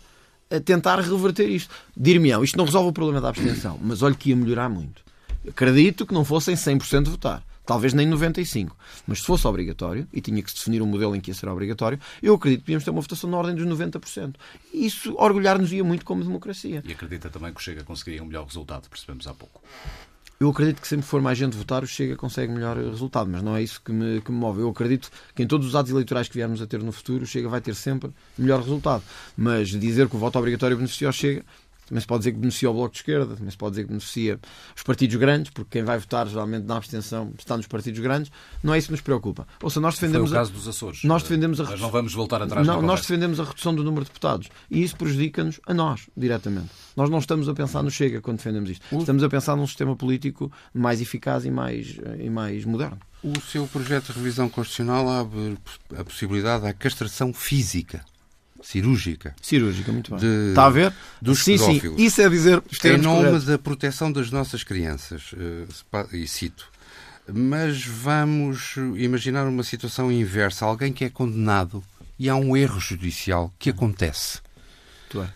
tentar 0.63 0.99
reverter 0.99 1.49
isto. 1.49 1.73
Dir-me-ão, 1.95 2.43
isto 2.43 2.57
não 2.57 2.65
resolve 2.65 2.89
o 2.89 2.93
problema 2.93 3.21
da 3.21 3.29
abstenção, 3.29 3.79
mas 3.81 4.01
olha 4.01 4.15
que 4.15 4.29
ia 4.29 4.35
melhorar 4.35 4.69
muito. 4.69 5.01
Acredito 5.47 6.05
que 6.05 6.13
não 6.13 6.25
fossem 6.25 6.55
100% 6.55 7.09
votar. 7.09 7.43
Talvez 7.67 7.93
nem 7.93 8.09
95%. 8.09 8.71
Mas 9.05 9.19
se 9.19 9.25
fosse 9.25 9.45
obrigatório, 9.45 10.07
e 10.13 10.21
tinha 10.21 10.41
que 10.41 10.49
se 10.49 10.55
definir 10.55 10.81
um 10.81 10.85
modelo 10.85 11.15
em 11.15 11.19
que 11.19 11.29
ia 11.29 11.35
ser 11.35 11.49
obrigatório, 11.49 11.99
eu 12.23 12.33
acredito 12.33 12.59
que 12.61 12.65
podíamos 12.65 12.85
ter 12.85 12.91
uma 12.91 13.01
votação 13.01 13.29
na 13.29 13.37
ordem 13.37 13.53
dos 13.53 13.67
90%. 13.67 14.35
E 14.73 14.85
isso 14.85 15.13
orgulhar-nos-ia 15.17 15.83
muito 15.83 16.05
como 16.05 16.23
democracia. 16.23 16.81
E 16.85 16.91
acredita 16.93 17.29
também 17.29 17.53
que 17.53 17.59
o 17.59 17.63
Chega 17.63 17.83
conseguiria 17.83 18.23
um 18.23 18.25
melhor 18.25 18.45
resultado, 18.45 18.89
percebemos 18.89 19.27
há 19.27 19.33
pouco. 19.33 19.61
Eu 20.39 20.49
acredito 20.49 20.79
que 20.79 20.87
sempre 20.87 21.05
for 21.05 21.19
mais 21.19 21.35
gente 21.35 21.57
votar, 21.57 21.83
o 21.83 21.87
Chega 21.87 22.15
consegue 22.15 22.53
melhor 22.53 22.77
resultado, 22.77 23.27
mas 23.29 23.41
não 23.41 23.55
é 23.55 23.63
isso 23.63 23.81
que 23.83 23.91
me, 23.91 24.21
que 24.21 24.31
me 24.31 24.37
move. 24.37 24.61
Eu 24.61 24.69
acredito 24.69 25.09
que 25.35 25.41
em 25.41 25.47
todos 25.47 25.67
os 25.67 25.75
atos 25.75 25.91
eleitorais 25.91 26.27
que 26.27 26.35
viermos 26.35 26.61
a 26.61 26.67
ter 26.67 26.81
no 26.81 26.91
futuro, 26.91 27.23
o 27.23 27.27
Chega 27.27 27.49
vai 27.49 27.59
ter 27.59 27.73
sempre 27.73 28.11
melhor 28.37 28.59
resultado. 28.61 29.03
Mas 29.35 29.69
dizer 29.69 30.07
que 30.07 30.15
o 30.15 30.19
voto 30.19 30.37
obrigatório 30.37 30.77
beneficia 30.77 31.09
o 31.09 31.11
Chega, 31.11 31.43
também 31.87 32.01
se 32.01 32.07
pode 32.07 32.19
dizer 32.19 32.33
que 32.33 32.39
beneficia 32.39 32.69
o 32.69 32.73
Bloco 32.73 32.91
de 32.91 32.97
Esquerda, 32.97 33.35
também 33.35 33.49
se 33.49 33.57
pode 33.57 33.71
dizer 33.71 33.83
que 33.83 33.87
beneficia 33.87 34.39
os 34.75 34.83
partidos 34.83 35.15
grandes, 35.15 35.51
porque 35.51 35.69
quem 35.71 35.83
vai 35.83 35.97
votar 35.97 36.27
geralmente 36.27 36.65
na 36.65 36.75
abstenção 36.75 37.31
está 37.39 37.55
nos 37.55 37.65
partidos 37.65 37.99
grandes. 38.01 38.29
Não 38.61 38.73
é 38.73 38.77
isso 38.77 38.87
que 38.87 38.91
nos 38.91 39.01
preocupa. 39.01 39.47
Ou 39.63 39.69
seja, 39.69 39.79
nós 39.79 39.95
defendemos. 39.95 40.29
Foi 40.29 40.37
o 40.37 40.41
caso 40.41 40.51
dos 40.51 40.67
Açores. 40.67 41.03
Nós 41.05 41.23
defendemos 41.23 41.61
a 41.61 41.63
Mas 41.63 41.79
não 41.79 41.89
vamos 41.89 42.13
voltar 42.13 42.41
atrás 42.41 42.67
Não, 42.67 42.81
nós 42.81 43.01
defendemos 43.01 43.39
a 43.39 43.45
redução 43.45 43.73
do 43.73 43.83
número 43.83 44.03
de 44.03 44.09
deputados. 44.09 44.49
E 44.69 44.83
isso 44.83 44.97
prejudica-nos 44.97 45.61
a 45.65 45.73
nós, 45.73 46.09
diretamente. 46.15 46.69
Nós 46.95 47.09
não 47.09 47.19
estamos 47.19 47.47
a 47.47 47.53
pensar 47.53 47.81
no 47.81 47.89
Chega 47.89 48.19
quando 48.19 48.37
defendemos 48.37 48.69
isto. 48.69 48.83
Estamos 48.97 49.23
a 49.23 49.29
pensar 49.29 49.55
num 49.55 49.65
sistema 49.65 49.95
político 49.95 50.51
mais 50.73 50.99
eficaz 50.99 51.45
e 51.45 51.51
mais, 51.51 51.95
e 52.19 52.29
mais 52.29 52.65
moderno. 52.65 52.99
O 53.23 53.39
seu 53.39 53.65
projeto 53.67 54.07
de 54.07 54.19
revisão 54.19 54.49
constitucional 54.49 55.09
abre 55.09 55.57
a 55.97 56.03
possibilidade 56.03 56.63
da 56.63 56.73
castração 56.73 57.33
física 57.33 58.03
cirúrgica. 58.61 59.35
Cirúrgica, 59.41 59.91
muito 59.91 60.11
bem. 60.11 60.19
De, 60.19 60.49
Está 60.49 60.65
a 60.65 60.69
ver? 60.69 60.93
Dos 61.21 61.43
sim, 61.43 61.57
pedófilos. 61.57 61.97
sim. 61.97 62.05
Isso 62.05 62.21
é 62.21 62.29
dizer 62.29 62.63
Em 62.83 62.97
nome 62.97 63.25
corretos. 63.25 63.45
da 63.45 63.57
proteção 63.57 64.11
das 64.11 64.31
nossas 64.31 64.63
crianças, 64.63 65.31
eh, 65.37 66.07
e 66.13 66.27
cito, 66.27 66.69
mas 67.31 67.85
vamos 67.85 68.75
imaginar 68.95 69.47
uma 69.47 69.63
situação 69.63 70.11
inversa. 70.11 70.65
Alguém 70.65 70.93
que 70.93 71.03
é 71.05 71.09
condenado 71.09 71.83
e 72.17 72.29
há 72.29 72.35
um 72.35 72.55
erro 72.55 72.79
judicial 72.79 73.53
que 73.59 73.69
acontece. 73.69 74.39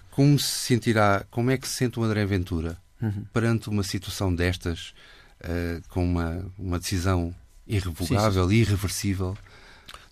Como 0.10 0.38
se 0.38 0.48
sentirá, 0.68 1.26
como 1.32 1.52
é 1.52 1.58
que 1.58 1.68
se 1.68 1.76
sente 1.76 1.98
o 2.00 2.04
André 2.04 2.26
Ventura 2.26 2.78
uhum. 3.02 3.26
perante 3.34 3.70
uma 3.70 3.82
situação 3.82 4.34
destas, 4.34 4.94
uh, 5.40 5.82
com 5.90 6.04
uma, 6.04 6.46
uma 6.60 6.78
decisão 6.78 7.34
irrevogável, 7.66 8.44
sim, 8.44 8.56
sim. 8.56 8.62
irreversível? 8.62 9.38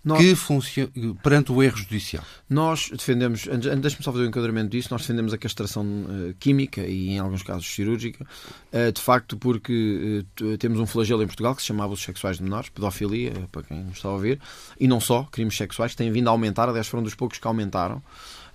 Nós, 0.04 0.20
que 0.20 0.36
funciona 0.36 0.90
perante 1.22 1.52
o 1.52 1.62
erro 1.62 1.78
judicial? 1.78 2.24
Nós 2.50 2.90
defendemos, 2.90 3.46
deixe-me 3.46 4.04
só 4.04 4.12
fazer 4.12 4.24
o 4.24 4.26
um 4.26 4.30
enquadramento 4.30 4.70
disso, 4.70 4.88
nós 4.92 5.02
defendemos 5.02 5.34
a 5.34 5.38
castração 5.38 5.84
uh, 5.84 6.34
química 6.40 6.82
e 6.82 7.10
em 7.10 7.20
alguns 7.20 7.44
casos 7.44 7.68
cirúrgica, 7.68 8.26
uh, 8.74 8.92
de 8.92 9.02
facto 9.02 9.38
porque 9.38 10.26
uh, 10.42 10.58
temos 10.58 10.80
um 10.80 10.86
flagelo 10.86 11.22
em 11.22 11.28
Portugal 11.28 11.54
que 11.54 11.62
se 11.62 11.68
chama 11.68 11.84
abusos 11.84 12.06
sexuais 12.06 12.38
de 12.38 12.44
menores, 12.44 12.70
pedofilia, 12.70 13.34
para 13.52 13.64
quem 13.64 13.84
nos 13.84 13.98
está 13.98 14.08
a 14.08 14.14
ouvir, 14.14 14.40
e 14.80 14.88
não 14.88 15.02
só, 15.02 15.24
crimes 15.24 15.58
sexuais, 15.58 15.92
que 15.92 15.98
têm 15.98 16.12
vindo 16.12 16.30
a 16.30 16.32
aumentar, 16.32 16.70
aliás 16.70 16.88
foram 16.88 17.04
dos 17.04 17.16
poucos 17.16 17.38
que 17.38 17.48
aumentaram. 17.48 18.02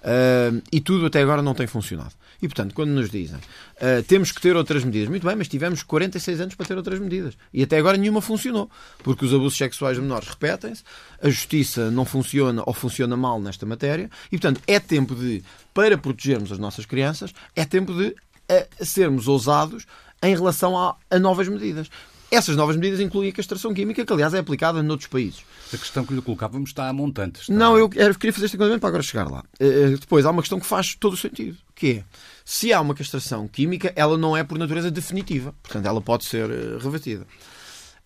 Uh, 0.04 0.62
e 0.70 0.82
tudo 0.82 1.06
até 1.06 1.22
agora 1.22 1.40
não 1.40 1.54
tem 1.54 1.66
funcionado. 1.66 2.12
E, 2.42 2.46
portanto, 2.46 2.74
quando 2.74 2.90
nos 2.90 3.08
dizem 3.08 3.38
uh, 3.38 4.02
temos 4.06 4.30
que 4.30 4.40
ter 4.40 4.54
outras 4.54 4.84
medidas, 4.84 5.08
muito 5.08 5.26
bem, 5.26 5.34
mas 5.34 5.48
tivemos 5.48 5.82
46 5.82 6.42
anos 6.42 6.54
para 6.54 6.66
ter 6.66 6.76
outras 6.76 7.00
medidas. 7.00 7.34
E 7.54 7.62
até 7.62 7.78
agora 7.78 7.96
nenhuma 7.96 8.20
funcionou. 8.20 8.70
Porque 9.02 9.24
os 9.24 9.32
abusos 9.32 9.56
sexuais 9.56 9.96
de 9.96 10.02
menores 10.02 10.28
repetem-se, 10.28 10.82
a 11.22 11.30
justiça 11.30 11.90
não 11.90 12.04
funciona 12.04 12.62
ou 12.66 12.74
funciona 12.74 13.16
mal 13.16 13.40
nesta 13.40 13.64
matéria. 13.64 14.10
E, 14.26 14.38
portanto, 14.38 14.60
é 14.66 14.78
tempo 14.78 15.14
de, 15.14 15.42
para 15.72 15.96
protegermos 15.96 16.52
as 16.52 16.58
nossas 16.58 16.84
crianças, 16.84 17.32
é 17.56 17.64
tempo 17.64 17.94
de 17.94 18.08
uh, 18.08 18.84
sermos 18.84 19.26
ousados 19.26 19.86
em 20.22 20.34
relação 20.34 20.76
a, 20.76 20.96
a 21.10 21.18
novas 21.18 21.48
medidas. 21.48 21.88
Essas 22.34 22.56
novas 22.56 22.74
medidas 22.74 22.98
incluem 22.98 23.30
a 23.30 23.32
castração 23.32 23.72
química, 23.72 24.04
que 24.04 24.12
aliás 24.12 24.34
é 24.34 24.38
aplicada 24.38 24.82
noutros 24.82 25.08
países. 25.08 25.44
A 25.72 25.78
questão 25.78 26.04
que 26.04 26.12
lhe 26.12 26.20
colocávamos 26.20 26.70
está 26.70 26.88
a 26.88 26.92
montante. 26.92 27.42
Está... 27.42 27.52
Não, 27.52 27.78
eu, 27.78 27.88
queria 27.88 28.32
fazer 28.32 28.46
este 28.46 28.56
enquadramento 28.56 28.80
para 28.80 28.88
agora 28.88 29.02
chegar 29.04 29.30
lá. 29.30 29.44
Uh, 29.60 29.96
depois, 29.96 30.26
há 30.26 30.32
uma 30.32 30.42
questão 30.42 30.58
que 30.58 30.66
faz 30.66 30.96
todo 30.96 31.12
o 31.12 31.16
sentido, 31.16 31.56
que 31.76 31.98
é, 31.98 32.04
se 32.44 32.72
há 32.72 32.80
uma 32.80 32.92
castração 32.92 33.46
química, 33.46 33.92
ela 33.94 34.18
não 34.18 34.36
é 34.36 34.42
por 34.42 34.58
natureza 34.58 34.90
definitiva. 34.90 35.54
Portanto, 35.62 35.86
ela 35.86 36.00
pode 36.00 36.24
ser 36.24 36.50
uh, 36.50 36.78
revertida. 36.78 37.24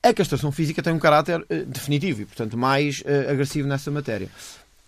A 0.02 0.12
castração 0.12 0.52
física 0.52 0.82
tem 0.82 0.92
um 0.92 0.98
caráter 0.98 1.44
definitivo 1.66 2.22
e, 2.22 2.24
portanto, 2.24 2.56
mais 2.56 3.02
agressivo 3.28 3.66
nessa 3.66 3.90
matéria. 3.90 4.30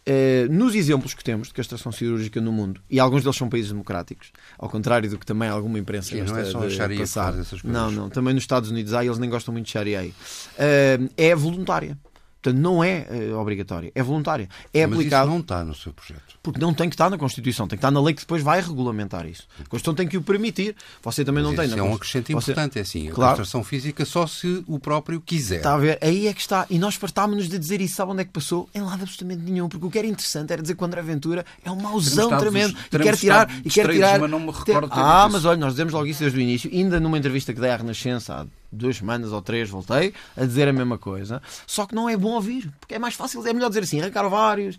Uh, 0.01 0.51
nos 0.51 0.75
exemplos 0.75 1.13
que 1.13 1.23
temos 1.23 1.49
de 1.49 1.55
castração 1.55 1.93
cirúrgica 1.93 2.41
no 2.41 2.51
mundo, 2.51 2.81
e 2.89 2.99
alguns 2.99 3.23
deles 3.23 3.37
são 3.37 3.49
países 3.49 3.71
democráticos, 3.71 4.33
ao 4.59 4.69
contrário 4.69 5.09
do 5.11 5.19
que 5.19 5.27
também 5.27 5.49
alguma 5.49 5.79
imprensa 5.79 6.09
Sim, 6.09 6.21
gosta 6.21 6.33
não 6.33 6.65
é 6.65 6.71
só 6.71 6.87
de 6.87 6.97
passar. 6.97 7.35
Não, 7.65 7.91
não, 7.91 8.09
também 8.09 8.33
nos 8.33 8.43
Estados 8.43 8.71
Unidos 8.71 8.95
há, 8.95 9.05
eles 9.05 9.19
nem 9.19 9.29
gostam 9.29 9.53
muito 9.53 9.67
de 9.67 9.73
Sharia. 9.73 10.03
Uh, 10.03 11.11
é 11.17 11.35
voluntária. 11.35 11.99
Portanto, 12.42 12.61
não 12.61 12.83
é 12.83 13.07
uh, 13.11 13.38
obrigatória, 13.38 13.92
é 13.94 14.03
voluntária. 14.03 14.48
É 14.72 14.87
Mas 14.87 14.98
aplicado. 14.98 15.26
Isso 15.26 15.35
não 15.35 15.40
está 15.40 15.64
no 15.64 15.74
seu 15.74 15.92
projeto. 15.92 16.38
Porque 16.42 16.59
não 16.59 16.72
tem 16.72 16.88
que 16.88 16.94
estar 16.94 17.11
na 17.11 17.18
Constituição, 17.18 17.68
tem 17.68 17.76
que 17.76 17.81
estar 17.81 17.90
na 17.90 18.00
lei 18.00 18.14
que 18.14 18.22
depois 18.22 18.42
vai 18.42 18.62
regulamentar 18.62 19.26
isso. 19.26 19.46
A 19.57 19.68
Constituição 19.68 19.94
tem 19.94 20.09
que 20.09 20.16
o 20.16 20.22
permitir. 20.22 20.74
Você 21.03 21.22
também 21.22 21.42
Mas 21.44 21.50
não 21.53 21.57
tem. 21.57 21.66
Isso 21.66 21.79
é 21.79 21.83
um 21.83 21.94
acrescento 21.94 22.33
importante, 22.33 22.79
é 22.79 22.83
assim. 22.83 23.11
Claro. 23.11 23.35
A 23.35 23.37
castração 23.37 23.62
física 23.62 24.05
só 24.07 24.26
se 24.26 24.64
o 24.66 24.79
próprio 24.79 25.20
quiser. 25.20 25.59
Está 25.59 25.74
a 25.74 25.79
ver? 25.79 25.98
Aí 26.00 26.26
é 26.26 26.33
que 26.33 26.40
está. 26.40 26.66
E 26.70 26.79
nós 26.79 26.94
fartámos-nos 26.94 27.48
de 27.48 27.59
dizer 27.59 27.81
isso. 27.81 27.96
Sabe 27.96 28.12
onde 28.12 28.22
é 28.22 28.24
que 28.24 28.33
passou? 28.33 28.68
Em 28.74 28.81
lado 28.81 29.03
absolutamente 29.03 29.42
nenhum. 29.42 29.68
Porque 29.68 29.85
o 29.85 29.90
que 29.90 29.98
era 29.98 30.07
interessante 30.07 30.53
era 30.53 30.62
dizer 30.62 30.74
que 30.74 30.83
o 30.83 30.87
André 30.87 31.00
Aventura 31.00 31.44
é 31.62 31.70
um 31.70 31.76
mauzão 31.76 32.31
tremendo. 32.38 32.74
E 32.90 32.98
quer 32.98 33.16
tirar. 33.16 33.50
E 33.64 33.68
quer 33.68 33.90
tirar. 33.90 34.18
Mas 34.18 34.31
não 34.31 34.40
me 34.40 34.50
recordo 34.50 34.88
ah, 34.92 35.29
mas 35.31 35.44
olha, 35.44 35.59
nós 35.59 35.72
dizemos 35.72 35.92
logo 35.92 36.07
isso 36.07 36.20
desde 36.20 36.38
o 36.38 36.40
início. 36.40 36.70
Ainda 36.72 36.98
numa 36.98 37.18
entrevista 37.18 37.53
que 37.53 37.61
dei 37.61 37.70
à 37.70 37.76
Renascença 37.76 38.35
há 38.35 38.46
duas 38.73 38.97
semanas 38.97 39.33
ou 39.33 39.43
três 39.43 39.69
voltei 39.69 40.15
a 40.37 40.45
dizer 40.45 40.69
a 40.69 40.73
mesma 40.73 40.97
coisa, 40.99 41.43
só 41.67 41.87
que 41.87 41.95
não 41.95 42.09
é 42.09 42.17
bom 42.17 42.31
ouvir, 42.33 42.71
porque 42.81 42.95
é 42.95 42.99
mais 42.99 43.15
fácil, 43.15 43.47
é 43.47 43.53
melhor 43.53 43.69
dizer 43.69 43.83
assim, 43.83 44.01
arrancar 44.01 44.25
ovários, 44.25 44.77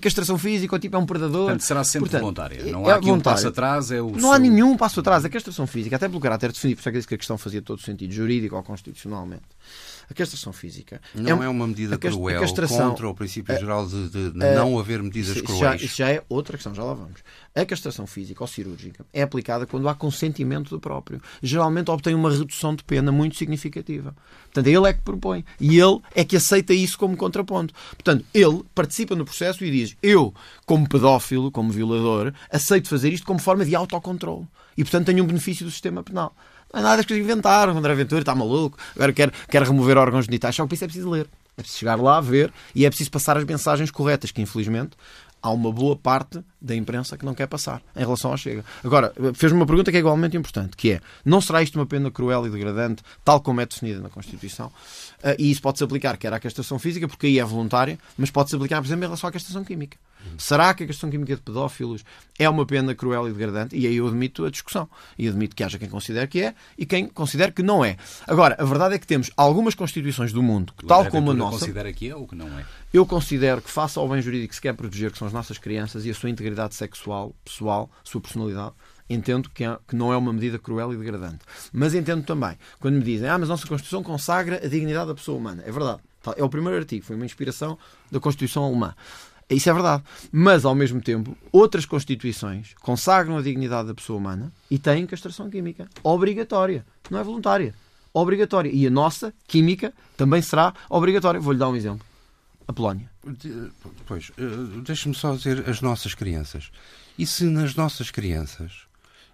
castração 0.00 0.38
física, 0.38 0.74
o 0.74 0.78
tipo 0.78 0.96
é 0.96 0.98
um 0.98 1.06
predador. 1.06 1.44
Portanto, 1.44 1.62
será 1.62 1.84
sempre 1.84 2.10
Portanto, 2.10 2.20
voluntária. 2.22 2.64
Não 2.72 2.88
é 2.88 2.92
há 2.92 2.96
aqui 2.96 3.06
voluntário. 3.06 3.14
um 3.14 3.20
passo 3.20 3.48
atrás, 3.48 3.90
é 3.90 4.00
o 4.00 4.10
Não 4.10 4.20
seu... 4.20 4.32
há 4.32 4.38
nenhum 4.38 4.76
passo 4.76 5.00
atrás. 5.00 5.24
A 5.24 5.28
castração 5.28 5.66
física, 5.66 5.96
até 5.96 6.08
pelo 6.08 6.20
caráter 6.20 6.52
definido, 6.52 6.76
por 6.76 6.80
isso 6.82 6.88
é 6.88 6.92
que 6.92 6.98
disse 6.98 7.08
que 7.08 7.14
a 7.14 7.18
questão 7.18 7.36
fazia 7.38 7.60
todo 7.62 7.80
sentido, 7.80 8.12
jurídico 8.12 8.56
ou 8.56 8.62
constitucionalmente. 8.62 9.42
A 10.10 10.14
castração 10.14 10.52
física 10.52 11.00
não 11.14 11.42
é, 11.42 11.46
é 11.46 11.48
uma 11.48 11.66
medida 11.66 11.96
cruel 11.98 12.40
castração, 12.40 12.90
contra 12.90 13.08
o 13.08 13.14
princípio 13.14 13.58
geral 13.58 13.86
de, 13.86 14.08
de, 14.08 14.38
não 14.38 14.78
haver 14.78 15.02
medidas 15.02 15.36
isso, 15.36 15.44
cruéis. 15.44 15.60
Já, 15.60 15.76
isso 15.76 15.96
já 15.96 16.10
é 16.10 16.22
outra 16.28 16.56
questão, 16.56 16.74
já 16.74 16.84
lá 16.84 16.94
vamos. 16.94 17.20
A 17.54 17.64
castração 17.64 18.06
física 18.06 18.42
ou 18.42 18.48
cirúrgica 18.48 19.06
é 19.12 19.22
aplicada 19.22 19.66
quando 19.66 19.88
há 19.88 19.94
consentimento 19.94 20.70
do 20.70 20.80
próprio. 20.80 21.22
Geralmente 21.42 21.90
obtém 21.90 22.14
uma 22.14 22.30
redução 22.30 22.74
de 22.74 22.82
pena 22.82 23.12
muito 23.12 23.36
significativa. 23.36 24.14
Portanto, 24.44 24.66
ele 24.66 24.88
é 24.88 24.92
que 24.92 25.02
propõe. 25.02 25.44
E 25.60 25.78
ele 25.78 26.00
é 26.14 26.24
que 26.24 26.36
aceita 26.36 26.74
isso 26.74 26.98
como 26.98 27.16
contraponto. 27.16 27.72
Portanto, 27.90 28.24
ele 28.34 28.64
participa 28.74 29.14
no 29.14 29.24
processo 29.24 29.64
e 29.64 29.70
diz: 29.70 29.96
Eu, 30.02 30.34
como 30.66 30.88
pedófilo, 30.88 31.50
como 31.50 31.70
violador, 31.70 32.32
aceito 32.50 32.88
fazer 32.88 33.12
isto 33.12 33.26
como 33.26 33.40
forma 33.40 33.64
de 33.64 33.74
autocontrole. 33.74 34.46
E, 34.76 34.82
portanto, 34.82 35.06
tenho 35.06 35.22
um 35.22 35.26
benefício 35.26 35.64
do 35.64 35.70
sistema 35.70 36.02
penal. 36.02 36.34
Não 36.74 36.80
é 36.80 36.82
nada 36.82 37.04
que 37.04 37.16
inventaram. 37.16 37.76
André 37.78 37.94
Ventura 37.94 38.22
está 38.22 38.34
maluco. 38.34 38.76
Agora 38.96 39.12
quer, 39.12 39.30
quer 39.48 39.62
remover 39.62 39.96
órgãos 39.96 40.24
genitais. 40.24 40.56
Só 40.56 40.66
que 40.66 40.74
isso 40.74 40.82
é 40.82 40.88
preciso 40.88 41.08
ler. 41.08 41.28
É 41.56 41.62
preciso 41.62 41.78
chegar 41.78 41.94
lá, 42.00 42.20
ver 42.20 42.52
e 42.74 42.84
é 42.84 42.88
preciso 42.88 43.12
passar 43.12 43.36
as 43.36 43.44
mensagens 43.44 43.88
corretas, 43.88 44.32
que 44.32 44.42
infelizmente 44.42 44.96
há 45.40 45.50
uma 45.50 45.70
boa 45.70 45.94
parte 45.94 46.42
da 46.64 46.74
imprensa 46.74 47.18
que 47.18 47.24
não 47.24 47.34
quer 47.34 47.46
passar 47.46 47.82
em 47.94 48.00
relação 48.00 48.30
ao 48.30 48.38
Chega. 48.38 48.64
Agora, 48.82 49.12
fez-me 49.34 49.58
uma 49.58 49.66
pergunta 49.66 49.90
que 49.90 49.96
é 49.98 50.00
igualmente 50.00 50.36
importante, 50.36 50.76
que 50.76 50.92
é, 50.92 51.00
não 51.24 51.40
será 51.40 51.62
isto 51.62 51.78
uma 51.78 51.86
pena 51.86 52.10
cruel 52.10 52.46
e 52.46 52.50
degradante, 52.50 53.02
tal 53.22 53.40
como 53.40 53.60
é 53.60 53.66
definida 53.66 54.00
na 54.00 54.08
Constituição? 54.08 54.68
Uh, 55.22 55.36
e 55.38 55.50
isso 55.50 55.60
pode-se 55.60 55.84
aplicar, 55.84 56.16
quer 56.16 56.32
à 56.32 56.40
castração 56.40 56.78
física, 56.78 57.06
porque 57.06 57.26
aí 57.26 57.38
é 57.38 57.44
voluntária, 57.44 57.98
mas 58.16 58.30
pode-se 58.30 58.56
aplicar, 58.56 58.80
por 58.80 58.86
exemplo, 58.86 59.04
em 59.04 59.08
relação 59.08 59.28
à 59.28 59.32
castração 59.32 59.62
química. 59.62 59.98
Será 60.38 60.74
que 60.74 60.84
a 60.84 60.86
questão 60.86 61.10
química 61.10 61.34
de 61.36 61.42
pedófilos 61.42 62.04
é 62.38 62.48
uma 62.48 62.66
pena 62.66 62.94
cruel 62.94 63.28
e 63.28 63.32
degradante? 63.32 63.76
E 63.76 63.86
aí 63.86 63.96
eu 63.96 64.06
admito 64.06 64.44
a 64.44 64.50
discussão. 64.50 64.88
E 65.18 65.28
admito 65.28 65.54
que 65.54 65.62
haja 65.62 65.78
quem 65.78 65.88
considere 65.88 66.26
que 66.26 66.40
é 66.40 66.54
e 66.76 66.84
quem 66.84 67.06
considere 67.06 67.52
que 67.52 67.62
não 67.62 67.84
é. 67.84 67.96
Agora, 68.26 68.56
a 68.58 68.64
verdade 68.64 68.94
é 68.94 68.98
que 68.98 69.06
temos 69.06 69.30
algumas 69.36 69.74
constituições 69.74 70.32
do 70.32 70.42
mundo, 70.42 70.72
que, 70.76 70.86
tal 70.86 71.06
como 71.06 71.30
a 71.30 71.34
nossa. 71.34 71.58
considera 71.58 71.92
que 71.92 72.08
é 72.08 72.16
ou 72.16 72.26
que 72.26 72.34
não 72.34 72.46
é? 72.58 72.64
Eu 72.92 73.04
considero 73.06 73.60
que, 73.60 73.70
face 73.70 73.98
ao 73.98 74.08
bem 74.08 74.20
jurídico 74.22 74.50
que 74.50 74.54
se 74.54 74.60
quer 74.60 74.74
proteger, 74.74 75.10
que 75.10 75.18
são 75.18 75.26
as 75.26 75.32
nossas 75.32 75.58
crianças 75.58 76.04
e 76.06 76.10
a 76.10 76.14
sua 76.14 76.30
integridade 76.30 76.53
sexual, 76.70 77.34
pessoal, 77.44 77.90
sua 78.02 78.20
personalidade, 78.20 78.72
entendo 79.08 79.50
que, 79.50 79.64
é, 79.64 79.78
que, 79.86 79.96
não 79.96 80.12
é 80.12 80.16
uma 80.16 80.32
medida 80.32 80.58
cruel 80.58 80.92
e 80.92 80.96
degradante. 80.96 81.40
Mas 81.72 81.94
entendo 81.94 82.24
também, 82.24 82.56
quando 82.80 82.94
me 82.94 83.02
dizem, 83.02 83.28
ah, 83.28 83.38
mas 83.38 83.48
a 83.48 83.52
nossa 83.52 83.66
Constituição 83.66 84.02
consagra 84.02 84.60
a 84.64 84.68
dignidade 84.68 85.08
da 85.08 85.14
pessoa 85.14 85.38
humana. 85.38 85.62
É 85.66 85.72
verdade. 85.72 86.00
É 86.36 86.42
o 86.42 86.48
primeiro 86.48 86.78
artigo, 86.78 87.04
foi 87.04 87.16
uma 87.16 87.26
inspiração 87.26 87.78
da 88.10 88.18
Constituição 88.18 88.64
Alemã. 88.64 88.94
Isso 89.48 89.68
é 89.68 89.72
verdade. 89.74 90.02
Mas, 90.32 90.64
ao 90.64 90.74
mesmo 90.74 91.00
tempo, 91.00 91.36
outras 91.52 91.84
Constituições 91.84 92.74
consagram 92.80 93.36
a 93.36 93.42
dignidade 93.42 93.88
da 93.88 93.94
pessoa 93.94 94.18
humana 94.18 94.52
e 94.70 94.78
têm 94.78 95.06
castração 95.06 95.50
química 95.50 95.88
obrigatória. 96.02 96.84
Não 97.10 97.18
é 97.18 97.22
voluntária. 97.22 97.74
Obrigatória. 98.12 98.70
E 98.72 98.86
a 98.86 98.90
nossa, 98.90 99.34
química, 99.46 99.92
também 100.16 100.40
será 100.40 100.72
obrigatória. 100.88 101.40
Vou-lhe 101.40 101.58
dar 101.58 101.68
um 101.68 101.76
exemplo. 101.76 102.06
A 102.66 102.72
Polónia. 102.72 103.10
Pois, 104.06 104.32
eh, 104.38 104.82
deixe-me 104.84 105.14
só 105.14 105.34
dizer 105.34 105.68
as 105.68 105.80
nossas 105.80 106.14
crianças. 106.14 106.70
E 107.18 107.26
se 107.26 107.44
nas 107.44 107.74
nossas 107.74 108.10
crianças, 108.10 108.86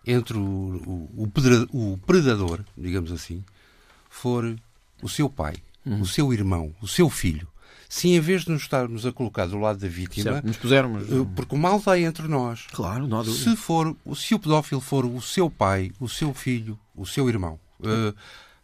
entre 0.07 0.37
o, 0.37 1.11
o, 1.21 1.23
o 1.23 1.99
predador, 1.99 2.65
digamos 2.77 3.13
assim, 3.13 3.45
for 4.09 4.57
o 5.03 5.09
seu 5.09 5.31
pai, 5.31 5.57
uhum. 5.87 6.01
o 6.01 6.07
seu 6.07 6.33
irmão, 6.33 6.75
o 6.81 6.89
seu 6.89 7.09
filho, 7.09 7.49
se 7.89 8.09
em 8.09 8.21
vez 8.21 8.45
de 8.45 8.53
nos 8.53 8.63
estarmos 8.63 9.05
a 9.05 9.13
colocar 9.13 9.47
do 9.47 9.59
lado 9.59 9.81
da 9.81 9.89
vítima, 9.89 10.33
certo, 10.33 10.47
nos 10.47 10.57
pusermos. 10.57 11.11
Eh, 11.11 11.27
porque 11.35 11.55
o 11.55 11.59
mal 11.59 11.79
está 11.79 11.99
entre 11.99 12.29
nós. 12.29 12.67
Claro, 12.73 13.07
não 13.09 13.21
há 13.21 13.25
Se, 13.25 13.57
for, 13.57 13.97
se 14.15 14.33
o 14.35 14.39
pedófilo 14.39 14.81
for 14.81 15.05
o 15.05 15.21
seu 15.21 15.51
pai, 15.51 15.91
o 15.99 16.09
seu 16.09 16.33
filho, 16.33 16.79
o 16.95 17.05
seu 17.05 17.29
irmão. 17.29 17.59
Uh, 17.81 18.15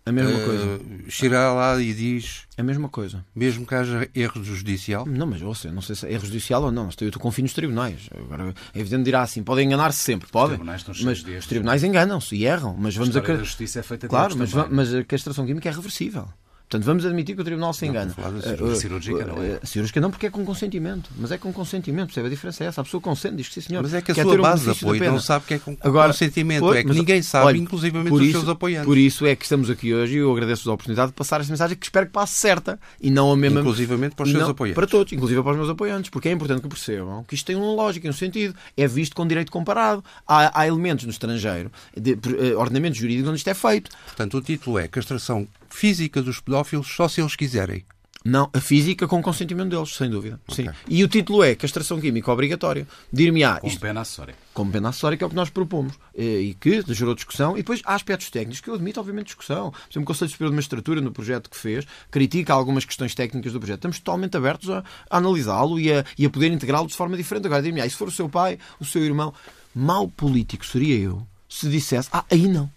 a 0.06 0.12
mesma 0.12 0.38
uh, 0.38 0.44
coisa. 0.44 0.80
Chega 1.08 1.52
lá 1.52 1.82
e 1.82 1.92
diz. 1.92 2.46
A 2.56 2.62
mesma 2.62 2.88
coisa. 2.88 3.24
Mesmo 3.34 3.66
que 3.66 3.74
haja 3.74 4.08
erro 4.14 4.42
judicial? 4.44 5.04
Não, 5.04 5.26
mas 5.26 5.42
ouça, 5.42 5.70
não 5.72 5.82
sei 5.82 5.96
se 5.96 6.06
é 6.06 6.12
erro 6.12 6.24
judicial 6.24 6.62
ou 6.62 6.70
não. 6.70 6.88
Eu 7.00 7.12
confio 7.18 7.42
nos 7.42 7.52
tribunais. 7.52 8.08
Agora, 8.16 8.54
é 8.72 8.78
evidente 8.78 9.02
dirá 9.02 9.22
assim, 9.22 9.42
podem 9.42 9.66
enganar-se 9.66 9.98
sempre, 9.98 10.28
podem. 10.30 10.60
Os 10.60 11.02
mas 11.02 11.24
os 11.24 11.46
tribunais 11.46 11.82
enganam-se 11.82 12.36
e 12.36 12.46
erram. 12.46 12.76
Mas 12.78 12.94
vamos 12.94 13.16
a. 13.16 13.20
A 13.20 13.36
justiça 13.38 13.80
é 13.80 13.82
feita 13.82 14.06
Claro, 14.06 14.36
mas, 14.36 14.52
mas 14.70 14.94
a 14.94 15.02
castração 15.02 15.44
química 15.44 15.68
é 15.68 15.72
reversível. 15.72 16.28
Portanto, 16.68 16.84
vamos 16.84 17.06
admitir 17.06 17.36
que 17.36 17.40
o 17.42 17.44
Tribunal 17.44 17.72
se 17.72 17.86
engana. 17.86 18.12
Não, 18.18 18.42
cirúrgica, 18.42 18.64
uh, 18.64 18.76
cirúrgica 18.76 19.24
não 19.24 19.40
é? 19.40 19.60
Uh, 19.62 19.66
cirúrgica 19.66 20.00
não, 20.00 20.10
porque 20.10 20.26
é 20.26 20.30
com 20.30 20.44
consentimento. 20.44 21.08
Mas 21.16 21.30
é 21.30 21.38
com 21.38 21.52
consentimento, 21.52 22.06
percebe? 22.06 22.26
A 22.26 22.30
diferença 22.30 22.64
é 22.64 22.66
essa. 22.66 22.80
A 22.80 22.84
pessoa 22.84 23.00
consente, 23.00 23.36
diz 23.36 23.46
que 23.46 23.54
sim, 23.54 23.60
senhor. 23.60 23.82
Mas 23.82 23.94
é 23.94 24.00
que 24.02 24.10
a 24.10 24.14
sua 24.16 24.36
base 24.36 24.64
de 24.64 24.70
apoio 24.70 25.04
não 25.04 25.20
sabe 25.20 25.44
que 25.46 25.54
é 25.54 25.58
com 25.60 25.76
Agora, 25.80 26.08
consentimento. 26.08 26.62
Pois, 26.62 26.78
é 26.78 26.82
que 26.82 26.90
ninguém 26.90 27.22
sabe, 27.22 27.46
olha, 27.46 27.56
inclusivamente 27.56 28.12
os 28.12 28.20
isso, 28.20 28.32
seus 28.32 28.48
apoiantes. 28.48 28.84
Por 28.84 28.98
isso 28.98 29.24
é 29.24 29.36
que 29.36 29.44
estamos 29.44 29.70
aqui 29.70 29.94
hoje 29.94 30.14
e 30.14 30.18
eu 30.18 30.32
agradeço 30.32 30.68
a 30.68 30.74
oportunidade 30.74 31.12
de 31.12 31.14
passar 31.14 31.40
esta 31.40 31.52
mensagem 31.52 31.76
que 31.76 31.86
espero 31.86 32.06
que 32.06 32.12
passe 32.12 32.32
certa 32.32 32.80
e 33.00 33.10
não 33.10 33.30
a 33.30 33.36
mesma. 33.36 33.60
Inclusivamente 33.60 34.16
para 34.16 34.24
os 34.24 34.30
seus 34.32 34.42
não, 34.42 34.50
apoiantes. 34.50 34.74
Para 34.74 34.86
todos, 34.88 35.12
inclusive 35.12 35.40
para 35.40 35.52
os 35.52 35.56
meus 35.56 35.70
apoiantes, 35.70 36.10
porque 36.10 36.28
é 36.28 36.32
importante 36.32 36.62
que 36.62 36.68
percebam 36.68 37.22
que 37.22 37.36
isto 37.36 37.46
tem 37.46 37.54
uma 37.54 37.72
lógica 37.72 38.08
e 38.08 38.10
um 38.10 38.12
sentido. 38.12 38.56
É 38.76 38.88
visto 38.88 39.14
com 39.14 39.24
direito 39.24 39.52
comparado. 39.52 40.02
Há, 40.26 40.62
há 40.62 40.66
elementos 40.66 41.04
no 41.04 41.12
estrangeiro, 41.12 41.70
de, 41.96 42.16
de, 42.16 42.28
uh, 42.28 42.58
ordenamentos 42.58 42.98
jurídicos 42.98 43.28
onde 43.28 43.38
isto 43.38 43.48
é 43.48 43.54
feito. 43.54 43.90
Portanto, 44.06 44.36
o 44.36 44.42
título 44.42 44.80
é 44.80 44.88
Castração 44.88 45.46
física 45.76 46.22
dos 46.22 46.40
pedófilos 46.40 46.88
só 46.88 47.06
se 47.06 47.20
eles 47.20 47.36
quiserem. 47.36 47.84
Não, 48.24 48.50
a 48.52 48.60
física 48.60 49.06
com 49.06 49.22
consentimento 49.22 49.68
deles, 49.68 49.94
sem 49.94 50.10
dúvida. 50.10 50.40
Okay. 50.48 50.64
Sim. 50.64 50.70
E 50.88 51.04
o 51.04 51.06
título 51.06 51.44
é 51.44 51.54
Castração 51.54 52.00
Química 52.00 52.32
Obrigatória. 52.32 52.84
Dir-me-á. 53.12 53.60
Com 53.60 53.68
isto, 53.68 53.78
pena 53.78 54.00
acessória. 54.00 54.34
Com 54.52 54.68
pena 54.68 54.88
acessória, 54.88 55.16
que 55.16 55.22
é 55.22 55.26
o 55.26 55.30
que 55.30 55.36
nós 55.36 55.48
propomos. 55.48 55.92
E 56.12 56.56
que 56.58 56.82
gerou 56.88 57.14
discussão. 57.14 57.52
E 57.52 57.58
depois 57.58 57.82
há 57.84 57.94
aspectos 57.94 58.28
técnicos 58.28 58.60
que 58.60 58.68
eu 58.68 58.74
admito, 58.74 58.98
obviamente, 58.98 59.26
discussão. 59.26 59.70
Por 59.70 59.78
exemplo, 59.78 60.02
o 60.02 60.06
Conselho 60.06 60.30
Superior 60.32 60.50
de 60.50 60.56
Magistratura, 60.56 61.00
no 61.00 61.12
projeto 61.12 61.48
que 61.48 61.56
fez, 61.56 61.86
critica 62.10 62.52
algumas 62.52 62.84
questões 62.84 63.14
técnicas 63.14 63.52
do 63.52 63.60
projeto. 63.60 63.78
Estamos 63.78 64.00
totalmente 64.00 64.36
abertos 64.36 64.70
a, 64.70 64.82
a 65.08 65.18
analisá-lo 65.18 65.78
e 65.78 65.92
a, 65.92 66.04
e 66.18 66.26
a 66.26 66.30
poder 66.30 66.50
integrá-lo 66.50 66.88
de 66.88 66.94
forma 66.96 67.16
diferente. 67.16 67.46
Agora, 67.46 67.62
dir-me-á, 67.62 67.86
e 67.86 67.90
se 67.90 67.96
for 67.96 68.08
o 68.08 68.10
seu 68.10 68.28
pai, 68.28 68.58
o 68.80 68.84
seu 68.84 69.04
irmão, 69.04 69.32
mau 69.72 70.08
político 70.08 70.66
seria 70.66 70.96
eu 70.96 71.24
se 71.48 71.68
dissesse, 71.68 72.08
ah, 72.12 72.24
aí 72.28 72.48
não. 72.48 72.68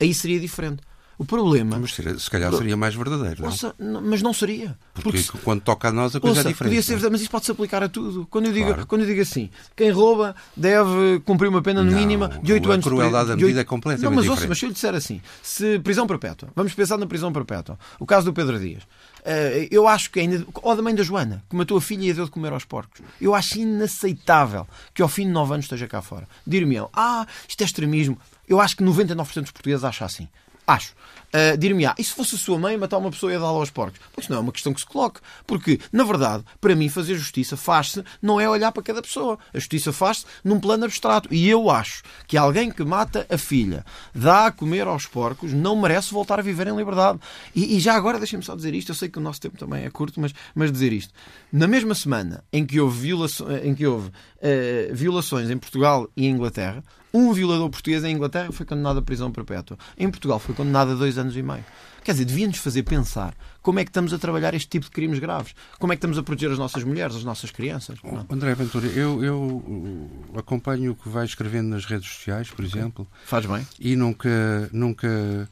Aí 0.00 0.14
seria 0.14 0.40
diferente. 0.40 0.87
O 1.18 1.24
problema. 1.24 1.76
Mas 1.80 1.94
se 1.94 2.30
calhar 2.30 2.52
seria 2.54 2.76
mais 2.76 2.94
verdadeiro. 2.94 3.42
Não? 3.42 3.48
Ouça, 3.48 3.74
mas 3.78 4.22
não 4.22 4.32
seria. 4.32 4.78
Porque, 4.94 5.20
porque, 5.20 5.38
quando 5.38 5.60
toca 5.62 5.88
a 5.88 5.92
nós 5.92 6.14
a 6.14 6.20
coisa 6.20 6.38
ouça, 6.38 6.48
é 6.48 6.52
diferente. 6.52 6.70
Podia 6.70 6.82
ser 6.82 6.92
verdade, 6.92 7.12
mas 7.12 7.20
isso 7.22 7.30
pode-se 7.30 7.50
aplicar 7.50 7.82
a 7.82 7.88
tudo. 7.88 8.24
Quando 8.30 8.46
eu, 8.46 8.52
digo, 8.52 8.66
claro. 8.66 8.86
quando 8.86 9.00
eu 9.00 9.06
digo 9.08 9.20
assim, 9.20 9.50
quem 9.74 9.90
rouba 9.90 10.36
deve 10.56 11.18
cumprir 11.24 11.48
uma 11.48 11.60
pena 11.60 11.82
no 11.82 11.90
mínima 11.90 12.38
de 12.40 12.52
8 12.52 12.70
anos. 12.70 12.86
A 12.86 12.88
crueldade 12.88 13.28
da 13.30 13.36
medida 13.36 13.60
é 13.60 13.64
completamente 13.64 14.04
Não, 14.04 14.14
mas 14.14 14.28
ouça, 14.28 14.46
mas 14.46 14.58
se 14.58 14.64
eu 14.64 14.68
lhe 14.68 14.74
disser 14.74 14.94
assim, 14.94 15.20
se 15.42 15.80
prisão 15.80 16.06
perpétua, 16.06 16.50
vamos 16.54 16.72
pensar 16.72 16.96
na 16.96 17.06
prisão 17.06 17.32
perpétua. 17.32 17.76
O 17.98 18.06
caso 18.06 18.26
do 18.26 18.32
Pedro 18.32 18.58
Dias. 18.60 18.84
Eh, 19.24 19.66
eu 19.72 19.88
acho 19.88 20.12
que 20.12 20.20
ainda. 20.20 20.46
Ou 20.62 20.76
da 20.76 20.82
mãe 20.82 20.94
da 20.94 21.02
Joana, 21.02 21.42
que 21.50 21.56
matou 21.56 21.76
a 21.76 21.80
filha 21.80 22.06
e 22.06 22.10
a 22.12 22.14
deu 22.14 22.26
de 22.26 22.30
comer 22.30 22.52
aos 22.52 22.64
porcos. 22.64 23.00
Eu 23.20 23.34
acho 23.34 23.58
inaceitável 23.58 24.68
que 24.94 25.02
ao 25.02 25.08
fim 25.08 25.26
de 25.26 25.32
9 25.32 25.54
anos 25.54 25.64
esteja 25.64 25.88
cá 25.88 26.00
fora. 26.00 26.28
Dir-me-ão, 26.46 26.88
ah, 26.94 27.26
isto 27.48 27.60
é 27.60 27.64
extremismo. 27.64 28.16
Eu 28.48 28.60
acho 28.60 28.76
que 28.76 28.84
99% 28.84 29.42
dos 29.42 29.50
portugueses 29.50 29.84
acham 29.84 30.06
assim. 30.06 30.28
Acho. 30.68 30.92
Uh, 31.28 31.56
Dir-me-á, 31.58 31.94
e 31.98 32.04
se 32.04 32.12
fosse 32.12 32.34
a 32.34 32.38
sua 32.38 32.58
mãe 32.58 32.76
matar 32.76 32.98
uma 32.98 33.10
pessoa 33.10 33.32
e 33.32 33.36
dá-la 33.36 33.48
aos 33.58 33.70
porcos? 33.70 34.00
Pois 34.14 34.28
não 34.28 34.36
é 34.36 34.40
uma 34.40 34.52
questão 34.52 34.72
que 34.72 34.80
se 34.80 34.86
coloque. 34.86 35.20
Porque, 35.46 35.80
na 35.90 36.04
verdade, 36.04 36.44
para 36.60 36.76
mim, 36.76 36.90
fazer 36.90 37.16
justiça 37.16 37.56
faz-se 37.56 38.04
não 38.20 38.38
é 38.38 38.48
olhar 38.48 38.70
para 38.70 38.82
cada 38.82 39.00
pessoa. 39.00 39.38
A 39.52 39.58
justiça 39.58 39.92
faz-se 39.94 40.26
num 40.44 40.60
plano 40.60 40.84
abstrato. 40.84 41.32
E 41.32 41.48
eu 41.48 41.70
acho 41.70 42.02
que 42.26 42.36
alguém 42.36 42.70
que 42.70 42.84
mata 42.84 43.26
a 43.30 43.38
filha, 43.38 43.84
dá 44.14 44.46
a 44.46 44.52
comer 44.52 44.86
aos 44.86 45.06
porcos, 45.06 45.54
não 45.54 45.74
merece 45.74 46.12
voltar 46.12 46.38
a 46.38 46.42
viver 46.42 46.66
em 46.66 46.76
liberdade. 46.76 47.18
E, 47.54 47.76
e 47.76 47.80
já 47.80 47.94
agora, 47.94 48.18
deixem-me 48.18 48.44
só 48.44 48.54
dizer 48.54 48.74
isto, 48.74 48.90
eu 48.90 48.94
sei 48.94 49.08
que 49.08 49.18
o 49.18 49.22
nosso 49.22 49.40
tempo 49.40 49.56
também 49.56 49.84
é 49.84 49.90
curto, 49.90 50.20
mas, 50.20 50.34
mas 50.54 50.70
dizer 50.70 50.92
isto. 50.92 51.14
Na 51.50 51.66
mesma 51.66 51.94
semana 51.94 52.44
em 52.52 52.66
que 52.66 52.78
houve, 52.78 53.00
violações, 53.00 53.64
em, 53.64 53.74
que 53.74 53.86
houve 53.86 54.08
uh, 54.08 54.94
violações 54.94 55.48
em 55.48 55.56
Portugal 55.56 56.08
e 56.14 56.26
em 56.26 56.30
Inglaterra, 56.30 56.82
um 57.12 57.32
violador 57.32 57.68
português 57.70 58.04
em 58.04 58.14
Inglaterra 58.14 58.52
foi 58.52 58.66
condenado 58.66 58.98
à 58.98 59.02
prisão 59.02 59.30
perpétua. 59.32 59.78
Em 59.96 60.10
Portugal 60.10 60.38
foi 60.38 60.54
condenado 60.54 60.92
a 60.92 60.94
dois 60.94 61.18
anos 61.18 61.36
e 61.36 61.42
meio. 61.42 61.64
Quer 62.04 62.12
dizer, 62.12 62.24
devia-nos 62.24 62.58
fazer 62.58 62.84
pensar 62.84 63.34
como 63.60 63.80
é 63.80 63.84
que 63.84 63.90
estamos 63.90 64.14
a 64.14 64.18
trabalhar 64.18 64.54
este 64.54 64.68
tipo 64.68 64.86
de 64.86 64.90
crimes 64.90 65.18
graves. 65.18 65.54
Como 65.78 65.92
é 65.92 65.96
que 65.96 65.98
estamos 65.98 66.16
a 66.16 66.22
proteger 66.22 66.50
as 66.50 66.58
nossas 66.58 66.82
mulheres, 66.84 67.16
as 67.16 67.24
nossas 67.24 67.50
crianças. 67.50 67.98
Não? 68.02 68.26
André 68.30 68.54
Ventura, 68.54 68.86
eu, 68.86 69.22
eu 69.22 70.10
acompanho 70.36 70.92
o 70.92 70.94
que 70.94 71.08
vai 71.08 71.24
escrevendo 71.24 71.68
nas 71.68 71.84
redes 71.84 72.08
sociais, 72.08 72.48
por 72.48 72.64
okay. 72.64 72.80
exemplo. 72.80 73.06
Faz 73.26 73.44
bem. 73.44 73.66
E 73.78 73.94
nunca, 73.94 74.70
nunca, 74.72 75.48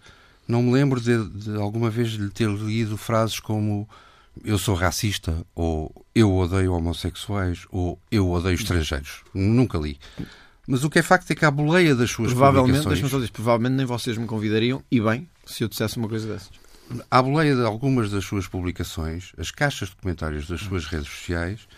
não 0.48 0.62
me 0.62 0.72
lembro 0.72 1.00
de, 1.00 1.28
de 1.28 1.56
alguma 1.56 1.90
vez 1.90 2.10
lhe 2.12 2.30
ter 2.30 2.48
lido 2.48 2.96
frases 2.96 3.38
como 3.38 3.88
eu 4.44 4.58
sou 4.58 4.74
racista, 4.74 5.44
ou 5.54 6.06
eu 6.14 6.34
odeio 6.34 6.72
homossexuais, 6.72 7.66
ou 7.70 7.98
eu 8.10 8.30
odeio 8.30 8.54
estrangeiros. 8.54 9.22
Nunca 9.34 9.78
li. 9.78 9.98
Mas 10.66 10.82
o 10.82 10.90
que 10.90 10.98
é 10.98 11.02
facto 11.02 11.30
é 11.30 11.34
que 11.34 11.44
a 11.44 11.50
boleia 11.50 11.94
das 11.94 12.10
suas 12.10 12.32
provavelmente, 12.32 12.82
publicações... 12.82 13.10
Dizer, 13.10 13.32
provavelmente 13.32 13.74
nem 13.74 13.86
vocês 13.86 14.16
me 14.18 14.26
convidariam, 14.26 14.82
e 14.90 15.00
bem, 15.00 15.28
se 15.46 15.62
eu 15.62 15.68
dissesse 15.68 15.96
uma 15.96 16.08
coisa 16.08 16.26
dessas. 16.26 16.50
À 17.10 17.22
boleia 17.22 17.54
de 17.54 17.62
algumas 17.62 18.10
das 18.10 18.24
suas 18.24 18.46
publicações, 18.46 19.32
as 19.38 19.50
caixas 19.50 19.90
de 19.90 19.96
comentários 19.96 20.48
das 20.48 20.60
suas 20.60 20.86
redes 20.86 21.08
sociais 21.08 21.68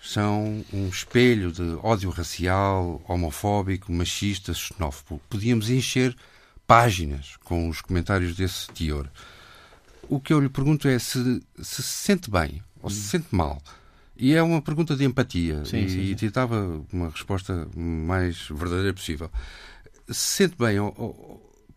são 0.00 0.64
um 0.72 0.88
espelho 0.88 1.52
de 1.52 1.78
ódio 1.82 2.10
racial, 2.10 3.00
homofóbico, 3.06 3.92
machista, 3.92 4.52
xenófobo. 4.52 5.20
Podíamos 5.28 5.70
encher 5.70 6.16
páginas 6.66 7.36
com 7.44 7.68
os 7.68 7.80
comentários 7.80 8.34
desse 8.34 8.66
teor. 8.68 9.08
O 10.08 10.20
que 10.20 10.32
eu 10.32 10.40
lhe 10.40 10.48
pergunto 10.48 10.88
é 10.88 10.98
se 10.98 11.40
se, 11.58 11.64
se 11.64 11.82
sente 11.82 12.30
bem 12.30 12.62
ou 12.80 12.90
se 12.90 12.96
se 12.96 13.08
sente 13.10 13.28
mal 13.30 13.62
e 14.22 14.34
é 14.34 14.42
uma 14.42 14.62
pergunta 14.62 14.94
de 14.94 15.04
empatia 15.04 15.64
sim, 15.64 15.84
e, 15.84 15.90
sim, 15.90 16.06
sim. 16.06 16.14
tentava 16.14 16.80
uma 16.92 17.10
resposta 17.10 17.68
mais 17.74 18.46
verdadeira 18.48 18.94
possível. 18.94 19.28
Se 20.06 20.36
sente 20.36 20.54
bem 20.56 20.76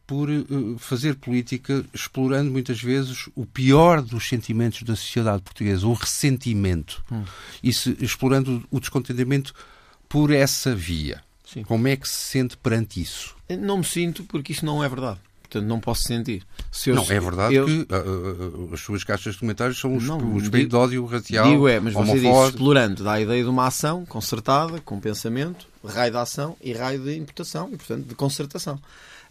por 0.05 0.29
eh, 0.29 0.43
fazer 0.77 1.15
política 1.15 1.83
explorando 1.91 2.51
muitas 2.51 2.79
vezes 2.79 3.27
o 3.33 3.47
pior 3.47 3.99
dos 4.03 4.29
sentimentos 4.29 4.83
da 4.83 4.95
sociedade 4.95 5.41
portuguesa, 5.41 5.87
o 5.87 5.93
ressentimento, 5.93 7.03
hum. 7.11 7.23
e 7.63 7.73
se, 7.73 7.97
explorando 7.99 8.63
o 8.69 8.79
descontentamento 8.79 9.51
por 10.07 10.29
essa 10.29 10.75
via. 10.75 11.23
Como 11.65 11.87
é 11.87 11.95
que 11.95 12.07
se 12.07 12.31
sente 12.31 12.57
perante 12.57 13.01
isso? 13.01 13.35
Não 13.59 13.79
me 13.79 13.83
sinto 13.83 14.23
porque 14.25 14.51
isso 14.51 14.65
não 14.65 14.83
é 14.83 14.89
verdade. 14.89 15.19
Portanto, 15.55 15.69
não 15.69 15.79
posso 15.79 16.03
sentir. 16.03 16.43
Se 16.69 16.89
eu, 16.89 16.95
não, 16.95 17.03
é 17.03 17.19
verdade 17.19 17.55
eu... 17.55 17.65
que 17.65 17.87
uh, 17.89 18.67
uh, 18.67 18.73
as 18.73 18.81
suas 18.81 19.05
caixas 19.05 19.35
de 19.35 19.39
comentários 19.39 19.79
são 19.79 19.95
os, 19.95 20.03
não, 20.03 20.35
os 20.35 20.49
de 20.49 20.75
ódio 20.75 21.05
racial. 21.05 21.47
Digo 21.47 21.65
é, 21.67 21.79
mas 21.79 21.93
você 21.93 22.19
diz 22.19 22.47
explorando, 22.47 23.03
dá 23.03 23.13
a 23.13 23.21
ideia 23.21 23.41
de 23.41 23.49
uma 23.49 23.67
ação 23.67 24.05
concertada, 24.05 24.81
com 24.81 24.99
pensamento, 24.99 25.65
raio 25.85 26.11
de 26.11 26.17
ação 26.17 26.57
e 26.61 26.73
raio 26.73 26.99
de 26.99 27.15
imputação 27.15 27.69
e, 27.71 27.77
portanto, 27.77 28.05
de 28.05 28.15
concertação. 28.15 28.77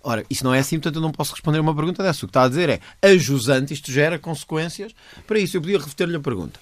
Ora, 0.02 0.24
isso 0.30 0.44
não 0.44 0.54
é 0.54 0.60
assim, 0.60 0.76
portanto 0.76 0.96
eu 0.96 1.02
não 1.02 1.12
posso 1.12 1.32
responder 1.32 1.58
a 1.58 1.60
uma 1.62 1.74
pergunta 1.74 2.02
dessa. 2.02 2.24
O 2.24 2.28
que 2.28 2.30
está 2.30 2.44
a 2.44 2.48
dizer 2.48 2.70
é, 2.70 2.80
ajusante, 3.02 3.74
isto 3.74 3.92
gera 3.92 4.18
consequências 4.18 4.94
para 5.26 5.38
isso. 5.38 5.58
Eu 5.58 5.60
podia 5.60 5.78
repetir-lhe 5.78 6.16
a 6.16 6.20
pergunta. 6.20 6.58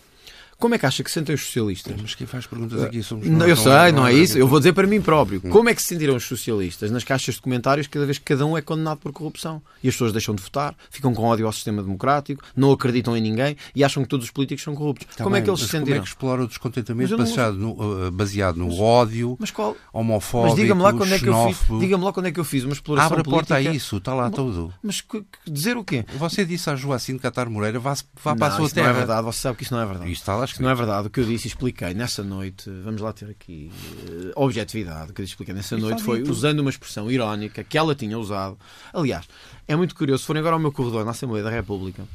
Como 0.62 0.77
é 0.77 0.79
que 0.79 0.87
acha 0.87 1.03
que 1.03 1.11
se 1.11 1.14
sentem 1.14 1.35
os 1.35 1.44
socialistas? 1.44 1.92
Mas 2.01 2.14
quem 2.14 2.25
faz 2.25 2.46
perguntas 2.46 2.81
aqui 2.85 3.02
somos 3.02 3.27
Não, 3.27 3.38
nós, 3.38 3.48
eu 3.48 3.56
sei, 3.56 3.73
é- 3.73 3.90
não 3.90 4.06
é 4.06 4.13
é- 4.13 4.17
isso. 4.17 4.38
Eu 4.38 4.46
vou 4.46 4.60
dizer 4.60 4.73
para 4.73 4.87
mim 4.87 5.00
próprio. 5.00 5.40
Como 5.40 5.69
é 5.69 5.75
que 5.75 5.83
se 5.83 5.88
sentiram 5.88 6.15
os 6.15 6.23
socialistas 6.25 6.88
nas 6.92 7.02
caixas 7.02 7.35
de 7.35 7.40
comentários 7.42 7.88
cada 7.88 8.06
vez 8.06 8.17
que 8.19 8.25
cada 8.25 8.46
um 8.46 8.56
é 8.56 8.63
condenado 8.63 8.98
por 8.98 9.10
corrupção? 9.13 9.60
E 9.83 9.88
as 9.88 9.94
pessoas 9.94 10.13
deixam 10.13 10.37
de 10.37 10.40
votar, 10.42 10.77
ficam 10.88 11.13
com 11.13 11.25
ódio 11.25 11.46
ao 11.46 11.52
sistema 11.52 11.83
democrático, 11.83 12.44
não 12.54 12.71
acreditam 12.71 13.17
em 13.17 13.21
ninguém 13.21 13.56
e 13.75 13.83
acham 13.83 14.04
que 14.04 14.08
todos 14.08 14.27
os 14.27 14.31
políticos 14.31 14.63
são 14.63 14.73
corruptos. 14.77 15.08
Tá 15.17 15.25
como 15.25 15.35
é 15.35 15.40
bem, 15.40 15.44
que 15.44 15.50
eles 15.50 15.58
se 15.60 15.65
mas 15.65 15.71
Como 15.73 15.83
é 15.83 15.85
sentiram? 15.87 16.02
que 16.02 16.08
explora 16.08 16.38
o 16.40 16.44
Mas 16.44 16.48
descontentamento 16.50 17.10
não- 17.10 17.19
baseado 17.19 17.54
no, 17.56 18.06
uh, 18.06 18.10
baseado 18.13 18.56
no 18.56 18.81
ódio, 18.81 19.37
Mas 19.40 19.50
qual? 19.50 19.77
homofóbico, 19.92 20.50
Mas 20.54 20.60
diga-me 20.60 20.83
lá 20.83 20.92
quando 20.92 21.13
é 21.13 21.19
que 21.19 21.27
eu 21.29 21.48
fiz. 21.48 21.58
Diga-me 21.81 22.04
lá 22.04 22.13
quando 22.13 22.27
é 22.27 22.31
que 22.33 22.38
eu 22.38 22.44
fiz 22.44 22.63
uma 22.63 22.73
exploração 22.73 23.08
Abre 23.13 23.21
a 23.23 23.25
porta 23.25 23.54
política. 23.54 23.71
a 23.73 23.75
isso, 23.75 23.96
está 23.96 24.15
lá 24.15 24.31
tudo. 24.31 24.73
Mas 24.83 25.00
que- 25.00 25.25
dizer 25.44 25.77
o 25.77 25.83
quê? 25.85 26.04
Você 26.19 26.44
disse 26.44 26.71
a 26.71 26.77
Joacine 26.77 27.19
Catar 27.19 27.48
Moreira, 27.48 27.81
vá, 27.81 27.94
vá 28.23 28.37
para 28.37 28.46
a 28.46 28.50
não, 28.50 28.56
sua 28.58 28.67
isso 28.67 28.75
terra. 28.77 28.87
não 28.88 28.94
é 28.94 28.98
verdade. 28.98 29.23
Você 29.25 29.40
sabe 29.40 29.56
que 29.56 29.65
isso 29.65 29.75
não 29.75 29.81
é 29.83 29.87
verdade. 29.87 30.13
Isto 30.13 30.23
está 30.23 30.37
lá 30.37 30.44
Isso 30.53 30.63
não 30.63 30.69
é 30.69 30.75
verdade. 30.75 31.07
O 31.07 31.11
que 31.11 31.19
eu 31.21 31.25
disse 31.25 31.46
e 31.46 31.48
expliquei 31.48 31.94
nessa 31.94 32.23
noite, 32.23 32.69
vamos 32.85 33.00
lá 33.00 33.11
ter 33.13 33.31
aqui 33.31 33.71
eh, 34.07 34.33
objetividade. 34.37 35.11
O 35.11 35.15
que 35.15 35.23
eu 35.23 35.25
disse 35.25 35.33
expliquei 35.33 35.55
nessa 35.55 35.77
Isso 35.77 35.85
noite 35.87 36.03
foi 36.03 36.19
dito. 36.19 36.31
usando 36.31 36.61
uma 36.61 36.69
expressão 36.69 37.11
irónica 37.11 37.65
que 37.65 37.79
ela 37.79 37.94
tinha 37.94 38.19
usado. 38.19 38.59
Aliás, 38.92 39.27
é 39.67 39.75
muito 39.75 39.94
curioso. 39.94 40.21
Se 40.21 40.27
forem 40.27 40.40
agora 40.40 40.55
ao 40.57 40.61
meu 40.61 40.71
corredor 40.71 41.07
na 41.07 41.13
Assembleia 41.13 41.42
da 41.42 41.50
República, 41.50 42.07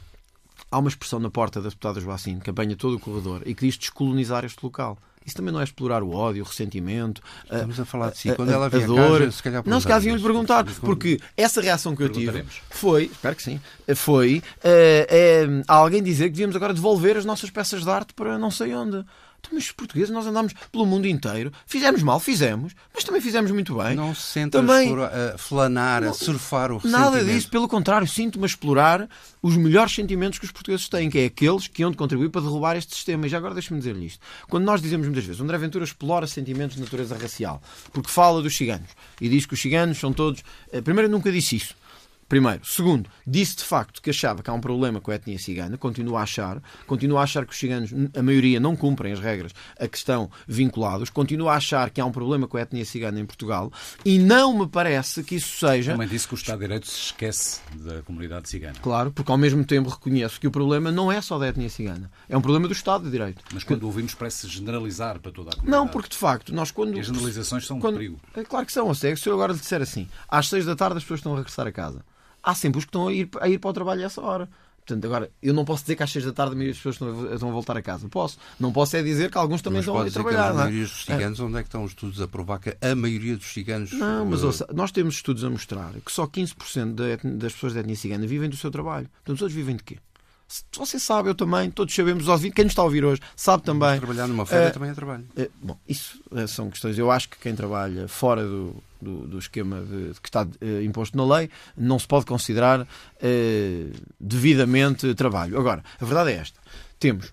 há 0.69 0.77
uma 0.77 0.87
expressão 0.89 1.19
na 1.19 1.31
porta 1.31 1.59
da 1.59 1.69
deputada 1.69 1.99
Joacine 1.99 2.39
que 2.39 2.51
apanha 2.51 2.75
todo 2.75 2.95
o 2.95 2.99
corredor 2.99 3.41
e 3.43 3.55
que 3.55 3.65
diz 3.65 3.75
descolonizar 3.75 4.45
este 4.45 4.63
local. 4.63 4.99
Isso 5.27 5.35
também 5.35 5.51
não 5.53 5.59
é 5.59 5.65
explorar 5.65 6.01
o 6.03 6.13
ódio, 6.13 6.41
o 6.41 6.47
ressentimento. 6.47 7.21
Estamos 7.43 7.77
a 7.81 7.83
falar 7.85 8.11
de 8.11 8.17
si. 8.17 8.29
a- 8.29 8.35
Quando 8.35 8.49
a- 8.49 8.53
ela 8.53 8.65
a 8.67 8.69
vier 8.69 8.87
dor. 8.87 9.19
cá, 9.25 9.31
se 9.31 9.43
calhar 9.43 9.63
Não, 9.65 9.81
se 9.81 9.85
calhar 9.85 9.99
vinham-lhe 10.01 10.23
perguntar, 10.23 10.63
porque 10.79 11.19
essa 11.35 11.59
reação 11.59 11.93
que 11.93 12.01
eu 12.03 12.09
tive 12.09 12.45
foi, 12.69 13.03
espero 13.11 13.35
que 13.35 13.43
sim, 13.43 13.59
foi 13.93 14.41
eh, 14.63 15.05
eh, 15.09 15.63
alguém 15.67 16.01
dizer 16.01 16.25
que 16.25 16.31
devíamos 16.31 16.55
agora 16.55 16.73
devolver 16.73 17.17
as 17.17 17.25
nossas 17.25 17.49
peças 17.49 17.83
de 17.83 17.89
arte 17.89 18.13
para 18.13 18.37
não 18.39 18.49
sei 18.49 18.73
onde. 18.73 19.03
Então, 19.39 19.51
mas 19.53 19.65
os 19.65 19.71
portugueses, 19.71 20.09
nós 20.09 20.25
andámos 20.25 20.53
pelo 20.71 20.85
mundo 20.85 21.07
inteiro, 21.07 21.51
fizemos 21.65 22.03
mal, 22.03 22.19
fizemos, 22.19 22.73
mas 22.93 23.03
também 23.03 23.21
fizemos 23.21 23.49
muito 23.51 23.75
bem. 23.75 23.95
Não 23.95 24.13
se 24.13 24.21
senta 24.21 24.59
Também- 24.59 24.75
a, 24.77 24.81
explorar- 24.83 25.13
a 25.33 25.37
flanar, 25.37 26.03
a 26.03 26.13
surfar 26.13 26.71
o. 26.71 26.81
Nada 26.83 27.23
disso, 27.23 27.49
pelo 27.49 27.67
contrário, 27.67 28.07
sinto-me 28.07 28.43
a 28.43 28.47
explorar 28.47 29.07
os 29.41 29.55
melhores 29.55 29.93
sentimentos 29.93 30.39
que 30.39 30.45
os 30.45 30.51
portugueses 30.51 30.89
têm, 30.89 31.09
que 31.09 31.19
é 31.19 31.25
aqueles 31.25 31.67
que 31.67 31.81
hão 31.83 31.91
de 31.91 31.97
contribuir 31.97 32.29
para 32.29 32.41
derrubar 32.41 32.75
este 32.75 32.93
sistema. 32.95 33.25
E 33.25 33.29
já 33.29 33.37
agora 33.37 33.53
deixe-me 33.53 33.79
dizer-lhe 33.79 34.07
isto. 34.07 34.19
Quando 34.49 34.65
nós 34.65 34.81
dizemos 34.81 35.07
muitas 35.07 35.23
vezes, 35.23 35.39
André 35.39 35.57
Ventura 35.57 35.85
explora 35.85 36.27
sentimentos 36.27 36.75
de 36.75 36.81
natureza 36.81 37.15
racial, 37.17 37.61
porque 37.93 38.09
fala 38.09 38.41
dos 38.41 38.57
ciganos 38.57 38.89
e 39.21 39.29
diz 39.29 39.45
que 39.45 39.53
os 39.53 39.61
ciganos 39.61 39.97
são 39.97 40.11
todos. 40.11 40.43
eh, 40.73 40.81
Primeiro, 40.81 41.07
eu 41.07 41.11
nunca 41.11 41.31
disse 41.31 41.55
isso. 41.55 41.75
Primeiro. 42.27 42.65
Segundo, 42.65 43.09
disse 43.25 43.57
de 43.57 43.63
facto 43.63 44.01
que 44.01 44.09
achava 44.09 44.43
que 44.43 44.49
há 44.49 44.53
um 44.53 44.59
problema 44.59 44.99
com 44.99 45.11
a 45.11 45.15
etnia 45.15 45.39
cigana, 45.39 45.77
continua 45.77 46.19
a 46.19 46.23
achar, 46.23 46.61
continua 46.85 47.21
a 47.21 47.23
achar 47.23 47.45
que 47.45 47.53
os 47.53 47.57
ciganos, 47.57 47.91
a 48.15 48.21
maioria, 48.21 48.59
não 48.59 48.75
cumprem 48.75 49.13
as 49.13 49.19
regras 49.19 49.53
a 49.79 49.87
que 49.87 49.97
estão 49.97 50.29
vinculados, 50.45 51.09
continua 51.09 51.53
a 51.53 51.55
achar 51.55 51.89
que 51.89 52.01
há 52.01 52.05
um 52.05 52.11
problema 52.11 52.47
com 52.47 52.57
a 52.57 52.61
etnia 52.61 52.85
cigana 52.85 53.19
em 53.19 53.25
Portugal 53.25 53.71
e 54.03 54.19
não 54.19 54.57
me 54.57 54.67
parece 54.67 55.23
que 55.23 55.35
isso 55.35 55.57
seja. 55.65 55.93
Também 55.93 56.07
disse 56.07 56.27
que 56.27 56.33
o 56.33 56.35
Estado 56.35 56.59
de 56.59 56.65
Direito 56.65 56.87
se 56.87 56.99
esquece 56.99 57.61
da 57.75 58.01
comunidade 58.01 58.49
cigana. 58.49 58.75
Claro, 58.81 59.11
porque 59.11 59.31
ao 59.31 59.37
mesmo 59.37 59.63
tempo 59.63 59.89
reconheço 59.89 60.39
que 60.39 60.47
o 60.47 60.51
problema 60.51 60.91
não 60.91 61.09
é 61.09 61.21
só 61.21 61.39
da 61.39 61.47
etnia 61.47 61.69
cigana, 61.69 62.11
é 62.27 62.37
um 62.37 62.41
problema 62.41 62.67
do 62.67 62.73
Estado 62.73 63.05
de 63.05 63.11
Direito. 63.11 63.41
Mas 63.53 63.63
quando 63.63 63.83
ouvimos 63.83 64.13
parece 64.13 64.47
generalizar 64.49 65.19
para 65.19 65.31
toda 65.31 65.51
a 65.51 65.55
comunidade. 65.55 65.85
Não, 65.85 65.87
porque 65.87 66.09
de 66.09 66.17
facto, 66.17 66.53
nós 66.53 66.71
quando. 66.71 66.97
E 66.97 66.99
as 66.99 67.05
generalizações 67.05 67.65
são 67.65 67.77
um 67.77 67.79
quando... 67.79 67.95
perigo. 67.95 68.19
É 68.35 68.43
claro 68.43 68.65
que 68.65 68.71
são, 68.73 68.89
a 68.89 68.95
sério. 68.95 69.17
Se 69.17 69.29
eu 69.29 69.33
agora 69.33 69.53
lhe 69.53 69.59
disser 69.59 69.81
assim, 69.81 70.09
às 70.27 70.49
seis 70.49 70.65
da 70.65 70.75
tarde 70.75 70.97
as 70.97 71.03
pessoas 71.03 71.19
estão 71.19 71.33
a 71.33 71.37
regressar 71.37 71.65
a 71.65 71.71
casa. 71.71 72.03
Há 72.49 72.55
sempre 72.55 72.79
os 72.79 72.85
que 72.85 72.89
estão 72.89 73.07
a 73.07 73.13
ir, 73.13 73.29
a 73.41 73.49
ir 73.49 73.57
para 73.59 73.69
o 73.69 73.73
trabalho 73.73 74.01
a 74.01 74.05
essa 74.05 74.21
hora. 74.21 74.47
Portanto, 74.85 75.03
agora, 75.03 75.29
eu 75.43 75.53
não 75.53 75.65
posso 75.65 75.81
dizer 75.83 75.97
que 75.97 76.03
às 76.03 76.09
seis 76.09 76.23
da 76.23 76.31
tarde 76.31 76.55
a 76.55 76.65
das 76.67 76.77
pessoas 76.77 76.95
estão 76.95 77.09
a, 77.29 77.33
a 77.33 77.51
voltar 77.51 77.75
a 77.75 77.81
casa. 77.81 78.07
Posso. 78.07 78.37
Não 78.57 78.71
posso 78.71 78.95
é 78.95 79.03
dizer 79.03 79.29
que 79.29 79.37
alguns 79.37 79.61
também 79.61 79.79
Mas 79.79 79.85
estão 79.85 79.99
a 79.99 80.05
que 80.05 80.11
trabalhar. 80.11 80.51
a 80.51 80.53
não 80.53 80.59
é? 80.61 80.63
maioria 80.63 80.83
dos 80.85 81.03
ciganos, 81.03 81.39
onde 81.41 81.57
é 81.57 81.61
que 81.61 81.67
estão 81.67 81.83
os 81.83 81.91
estudos 81.91 82.21
a 82.21 82.27
provar 82.27 82.59
que 82.59 82.77
a 82.81 82.95
maioria 82.95 83.35
dos 83.35 83.47
ciganos... 83.51 83.91
Não, 83.91 84.25
mas 84.25 84.43
eh, 84.43 84.45
ouça, 84.45 84.65
nós 84.73 84.89
temos 84.93 85.15
estudos 85.15 85.43
a 85.43 85.49
mostrar 85.49 85.91
que 86.05 86.09
só 86.09 86.25
15% 86.25 86.93
da 86.95 87.09
etnia- 87.09 87.35
das 87.35 87.51
pessoas 87.51 87.73
da 87.73 87.81
etnia 87.81 87.97
cigana 87.97 88.25
vivem 88.25 88.49
do 88.49 88.55
seu 88.55 88.71
trabalho. 88.71 89.09
Portanto, 89.15 89.35
os 89.35 89.41
outros 89.41 89.53
vivem 89.57 89.75
de 89.75 89.83
quê? 89.83 89.97
Se 90.47 90.63
você 90.77 90.97
sabe, 90.97 91.27
eu 91.27 91.35
também, 91.35 91.69
todos 91.69 91.93
sabemos, 91.93 92.23
os 92.23 92.29
ouvintes, 92.29 92.55
quem 92.55 92.63
nos 92.63 92.71
está 92.71 92.81
a 92.81 92.85
ouvir 92.85 93.03
hoje, 93.03 93.19
sabe 93.35 93.63
também. 93.63 93.97
Trabalhar 93.99 94.27
numa 94.27 94.45
feira 94.45 94.67
Eh, 94.67 94.69
também 94.71 94.89
é 94.91 94.93
trabalho. 94.93 95.25
Eh, 95.35 95.49
Bom, 95.61 95.77
isso 95.85 96.17
são 96.47 96.69
questões. 96.69 96.97
Eu 96.97 97.11
acho 97.11 97.27
que 97.27 97.37
quem 97.39 97.53
trabalha 97.53 98.07
fora 98.07 98.45
do, 98.47 98.73
do, 99.01 99.27
do 99.27 99.39
esquema 99.39 99.81
de, 99.81 100.19
que 100.21 100.29
está 100.29 100.47
eh, 100.61 100.83
imposto 100.83 101.17
na 101.17 101.37
lei 101.37 101.49
não 101.75 101.97
se 101.99 102.07
pode 102.07 102.25
considerar 102.25 102.87
eh, 103.21 103.87
devidamente 104.19 105.13
trabalho. 105.15 105.59
Agora, 105.59 105.83
a 105.99 106.05
verdade 106.05 106.31
é 106.31 106.35
esta: 106.35 106.59
temos 106.99 107.31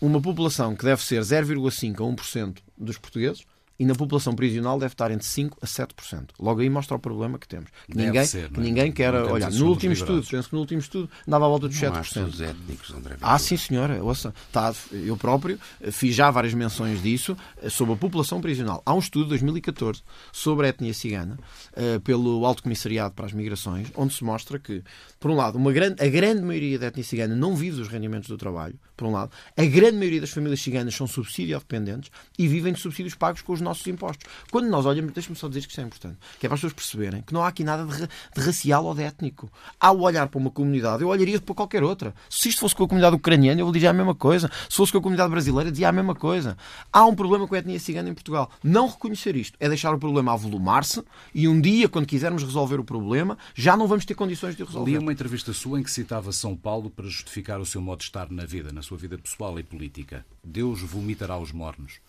uma 0.00 0.20
população 0.20 0.74
que 0.74 0.84
deve 0.84 1.02
ser 1.02 1.20
0,5 1.20 1.94
a 1.94 2.22
1% 2.22 2.56
dos 2.76 2.98
portugueses 2.98 3.44
e 3.78 3.84
na 3.84 3.94
população 3.94 4.34
prisional 4.34 4.78
deve 4.78 4.92
estar 4.94 5.10
entre 5.10 5.26
5% 5.26 5.52
a 5.60 5.66
7%. 5.66 6.28
Logo 6.38 6.60
aí 6.60 6.70
mostra 6.70 6.96
o 6.96 6.98
problema 7.00 7.38
que 7.38 7.48
temos. 7.48 7.70
Que 7.86 7.94
Deve 7.96 8.06
ninguém, 8.06 8.26
ser, 8.26 8.50
que 8.50 8.60
é? 8.60 8.62
ninguém 8.62 8.92
quer 8.92 9.12
Não 9.12 9.32
olhar. 9.32 9.50
No 9.50 9.66
último 9.68 9.92
estudo, 9.92 10.26
penso 10.28 10.48
que 10.48 10.54
no 10.54 10.60
último 10.60 10.80
estudo 10.80 11.10
andava 11.26 11.46
à 11.46 11.48
volta 11.48 11.68
dos 11.68 11.80
Não 11.80 11.88
há 11.88 12.00
7%. 12.00 12.02
estudos 12.04 12.40
étnicos, 12.40 12.90
André 12.94 13.16
Ah, 13.20 13.38
sim, 13.38 13.56
senhora. 13.56 14.02
Ouça, 14.02 14.34
tá, 14.52 14.72
eu 14.92 15.16
próprio 15.16 15.58
eh, 15.80 15.90
fiz 15.90 16.14
já 16.14 16.30
várias 16.30 16.54
menções 16.54 17.02
disso 17.02 17.36
eh, 17.62 17.68
sobre 17.70 17.94
a 17.94 17.96
população 17.96 18.40
prisional. 18.40 18.82
Há 18.86 18.94
um 18.94 18.98
estudo 18.98 19.24
de 19.24 19.30
2014 19.30 20.02
sobre 20.32 20.66
a 20.66 20.68
etnia 20.70 20.94
cigana 20.94 21.38
eh, 21.74 21.98
pelo 22.00 22.44
Alto 22.46 22.62
Comissariado 22.62 23.14
para 23.14 23.26
as 23.26 23.32
Migrações, 23.32 23.88
onde 23.96 24.14
se 24.14 24.22
mostra 24.22 24.58
que, 24.58 24.82
por 25.18 25.30
um 25.30 25.34
lado, 25.36 25.56
uma 25.58 25.72
grande, 25.72 26.02
a 26.02 26.08
grande 26.08 26.42
maioria 26.42 26.78
da 26.78 26.86
etnia 26.86 27.04
cigana 27.04 27.34
não 27.34 27.56
vive 27.56 27.76
dos 27.76 27.88
rendimentos 27.88 28.28
do 28.28 28.36
trabalho, 28.36 28.78
por 29.02 29.08
um 29.08 29.12
lado. 29.12 29.32
A 29.56 29.64
grande 29.64 29.98
maioria 29.98 30.20
das 30.20 30.30
famílias 30.30 30.60
ciganas 30.60 30.94
são 30.94 31.08
subsídio 31.08 31.58
dependentes 31.58 32.10
e 32.38 32.46
vivem 32.46 32.72
de 32.72 32.78
subsídios 32.78 33.16
pagos 33.16 33.42
com 33.42 33.52
os 33.52 33.60
nossos 33.60 33.84
impostos. 33.88 34.30
Quando 34.50 34.68
nós 34.68 34.86
olhamos, 34.86 35.12
deixe-me 35.12 35.34
só 35.34 35.48
dizer 35.48 35.62
que 35.62 35.68
isto 35.68 35.80
é 35.80 35.84
importante, 35.84 36.18
que 36.38 36.46
é 36.46 36.48
para 36.48 36.54
as 36.54 36.60
pessoas 36.60 36.72
perceberem 36.72 37.22
que 37.22 37.34
não 37.34 37.42
há 37.42 37.48
aqui 37.48 37.64
nada 37.64 37.84
de, 37.84 38.06
de 38.06 38.46
racial 38.46 38.84
ou 38.84 38.94
de 38.94 39.02
étnico. 39.02 39.50
Ao 39.80 39.98
olhar 39.98 40.28
para 40.28 40.38
uma 40.38 40.50
comunidade, 40.50 41.02
eu 41.02 41.08
olharia 41.08 41.40
para 41.40 41.54
qualquer 41.54 41.82
outra. 41.82 42.14
Se 42.30 42.48
isto 42.48 42.60
fosse 42.60 42.76
com 42.76 42.84
a 42.84 42.88
comunidade 42.88 43.16
ucraniana, 43.16 43.60
eu 43.60 43.72
diria 43.72 43.90
a 43.90 43.92
mesma 43.92 44.14
coisa. 44.14 44.48
Se 44.68 44.76
fosse 44.76 44.92
com 44.92 44.98
a 44.98 45.02
comunidade 45.02 45.30
brasileira, 45.30 45.70
dizia 45.70 45.88
a 45.88 45.92
mesma 45.92 46.14
coisa. 46.14 46.56
Há 46.92 47.04
um 47.04 47.14
problema 47.14 47.48
com 47.48 47.56
a 47.56 47.58
etnia 47.58 47.80
cigana 47.80 48.08
em 48.08 48.14
Portugal. 48.14 48.50
Não 48.62 48.86
reconhecer 48.86 49.34
isto 49.34 49.56
é 49.58 49.68
deixar 49.68 49.92
o 49.92 49.98
problema 49.98 50.32
avolumar-se 50.32 51.02
e 51.34 51.48
um 51.48 51.60
dia, 51.60 51.88
quando 51.88 52.06
quisermos 52.06 52.44
resolver 52.44 52.78
o 52.78 52.84
problema, 52.84 53.36
já 53.54 53.76
não 53.76 53.88
vamos 53.88 54.04
ter 54.04 54.14
condições 54.14 54.54
de 54.54 54.62
o 54.62 54.66
Li 54.66 54.72
resolver. 54.72 54.98
uma 54.98 55.12
entrevista 55.12 55.52
sua 55.52 55.80
em 55.80 55.82
que 55.82 55.90
citava 55.90 56.30
São 56.32 56.56
Paulo 56.56 56.88
para 56.88 57.06
justificar 57.06 57.60
o 57.60 57.66
seu 57.66 57.80
modo 57.80 57.98
de 57.98 58.04
estar 58.04 58.30
na 58.30 58.44
vida, 58.44 58.72
na 58.72 58.82
sua 58.82 58.91
vida 58.96 59.18
pessoal 59.18 59.58
e 59.58 59.62
política. 59.62 60.24
Deus 60.42 60.80
vomitará 60.82 61.38
os 61.38 61.52
mornos. 61.52 62.00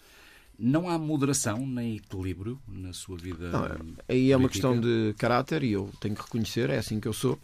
Não 0.57 0.87
há 0.87 0.97
moderação 0.97 1.65
nem 1.65 1.95
equilíbrio 1.95 2.59
na 2.67 2.93
sua 2.93 3.17
vida. 3.17 3.49
Não, 3.49 3.95
aí 4.07 4.31
é 4.31 4.37
uma 4.37 4.47
política? 4.47 4.49
questão 4.49 4.79
de 4.79 5.13
caráter 5.17 5.63
e 5.63 5.71
eu 5.71 5.89
tenho 5.99 6.15
que 6.15 6.21
reconhecer, 6.21 6.69
é 6.69 6.77
assim 6.77 6.99
que 6.99 7.07
eu 7.07 7.13
sou. 7.13 7.39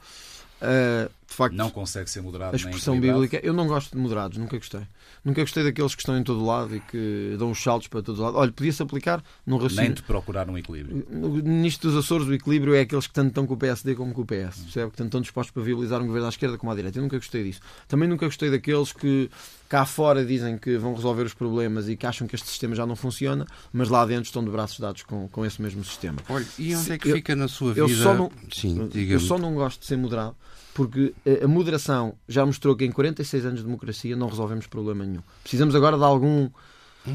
Uh, 0.62 1.10
de 1.28 1.36
facto, 1.36 1.56
Não 1.56 1.70
consegue 1.70 2.10
ser 2.10 2.22
moderado 2.22 2.54
a 2.54 2.58
expressão 2.58 2.96
nem 2.96 3.02
bíblica, 3.02 3.40
eu 3.44 3.54
não 3.54 3.68
gosto 3.68 3.92
de 3.92 3.98
moderados, 3.98 4.38
nunca 4.38 4.58
gostei. 4.58 4.82
Nunca 5.24 5.42
gostei 5.42 5.64
daqueles 5.64 5.94
que 5.94 6.02
estão 6.02 6.18
em 6.18 6.24
todo 6.24 6.44
lado 6.44 6.76
e 6.76 6.80
que 6.80 7.36
dão 7.38 7.52
os 7.52 7.62
saltos 7.62 7.88
para 7.88 8.02
todo 8.02 8.22
lado. 8.22 8.36
Olha, 8.36 8.52
podia-se 8.52 8.82
aplicar 8.82 9.24
num 9.46 9.58
Nem 9.58 9.64
raciocínio. 9.64 9.94
de 9.96 10.04
procurar 10.04 10.50
um 10.50 10.58
equilíbrio. 10.58 11.06
Nisto 11.44 11.88
dos 11.88 11.98
Açores, 12.04 12.28
o 12.28 12.34
equilíbrio 12.34 12.74
é 12.74 12.82
aqueles 12.82 13.06
que 13.08 13.14
tanto 13.14 13.30
estão 13.30 13.46
com 13.46 13.54
o 13.54 13.58
PSD 13.58 13.96
como 13.96 14.14
com 14.14 14.22
o 14.22 14.26
PS. 14.26 14.60
Percebe? 14.64 14.92
Que 14.92 14.98
tanto 14.98 15.08
estão 15.08 15.22
dispostos 15.22 15.52
para 15.54 15.64
viabilizar 15.64 16.02
um 16.02 16.08
governo 16.08 16.26
à 16.26 16.30
esquerda 16.30 16.58
como 16.58 16.72
à 16.72 16.76
direita. 16.76 16.98
Eu 16.98 17.04
nunca 17.04 17.18
gostei 17.18 17.44
disso. 17.44 17.62
Também 17.88 18.10
nunca 18.10 18.26
gostei 18.26 18.50
daqueles 18.50 18.92
que 18.92 19.30
cá 19.70 19.86
fora 19.86 20.26
dizem 20.26 20.58
que 20.58 20.78
vão 20.78 20.94
resolver 20.96 21.22
os 21.24 21.34
problemas 21.34 21.88
e 21.88 21.96
que 21.96 22.06
acham 22.08 22.28
que 22.28 22.36
este 22.36 22.48
sistema 22.50 22.74
já 22.76 22.86
não 22.88 22.96
funciona, 22.96 23.46
mas 23.72 23.88
lá 23.88 24.04
dentro 24.06 24.24
estão 24.26 24.44
de 24.44 24.50
braços 24.50 24.80
dados 24.80 25.04
com, 25.04 25.28
com 25.30 25.46
esse 25.46 25.62
mesmo 25.62 25.86
sistema. 25.86 26.18
Olha, 26.28 26.46
e 26.58 26.76
onde 26.76 26.84
Se- 26.86 26.94
é 26.94 26.98
que 26.98 27.08
eu- 27.10 27.16
fica 27.16 27.36
na 27.36 27.48
sua 27.48 27.74
vida... 27.76 27.82
eu 27.86 27.90
só 27.90 28.14
não- 28.16 28.32
Sim, 28.52 28.90
Eu 28.96 29.20
só 29.20 29.38
não 29.38 29.54
gosto 29.54 29.80
de 29.82 29.86
ser 29.86 29.96
moderado 29.98 30.36
porque 30.74 31.14
a- 31.26 31.46
a 31.46 31.48
moderação 31.48 32.16
já 32.28 32.44
mostrou 32.46 32.76
que 32.76 32.84
em 32.84 32.92
46 32.92 33.46
anos 33.46 33.60
de 33.60 33.66
democracia 33.66 34.16
não 34.16 34.28
resolvemos 34.28 34.66
problema 34.66 35.06
nenhum. 35.06 35.22
Precisamos 35.44 35.76
agora 35.76 35.98
de 35.98 36.04
algum. 36.04 36.50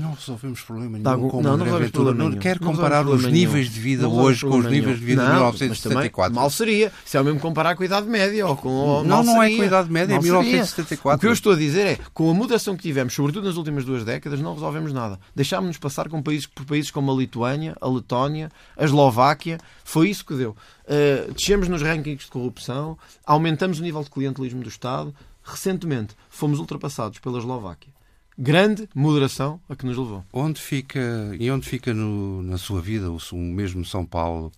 Não 0.01 0.13
resolvemos 0.13 0.61
problema 0.63 0.99
nenhum 0.99 1.11
algum- 1.11 1.29
com 1.29 1.39
o 1.39 1.43
não, 1.43 1.51
não 1.51 1.55
André 1.55 1.65
resolvemos 1.67 1.87
Ventura. 1.93 2.05
problema 2.05 2.25
Não 2.25 2.31
nenhum. 2.31 2.41
quer 2.43 2.59
comparar 2.59 3.07
os 3.07 3.25
níveis 3.25 3.71
de 3.71 3.81
vida 3.81 4.09
hoje 4.09 4.41
com 4.47 4.59
os 4.59 4.65
níveis 4.67 4.99
de 4.99 5.05
vida 5.05 5.23
de 5.23 5.29
nenhum. 5.29 5.41
Não, 5.41 5.53
1974. 5.53 6.13
Mas 6.15 6.15
também, 6.15 6.31
mal 6.43 6.51
seria. 6.51 6.93
Se 7.05 7.17
é 7.17 7.21
o 7.21 7.25
mesmo 7.25 7.41
comparar 7.41 7.75
com 7.77 7.83
a 7.83 7.87
Idade 7.87 8.07
Média 8.09 8.47
ou 8.47 8.57
com. 8.57 9.03
Não, 9.05 9.23
não 9.23 9.43
é 9.43 9.55
com 9.57 9.63
a 9.63 9.67
Idade 9.67 9.91
Média, 9.91 10.13
é 10.13 10.17
Mal 10.17 10.23
seria. 10.23 10.39
1974. 10.41 11.17
O 11.17 11.21
que 11.21 11.27
eu 11.27 11.33
estou 11.33 11.53
a 11.53 11.57
dizer 11.57 11.87
é, 11.87 11.99
com 12.13 12.31
a 12.31 12.35
mudação 12.35 12.77
que 12.77 12.83
tivemos, 12.83 13.13
sobretudo 13.15 13.47
nas 13.47 13.57
últimas 13.57 13.85
duas 13.85 14.05
décadas, 14.05 14.41
não 14.41 14.55
resolvemos 14.55 14.93
nada. 14.93 15.19
Deixámos-nos 15.35 15.79
passar 15.79 16.09
com 16.09 16.23
países, 16.23 16.47
por 16.47 16.65
países 16.65 16.91
como 16.91 17.11
a 17.13 17.15
Lituânia, 17.15 17.77
a 17.81 17.89
Letónia, 17.89 18.51
a 18.77 18.85
Eslováquia. 18.85 19.59
Foi 19.85 20.09
isso 20.11 20.25
que 20.25 20.35
deu. 20.35 20.57
Uh, 20.85 21.33
descemos 21.33 21.69
nos 21.69 21.81
rankings 21.83 22.25
de 22.25 22.31
corrupção, 22.31 22.99
aumentamos 23.27 23.79
o 23.81 23.83
nível 23.83 24.03
de 24.03 24.11
clientelismo 24.11 24.63
do 24.63 24.69
Estado. 24.69 25.15
Recentemente 25.43 26.15
fomos 26.31 26.59
ultrapassados 26.59 27.19
pela 27.19 27.39
Eslováquia. 27.39 27.93
Grande 28.37 28.89
moderação 28.95 29.61
a 29.69 29.77
que 29.77 29.87
nos 29.87 29.97
levou. 29.97 30.25
Onde 30.33 30.61
fica, 30.61 31.01
e 31.39 31.51
onde 31.51 31.69
fica 31.69 31.95
no- 31.95 32.43
na 32.43 32.59
sua 32.59 32.81
vida 32.81 33.11
o, 33.11 33.19
o 33.33 33.37
mesmo 33.37 33.85
São 33.85 34.05
Paulo 34.05 34.51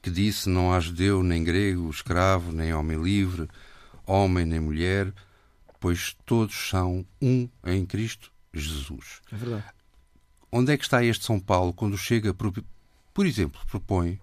que 0.00 0.10
disse 0.10 0.48
não 0.48 0.72
há 0.72 0.80
judeu, 0.80 1.22
nem 1.22 1.44
grego, 1.44 1.90
escravo, 1.90 2.52
nem 2.52 2.72
homem 2.72 3.00
livre, 3.02 3.48
homem 4.06 4.46
nem 4.46 4.60
mulher, 4.60 5.12
pois 5.78 6.16
todos 6.24 6.54
são 6.70 7.04
um 7.20 7.48
em 7.66 7.84
Cristo 7.84 8.32
Jesus. 8.54 9.20
É 9.30 9.36
verdade. 9.36 9.64
Onde 10.50 10.72
é 10.72 10.76
que 10.78 10.84
está 10.84 11.04
este 11.04 11.24
São 11.26 11.38
Paulo 11.38 11.74
quando 11.74 11.98
chega, 11.98 12.32
por, 12.32 12.50
por 13.12 13.26
exemplo, 13.26 13.60
propõe 13.70 14.18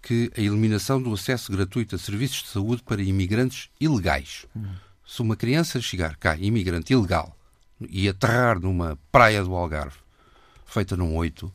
que 0.00 0.30
a 0.36 0.40
eliminação 0.40 1.02
do 1.02 1.12
acesso 1.12 1.50
gratuito 1.50 1.96
a 1.96 1.98
serviços 1.98 2.44
de 2.44 2.48
saúde 2.50 2.82
para 2.84 3.02
imigrantes 3.02 3.68
ilegais. 3.80 4.46
Hum. 4.54 4.66
Se 5.04 5.20
uma 5.20 5.34
criança 5.34 5.80
chegar 5.80 6.14
cá, 6.16 6.36
imigrante 6.36 6.92
ilegal, 6.92 7.35
e 7.80 8.08
aterrar 8.08 8.58
numa 8.60 8.98
praia 9.10 9.42
do 9.42 9.54
Algarve, 9.54 9.98
feita 10.64 10.96
num 10.96 11.14
8, 11.16 11.52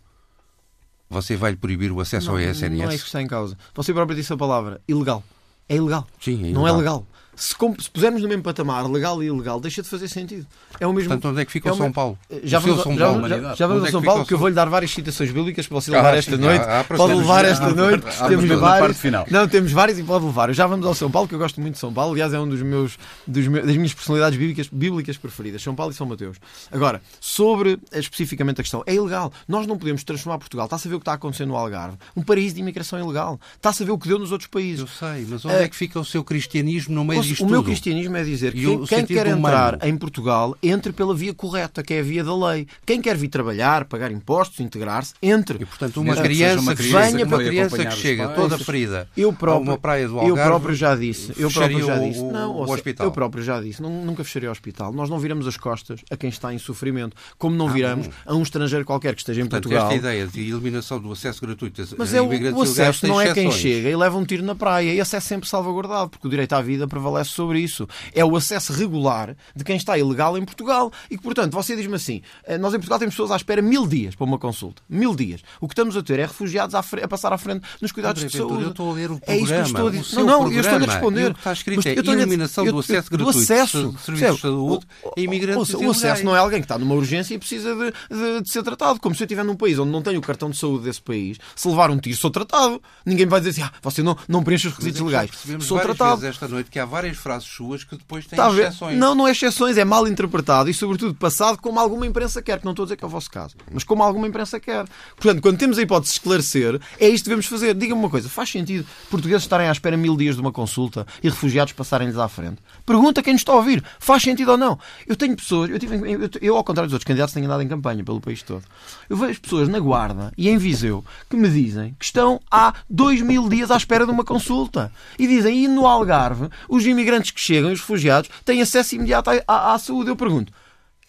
você 1.10 1.36
vai 1.36 1.52
lhe 1.52 1.58
proibir 1.58 1.92
o 1.92 2.00
acesso 2.00 2.28
não, 2.28 2.34
ao 2.36 2.40
SNS? 2.40 2.78
Não 2.78 2.92
é 2.92 2.96
isso 2.96 3.04
que 3.04 3.10
está 3.10 3.22
em 3.22 3.28
causa. 3.28 3.58
Você 3.74 3.94
próprio 3.94 4.16
disse 4.16 4.32
a 4.32 4.38
palavra 4.38 4.82
ilegal. 4.88 5.24
É 5.68 5.76
ilegal. 5.76 6.08
Sim, 6.20 6.32
é 6.32 6.36
ilegal. 6.36 6.54
Não 6.54 6.68
é 6.68 6.72
legal 6.72 7.06
se, 7.42 7.56
se 7.80 7.90
pusermos 7.90 8.22
no 8.22 8.28
mesmo 8.28 8.44
patamar 8.44 8.88
legal 8.88 9.22
e 9.24 9.26
ilegal, 9.26 9.60
deixa 9.60 9.82
de 9.82 9.90
fazer 9.90 10.08
sentido. 10.08 10.46
É 10.80 10.86
o 10.86 10.94
mesmo. 10.94 11.10
Portanto, 11.10 11.32
onde 11.32 11.42
é 11.42 11.46
que 11.46 11.52
fica 11.52 11.70
é 11.70 11.72
o 11.72 11.76
São 11.76 11.92
Paulo? 11.92 12.18
Já 12.44 12.60
vamos, 12.60 12.84
São 12.84 12.96
Paulo, 12.96 13.28
já, 13.28 13.56
já 13.56 13.68
vamos 13.68 13.82
ao 13.82 13.90
é 13.90 13.92
São 13.92 14.04
Paulo, 14.04 14.26
que 14.28 14.34
eu 14.36 14.38
vou-lhe 14.38 14.54
dar 14.54 14.70
várias 14.70 14.92
citações 14.92 15.32
bíblicas 15.32 15.66
para 15.66 15.82
você 15.82 15.90
levar 15.90 16.14
ah, 16.14 16.18
esta 16.18 16.36
sim, 16.36 16.42
noite. 16.42 16.64
Pode 16.96 17.14
levar 17.16 17.44
esta 17.46 17.74
noite. 17.74 18.06
Temos 18.28 18.60
várias. 18.60 19.02
Não, 19.32 19.48
temos 19.48 19.72
várias 19.72 19.98
e 19.98 20.04
pode 20.04 20.24
levar. 20.24 20.54
Já 20.54 20.68
vamos 20.68 20.86
ao 20.86 20.94
São 20.94 21.10
Paulo, 21.10 21.28
que 21.28 21.34
eu 21.34 21.40
gosto 21.40 21.60
muito 21.60 21.74
de 21.74 21.80
São 21.80 21.92
Paulo. 21.92 22.12
Aliás, 22.12 22.32
é 22.32 22.40
um 22.40 22.48
dos 22.48 22.62
meus, 22.62 23.00
dos 23.26 23.48
meus 23.48 23.66
das 23.66 23.76
minhas 23.76 23.94
personalidades 23.94 24.38
bíblicas, 24.38 24.68
bíblicas 24.72 25.18
preferidas. 25.18 25.64
São 25.64 25.74
Paulo 25.74 25.92
e 25.92 25.96
São 25.96 26.06
Mateus. 26.06 26.38
Agora, 26.72 27.02
sobre 27.20 27.80
especificamente 27.92 28.62
a 28.62 28.64
questão, 28.64 28.84
é 28.86 28.94
ilegal. 28.94 29.34
Nós 29.48 29.66
não 29.66 29.80
podemos 29.80 30.04
transformar 30.04 30.38
Portugal. 30.38 30.66
Está 30.66 30.76
a 30.76 30.80
saber 30.80 30.94
o 30.94 31.00
que 31.00 31.04
está 31.04 31.14
acontecendo 31.14 31.50
no 31.50 31.56
Algarve? 31.56 31.98
Um 32.16 32.22
paraíso 32.22 32.54
de 32.54 32.62
imigração 32.62 33.00
ilegal. 33.00 33.40
Está 33.56 33.70
a 33.70 33.74
saber 33.74 33.90
o 33.90 33.98
que 33.98 34.08
deu 34.08 34.20
nos 34.20 34.32
outros 34.32 34.48
países. 34.48 34.82
Eu 34.82 34.88
sei, 34.88 35.26
mas 35.28 35.44
onde 35.44 35.56
é, 35.56 35.64
é 35.64 35.68
que 35.68 35.76
fica 35.76 36.00
o 36.00 36.06
seu 36.06 36.24
cristianismo 36.24 36.94
no 36.94 37.04
meio 37.04 37.31
O 37.40 37.48
meu 37.48 37.64
cristianismo 37.64 38.18
é 38.18 38.24
dizer 38.24 38.54
que 38.54 38.88
quem 38.88 39.06
quer 39.06 39.28
entrar 39.28 39.76
humano. 39.76 39.78
em 39.84 39.98
Portugal, 39.98 40.58
entre 40.62 40.92
pela 40.92 41.16
via 41.16 41.34
correta, 41.34 41.84
que 41.84 41.94
é 41.94 42.00
a 42.00 42.04
via 42.04 42.24
da 42.24 42.36
lei. 42.36 42.68
Quem 42.86 43.02
quer 43.02 43.16
vir 43.16 43.30
trabalhar, 43.30 43.86
pagar 43.86 44.12
impostos, 44.12 44.60
integrar-se, 44.60 45.14
entre. 45.22 45.62
E, 45.62 45.66
portanto, 45.66 46.02
uma 46.02 46.16
criança, 46.16 46.60
uma 46.62 46.76
criança, 46.76 47.12
venha, 47.12 47.26
uma 47.26 47.38
criança 47.38 47.86
que 47.86 47.96
chega 47.96 48.30
toda 48.30 48.58
ferida 48.58 49.08
eu 49.16 49.32
próprio, 49.32 49.70
a 49.70 49.74
uma 49.74 49.78
praia 49.78 50.08
do 50.08 50.20
Algarve, 50.20 50.40
eu 50.40 50.46
próprio 50.46 50.76
já 50.76 50.96
disse. 50.96 51.34
Eu 51.38 51.52
próprio 51.52 51.86
já 51.86 51.98
disse. 51.98 52.20
O, 52.20 52.32
não, 52.32 52.52
o, 52.52 52.66
o 52.66 52.72
hospital. 52.72 53.08
Eu 53.08 53.12
próprio 53.12 53.44
já 53.44 53.62
disse. 53.62 53.82
Não, 53.82 53.90
nunca 53.90 54.24
fecharia 54.24 54.50
o 54.50 54.52
hospital. 54.52 54.94
Nós 54.94 55.10
não 55.10 55.20
viramos 55.20 55.48
as 55.48 55.58
costas 55.58 56.02
a 56.10 56.18
quem 56.18 56.30
está 56.30 56.54
em 56.54 56.58
sofrimento, 56.58 57.16
como 57.38 57.56
não 57.56 57.68
ah, 57.68 57.72
viramos 57.72 58.10
a 58.26 58.34
um 58.34 58.42
estrangeiro 58.42 58.86
qualquer 58.86 59.14
que 59.16 59.22
esteja 59.22 59.42
em 59.42 59.46
portanto, 59.46 59.64
Portugal. 59.64 59.88
esta 59.88 59.96
ideia 59.96 60.28
de 60.28 60.50
eliminação 60.50 61.00
do 61.00 61.12
acesso 61.12 61.42
gratuito 61.42 61.84
Mas 61.98 62.14
é 62.14 62.22
o, 62.22 62.28
o 62.28 62.62
acesso 62.62 63.08
não 63.08 63.20
é 63.20 63.34
quem 63.34 63.52
chega 63.52 63.90
e 63.90 63.96
leva 63.96 64.18
um 64.18 64.26
tiro 64.26 64.44
na 64.44 64.56
praia. 64.56 64.94
Esse 64.94 65.16
é 65.16 65.20
sempre 65.20 65.48
salvaguardado, 65.48 66.10
porque 66.10 66.28
o 66.28 66.30
direito 66.30 66.54
à 66.54 66.62
vida 66.62 66.88
prevalece 66.88 67.11
sobre 67.24 67.60
isso. 67.60 67.88
É 68.14 68.24
o 68.24 68.36
acesso 68.36 68.74
regular 68.74 69.36
de 69.56 69.64
quem 69.64 69.76
está 69.76 69.98
ilegal 69.98 70.38
em 70.38 70.46
Portugal. 70.46 70.92
E 71.10 71.18
que, 71.18 71.24
portanto, 71.24 71.54
você 71.54 71.76
diz-me 71.76 71.96
assim: 71.96 72.22
eh, 72.46 72.58
nós 72.58 72.74
em 72.74 72.78
Portugal 72.78 73.00
temos 73.00 73.16
pessoas 73.16 73.32
à 73.32 73.36
espera 73.36 73.62
mil 73.62 73.88
dias 73.88 74.16
para 74.16 74.26
uma 74.26 74.38
consulta. 74.38 74.82
Mil 74.90 75.16
dias. 75.16 75.42
O 75.60 75.68
que 75.68 75.74
estamos 75.74 75.96
a 75.98 76.04
ter 76.04 76.20
é 76.20 76.26
refugiados 76.26 76.76
a 76.76 77.08
passar 77.08 77.34
à 77.34 77.38
frente 77.38 77.66
nos 77.82 77.92
cuidados 77.92 78.24
André, 78.24 78.32
de 78.32 78.38
saúde. 78.38 78.64
Eu 78.64 78.70
estou 78.70 78.92
a 78.92 78.94
ler 78.94 79.12
o 79.12 79.20
programa. 79.20 79.34
É 79.34 79.38
isso 79.38 79.54
que 79.54 79.60
eu 79.60 79.64
estou 79.64 79.88
a 79.88 79.92
dizer. 79.92 80.16
Não, 80.16 80.26
não, 80.26 80.52
eu 80.52 80.62
estou 80.62 80.76
a 80.76 80.80
responder. 80.80 81.32
O 81.32 81.34
que 81.34 81.40
está 81.40 81.54
escrito 81.54 81.88
é 81.88 81.92
eliminação 81.92 82.66
do 82.66 82.80
acesso 82.80 83.10
gratuito 83.10 83.42
acesso, 83.42 83.92
de 83.92 84.02
serviços 84.02 84.36
de 84.36 84.42
saúde 84.42 84.86
a 85.18 85.20
imigrantes 85.20 85.74
O 85.74 85.90
acesso 85.90 86.24
não 86.24 86.36
é 86.36 86.40
alguém 86.40 86.60
que 86.60 86.66
está 86.66 86.78
numa 86.78 86.96
urgência 86.96 87.34
e 87.34 87.38
precisa 87.38 87.76
de, 87.76 87.92
de, 87.92 88.42
de, 88.42 88.50
ser 88.50 88.64
tratado. 88.64 89.00
Como 89.00 89.16
se 89.16 89.24
eu 89.24 89.26
estiver 89.26 89.44
num 89.44 89.56
país 89.56 89.78
onde 89.80 89.92
não 89.92 90.02
tenho 90.02 90.20
o 90.20 90.22
cartão 90.22 90.50
de 90.50 90.58
saúde 90.58 90.86
desse 90.86 91.02
país, 91.02 91.38
se 91.56 91.68
levar 91.68 91.90
um 91.90 91.98
tiro, 91.98 92.18
sou 92.18 92.30
tratado. 92.30 92.82
Ninguém 93.06 93.26
vai 93.26 93.40
dizer 93.40 93.52
assim, 93.52 93.62
ah, 93.62 93.78
você 93.82 94.02
não, 94.02 94.18
não 94.28 94.44
preenche 94.44 94.68
os 94.68 94.74
requisitos 94.74 95.02
é 95.02 95.04
legais. 95.04 95.32
Sou 95.62 95.80
tratado. 95.80 96.26
esta 96.26 96.48
noite 96.48 96.70
que 96.70 96.80
há 96.80 96.86
várias 96.86 97.01
frases 97.18 97.48
suas 97.48 97.84
que 97.84 97.96
depois 97.96 98.26
têm 98.26 98.38
tá 98.38 98.50
exceções. 98.50 98.98
Não, 98.98 99.16
não 99.16 99.28
é 99.28 99.32
exceções, 99.32 99.78
é 99.78 99.86
mal 99.86 100.08
interpretado 100.08 100.70
e, 100.70 100.74
sobretudo, 100.74 101.14
passado 101.16 101.58
como 101.60 101.80
alguma 101.80 102.06
imprensa 102.06 102.42
quer, 102.42 102.60
que 102.60 102.66
não 102.66 102.72
estou 102.72 102.84
a 102.84 102.86
dizer 102.86 102.98
que 102.98 103.04
é 103.04 103.08
o 103.08 103.10
vosso 103.10 103.30
caso, 103.30 103.56
mas 103.72 103.84
como 103.84 104.04
alguma 104.04 104.28
imprensa 104.28 104.60
quer. 104.60 104.86
Portanto, 105.16 105.42
quando 105.42 105.58
temos 105.58 105.78
a 105.78 105.82
hipótese 105.82 106.14
de 106.14 106.20
esclarecer, 106.20 106.80
é 107.00 107.08
isto 107.08 107.24
que 107.24 107.30
devemos 107.30 107.46
fazer. 107.46 107.74
Diga-me 107.74 108.00
uma 108.00 108.10
coisa, 108.10 108.30
faz 108.30 108.50
sentido 108.50 108.86
portugueses 109.10 109.44
estarem 109.44 109.68
à 109.68 109.72
espera 109.72 109.98
mil 109.98 110.16
dias 110.16 110.36
de 110.36 110.42
uma 110.42 110.52
consulta 110.52 111.06
e 111.24 111.30
refugiados 111.30 111.74
passarem-lhes 111.74 112.18
à 112.18 112.28
frente? 112.28 112.58
Pergunta 112.86 113.22
quem 113.24 113.34
nos 113.34 113.42
está 113.42 113.54
a 113.54 113.56
ouvir, 113.56 113.84
faz 114.00 114.24
sentido 114.24 114.52
ou 114.52 114.58
não? 114.58 114.78
Eu 115.08 115.16
tenho 115.16 115.36
pessoas, 115.36 115.70
eu, 115.70 115.80
tive, 115.80 115.96
eu, 115.96 116.30
eu 116.42 116.58
ao 116.58 116.64
contrário 116.64 116.88
dos 116.88 116.94
outros 116.94 117.08
candidatos, 117.08 117.34
tenho 117.34 117.46
andado 117.46 117.62
em 117.62 117.68
campanha 117.68 118.04
pelo 118.04 118.22
país 118.22 118.42
todo. 118.42 118.64
Eu 119.10 119.18
vejo 119.18 119.42
pessoas 119.42 119.68
na 119.68 119.80
Guarda 119.80 120.32
e 120.38 120.50
em 120.50 120.58
Viseu 120.58 121.04
que 121.30 121.36
me 121.36 121.50
dizem 121.50 121.96
que 121.98 122.06
estão 122.06 122.40
há 122.50 122.74
dois 122.90 123.22
mil 123.22 123.48
dias 123.50 123.72
à 123.72 123.78
espera 123.78 124.06
de 124.06 124.12
uma 124.12 124.24
consulta. 124.24 124.92
E 125.18 125.28
dizem, 125.28 125.66
e 125.66 125.68
no 125.68 125.86
Algarve, 125.86 126.50
os 126.68 126.84
imigrantes 126.92 127.32
que 127.32 127.40
chegam, 127.40 127.72
os 127.72 127.80
refugiados, 127.80 128.30
têm 128.46 128.62
acesso 128.62 128.96
imediato 128.96 129.30
à, 129.30 129.44
à, 129.48 129.74
à 129.74 129.80
saúde. 129.80 130.10
Eu 130.10 130.16
pergunto, 130.16 130.54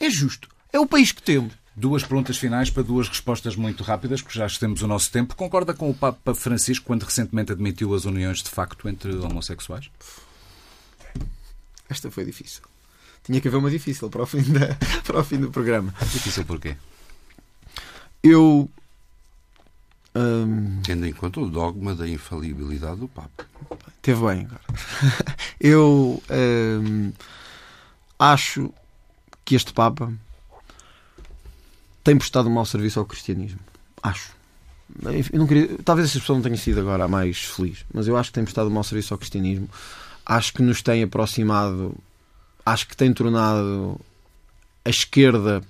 é 0.00 0.08
justo? 0.08 0.48
É 0.72 0.80
o 0.80 0.86
país 0.86 1.12
que 1.12 1.22
temos. 1.22 1.52
Duas 1.74 2.02
perguntas 2.02 2.36
finais 2.36 2.68
para 2.68 2.82
duas 2.82 3.08
respostas 3.08 3.56
muito 3.56 3.82
rápidas, 3.82 4.20
porque 4.20 4.38
já 4.38 4.46
temos 4.48 4.82
o 4.82 4.86
nosso 4.86 5.10
tempo. 5.10 5.34
Concorda 5.34 5.72
com 5.72 5.88
o 5.88 5.94
Papa 5.94 6.34
Francisco 6.34 6.84
quando 6.86 7.02
recentemente 7.04 7.52
admitiu 7.52 7.94
as 7.94 8.04
uniões 8.04 8.42
de 8.42 8.50
facto 8.50 8.88
entre 8.88 9.14
homossexuais? 9.16 9.90
Esta 11.88 12.10
foi 12.10 12.24
difícil. 12.24 12.62
Tinha 13.22 13.40
que 13.40 13.48
haver 13.48 13.56
uma 13.56 13.70
difícil 13.70 14.10
para 14.10 14.22
o 14.22 14.26
fim, 14.26 14.42
da, 14.42 14.76
para 15.04 15.20
o 15.20 15.24
fim 15.24 15.38
do 15.38 15.50
programa. 15.50 15.94
Difícil 16.00 16.44
porquê? 16.44 16.76
Eu. 18.22 18.68
Hum... 20.14 20.80
Tendo 20.84 21.06
em 21.06 21.12
conta 21.12 21.40
o 21.40 21.48
dogma 21.48 21.94
da 21.94 22.06
infalibilidade 22.06 23.00
do 23.00 23.08
Papa. 23.08 23.46
Teve 24.02 24.20
bem 24.26 24.46
agora. 24.46 24.60
Eu 25.58 26.22
hum, 26.30 27.12
acho 28.18 28.72
que 29.44 29.54
este 29.54 29.72
Papa 29.72 30.12
tem 32.04 32.16
prestado 32.16 32.48
um 32.48 32.52
mau 32.52 32.66
serviço 32.66 32.98
ao 32.98 33.06
cristianismo. 33.06 33.60
Acho. 34.02 34.32
Eu 35.32 35.38
não 35.38 35.46
queria, 35.46 35.78
talvez 35.84 36.08
essa 36.08 36.18
expressão 36.18 36.36
não 36.36 36.42
tenha 36.42 36.56
sido 36.56 36.80
agora 36.80 37.04
a 37.04 37.08
mais 37.08 37.38
feliz, 37.44 37.84
mas 37.94 38.06
eu 38.06 38.16
acho 38.16 38.30
que 38.30 38.34
tem 38.34 38.44
prestado 38.44 38.66
um 38.66 38.72
mau 38.72 38.84
serviço 38.84 39.14
ao 39.14 39.18
cristianismo. 39.18 39.68
Acho 40.26 40.52
que 40.52 40.62
nos 40.62 40.82
tem 40.82 41.02
aproximado, 41.02 41.96
acho 42.66 42.86
que 42.86 42.96
tem 42.96 43.12
tornado 43.12 43.98
a 44.84 44.90
esquerda 44.90 45.62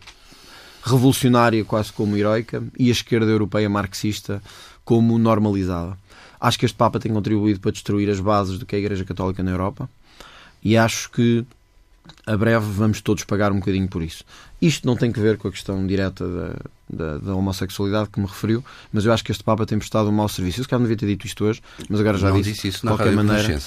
revolucionária 0.83 1.65
quase 1.65 1.93
como 1.93 2.17
heroica 2.17 2.63
e 2.79 2.89
a 2.89 2.93
esquerda 2.93 3.31
europeia 3.31 3.69
marxista 3.69 4.43
como 4.85 5.19
normalizada. 5.19 5.97
Acho 6.41 6.59
que 6.59 6.67
este 6.67 6.77
Papa 6.77 6.99
tem 6.99 7.13
contribuído 7.13 7.61
para 7.61 7.71
destruir 7.71 8.11
as 8.11 8.19
bases 8.19 8.59
do 8.59 8.67
que 8.67 8.75
é 8.75 8.79
a 8.79 8.81
Igreja 8.81 9.05
Católica 9.05 9.43
na 9.43 9.53
Europa 9.53 9.89
e 10.63 10.77
acho 10.77 11.11
que 11.11 11.47
a 12.27 12.37
breve 12.37 12.67
vamos 12.67 13.01
todos 13.01 13.25
pagar 13.25 13.53
um 13.53 13.61
bocadinho 13.61 13.89
por 13.89 14.03
isso. 14.03 14.25
Isto 14.63 14.87
não 14.87 14.95
tem 14.95 15.11
que 15.11 15.19
ver 15.19 15.39
com 15.39 15.49
a 15.49 15.51
questão 15.51 15.85
direta 15.85 16.25
da, 16.25 16.55
da, 16.89 17.19
da, 17.19 17.35
homossexualidade 17.35 18.11
que 18.11 18.21
me 18.21 18.27
referiu, 18.27 18.65
mas 18.93 19.05
eu 19.05 19.13
acho 19.13 19.25
que 19.25 19.33
este 19.33 19.43
Papa 19.43 19.67
tem 19.67 19.77
prestado 19.77 20.09
um 20.09 20.13
mau 20.13 20.29
serviço. 20.29 20.61
Eu 20.61 20.63
se 20.63 20.69
calhar 20.71 20.79
não 20.79 20.87
devia 20.87 20.97
ter 20.97 21.07
dito 21.07 21.27
isto 21.27 21.45
hoje, 21.45 21.61
mas 21.89 21.99
agora 21.99 22.17
já 22.17 22.29
não 22.29 22.37
disse. 22.37 22.53
disse 22.53 22.69
isso 22.69 22.87
na 22.87 22.93
qualquer 22.93 23.13
maneira. 23.13 23.61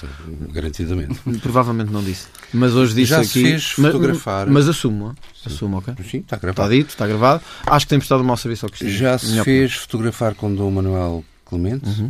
garantidamente. 0.54 1.20
Provavelmente 1.44 1.92
não 1.92 2.02
disse. 2.02 2.28
Mas 2.54 2.74
hoje 2.76 2.96
disse 2.96 3.10
já 3.10 3.18
aqui. 3.18 3.28
Se 3.28 3.42
fez 3.44 3.72
fotografar. 3.72 4.46
Mas, 4.46 4.54
mas 4.54 4.70
assumo, 4.70 5.14
assumo, 5.46 5.80
ok? 5.80 5.94
Sim, 6.10 6.20
está 6.20 6.38
gravado. 6.38 6.62
Está 6.62 6.76
dito, 6.78 6.90
está 6.92 7.06
gravado. 7.06 7.44
Acho 7.66 7.86
que 7.86 7.90
tem 7.90 8.00
prestado 8.00 8.22
um 8.22 8.26
mau 8.26 8.38
serviço 8.38 8.66
ao 8.66 8.70
cristianismo. 8.70 9.06
Já 9.06 9.18
se 9.18 9.26
fez 9.26 9.42
opinião. 9.42 9.70
fotografar 9.70 10.34
com 10.34 10.56
Dom 10.56 10.72
Manuel 10.72 11.26
Clemente. 11.44 11.90
Uhum. 11.90 12.10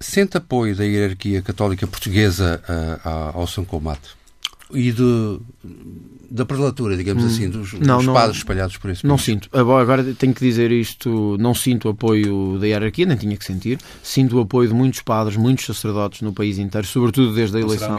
Sente 0.00 0.36
apoio 0.36 0.74
da 0.74 0.84
hierarquia 0.84 1.40
católica 1.40 1.86
portuguesa 1.86 2.60
uh, 2.68 3.38
ao 3.38 3.46
São 3.46 3.64
Combate? 3.64 4.21
E 4.74 4.92
da 6.30 6.46
prelatura, 6.46 6.96
digamos 6.96 7.22
hum. 7.22 7.26
assim, 7.26 7.50
dos, 7.50 7.74
não, 7.74 7.98
dos 7.98 8.06
padres 8.06 8.38
espalhados 8.38 8.78
por 8.78 8.90
esse 8.90 9.06
Não 9.06 9.18
sinto. 9.18 9.50
Agora 9.52 10.02
tenho 10.14 10.32
que 10.32 10.40
dizer 10.40 10.72
isto: 10.72 11.36
não 11.38 11.54
sinto 11.54 11.90
apoio 11.90 12.58
da 12.58 12.66
hierarquia, 12.66 13.04
nem 13.04 13.16
tinha 13.16 13.36
que 13.36 13.44
sentir. 13.44 13.78
Sinto 14.02 14.38
o 14.38 14.40
apoio 14.40 14.68
de 14.68 14.74
muitos 14.74 15.02
padres, 15.02 15.36
muitos 15.36 15.66
sacerdotes 15.66 16.22
no 16.22 16.32
país 16.32 16.58
inteiro, 16.58 16.86
sobretudo 16.86 17.34
desde 17.34 17.58
a 17.58 17.60
eleição 17.60 17.98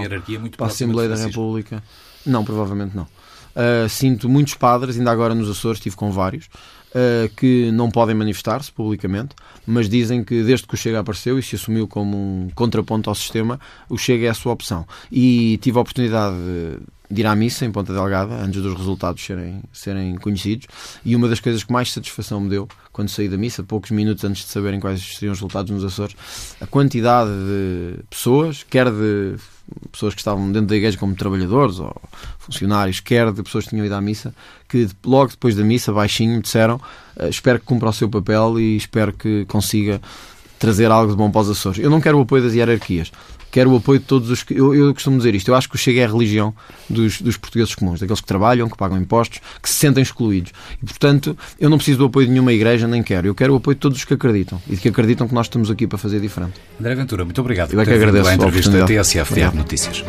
para 0.57 0.65
a 0.65 0.69
Assembleia 0.69 1.09
da 1.09 1.15
República. 1.15 1.83
Não, 2.25 2.43
provavelmente 2.43 2.95
não. 2.95 3.03
Uh, 3.03 3.87
sinto 3.87 4.27
muitos 4.27 4.55
padres, 4.55 4.97
ainda 4.97 5.11
agora 5.11 5.35
nos 5.35 5.47
Açores 5.47 5.77
estive 5.77 5.95
com 5.95 6.11
vários, 6.11 6.49
uh, 6.93 7.29
que 7.35 7.71
não 7.71 7.89
podem 7.89 8.15
manifestar-se 8.15 8.71
publicamente, 8.71 9.35
mas 9.65 9.89
dizem 9.89 10.23
que 10.23 10.43
desde 10.43 10.67
que 10.67 10.73
o 10.73 10.77
Chega 10.77 10.99
apareceu 10.99 11.37
e 11.37 11.43
se 11.43 11.55
assumiu 11.55 11.87
como 11.87 12.17
um 12.17 12.49
contraponto 12.55 13.09
ao 13.09 13.15
sistema, 13.15 13.59
o 13.89 13.97
Chega 13.97 14.27
é 14.27 14.29
a 14.29 14.33
sua 14.33 14.53
opção. 14.53 14.85
E 15.11 15.57
tive 15.61 15.77
a 15.77 15.81
oportunidade 15.81 16.37
de 17.09 17.21
ir 17.21 17.25
à 17.27 17.35
missa 17.35 17.65
em 17.65 17.71
Ponta 17.71 17.93
Delgada, 17.93 18.33
antes 18.35 18.61
dos 18.61 18.75
resultados 18.75 19.23
serem, 19.23 19.61
serem 19.71 20.15
conhecidos, 20.15 20.67
e 21.05 21.15
uma 21.15 21.27
das 21.27 21.39
coisas 21.39 21.63
que 21.63 21.71
mais 21.71 21.91
satisfação 21.91 22.39
me 22.39 22.49
deu 22.49 22.67
quando 22.93 23.09
saí 23.09 23.27
da 23.27 23.37
missa, 23.37 23.63
poucos 23.63 23.89
minutos 23.89 24.23
antes 24.23 24.45
de 24.45 24.51
saberem 24.51 24.79
quais 24.79 25.01
seriam 25.17 25.33
os 25.33 25.39
resultados 25.39 25.71
nos 25.71 25.83
Açores, 25.83 26.15
a 26.61 26.67
quantidade 26.67 27.31
de 27.31 28.03
pessoas, 28.07 28.63
quer 28.63 28.91
de 28.91 29.35
pessoas 29.91 30.13
que 30.13 30.21
estavam 30.21 30.51
dentro 30.51 30.67
da 30.67 30.75
igreja 30.75 30.97
como 30.97 31.15
trabalhadores 31.15 31.79
ou 31.79 31.93
funcionários, 32.37 32.99
quer 32.99 33.31
de 33.31 33.41
pessoas 33.41 33.63
que 33.63 33.71
tinham 33.71 33.85
ido 33.85 33.95
à 33.95 33.99
missa, 33.99 34.33
que 34.69 34.87
logo 35.03 35.31
depois 35.31 35.55
da 35.55 35.63
missa, 35.63 35.91
baixinho, 35.91 36.39
disseram 36.39 36.75
uh, 37.17 37.27
espero 37.27 37.59
que 37.59 37.65
cumpra 37.65 37.89
o 37.89 37.93
seu 37.93 38.07
papel 38.07 38.59
e 38.59 38.77
espero 38.77 39.11
que 39.11 39.43
consiga 39.45 39.99
trazer 40.59 40.91
algo 40.91 41.11
de 41.11 41.17
bom 41.17 41.29
para 41.31 41.41
os 41.41 41.49
Açores. 41.49 41.79
Eu 41.79 41.89
não 41.89 41.99
quero 41.99 42.17
o 42.17 42.21
apoio 42.21 42.43
das 42.43 42.53
hierarquias. 42.53 43.11
Quero 43.53 43.71
o 43.71 43.77
apoio 43.77 43.99
de 43.99 44.05
todos 44.05 44.31
os 44.31 44.41
que. 44.41 44.55
Eu, 44.55 44.73
eu 44.73 44.91
costumo 44.93 45.15
dizer 45.15 45.35
isto, 45.35 45.47
eu 45.49 45.55
acho 45.55 45.69
que 45.69 45.75
o 45.75 45.77
Chega 45.77 46.01
é 46.01 46.05
a 46.05 46.07
religião 46.07 46.53
dos, 46.89 47.21
dos 47.21 47.37
portugueses 47.37 47.75
comuns, 47.75 47.99
daqueles 47.99 48.19
que 48.19 48.25
trabalham, 48.25 48.67
que 48.67 48.75
pagam 48.75 48.97
impostos, 48.97 49.39
que 49.61 49.69
se 49.69 49.75
sentem 49.75 50.01
excluídos. 50.01 50.51
E, 50.81 50.85
portanto, 50.85 51.37
eu 51.59 51.69
não 51.69 51.77
preciso 51.77 51.99
do 51.99 52.05
apoio 52.05 52.25
de 52.25 52.31
nenhuma 52.33 52.51
igreja, 52.51 52.87
nem 52.87 53.03
quero. 53.03 53.27
Eu 53.27 53.35
quero 53.35 53.53
o 53.53 53.57
apoio 53.57 53.75
de 53.75 53.81
todos 53.81 53.99
os 53.99 54.03
que 54.03 54.15
acreditam 54.15 54.59
e 54.67 54.75
que 54.75 54.89
acreditam 54.89 55.27
que 55.27 55.35
nós 55.35 55.45
estamos 55.45 55.69
aqui 55.69 55.85
para 55.85 55.99
fazer 55.99 56.19
diferente. 56.19 56.53
André 56.79 56.95
Ventura, 56.95 57.23
muito 57.23 57.39
obrigado 57.39 57.71
eu 57.73 57.79
é 57.79 57.85
que 57.85 57.93
agradeço 57.93 58.29
a 58.29 58.33
entrevista 58.33 58.71
da 58.71 58.85
TSF 58.85 59.55
Notícias. 59.55 60.03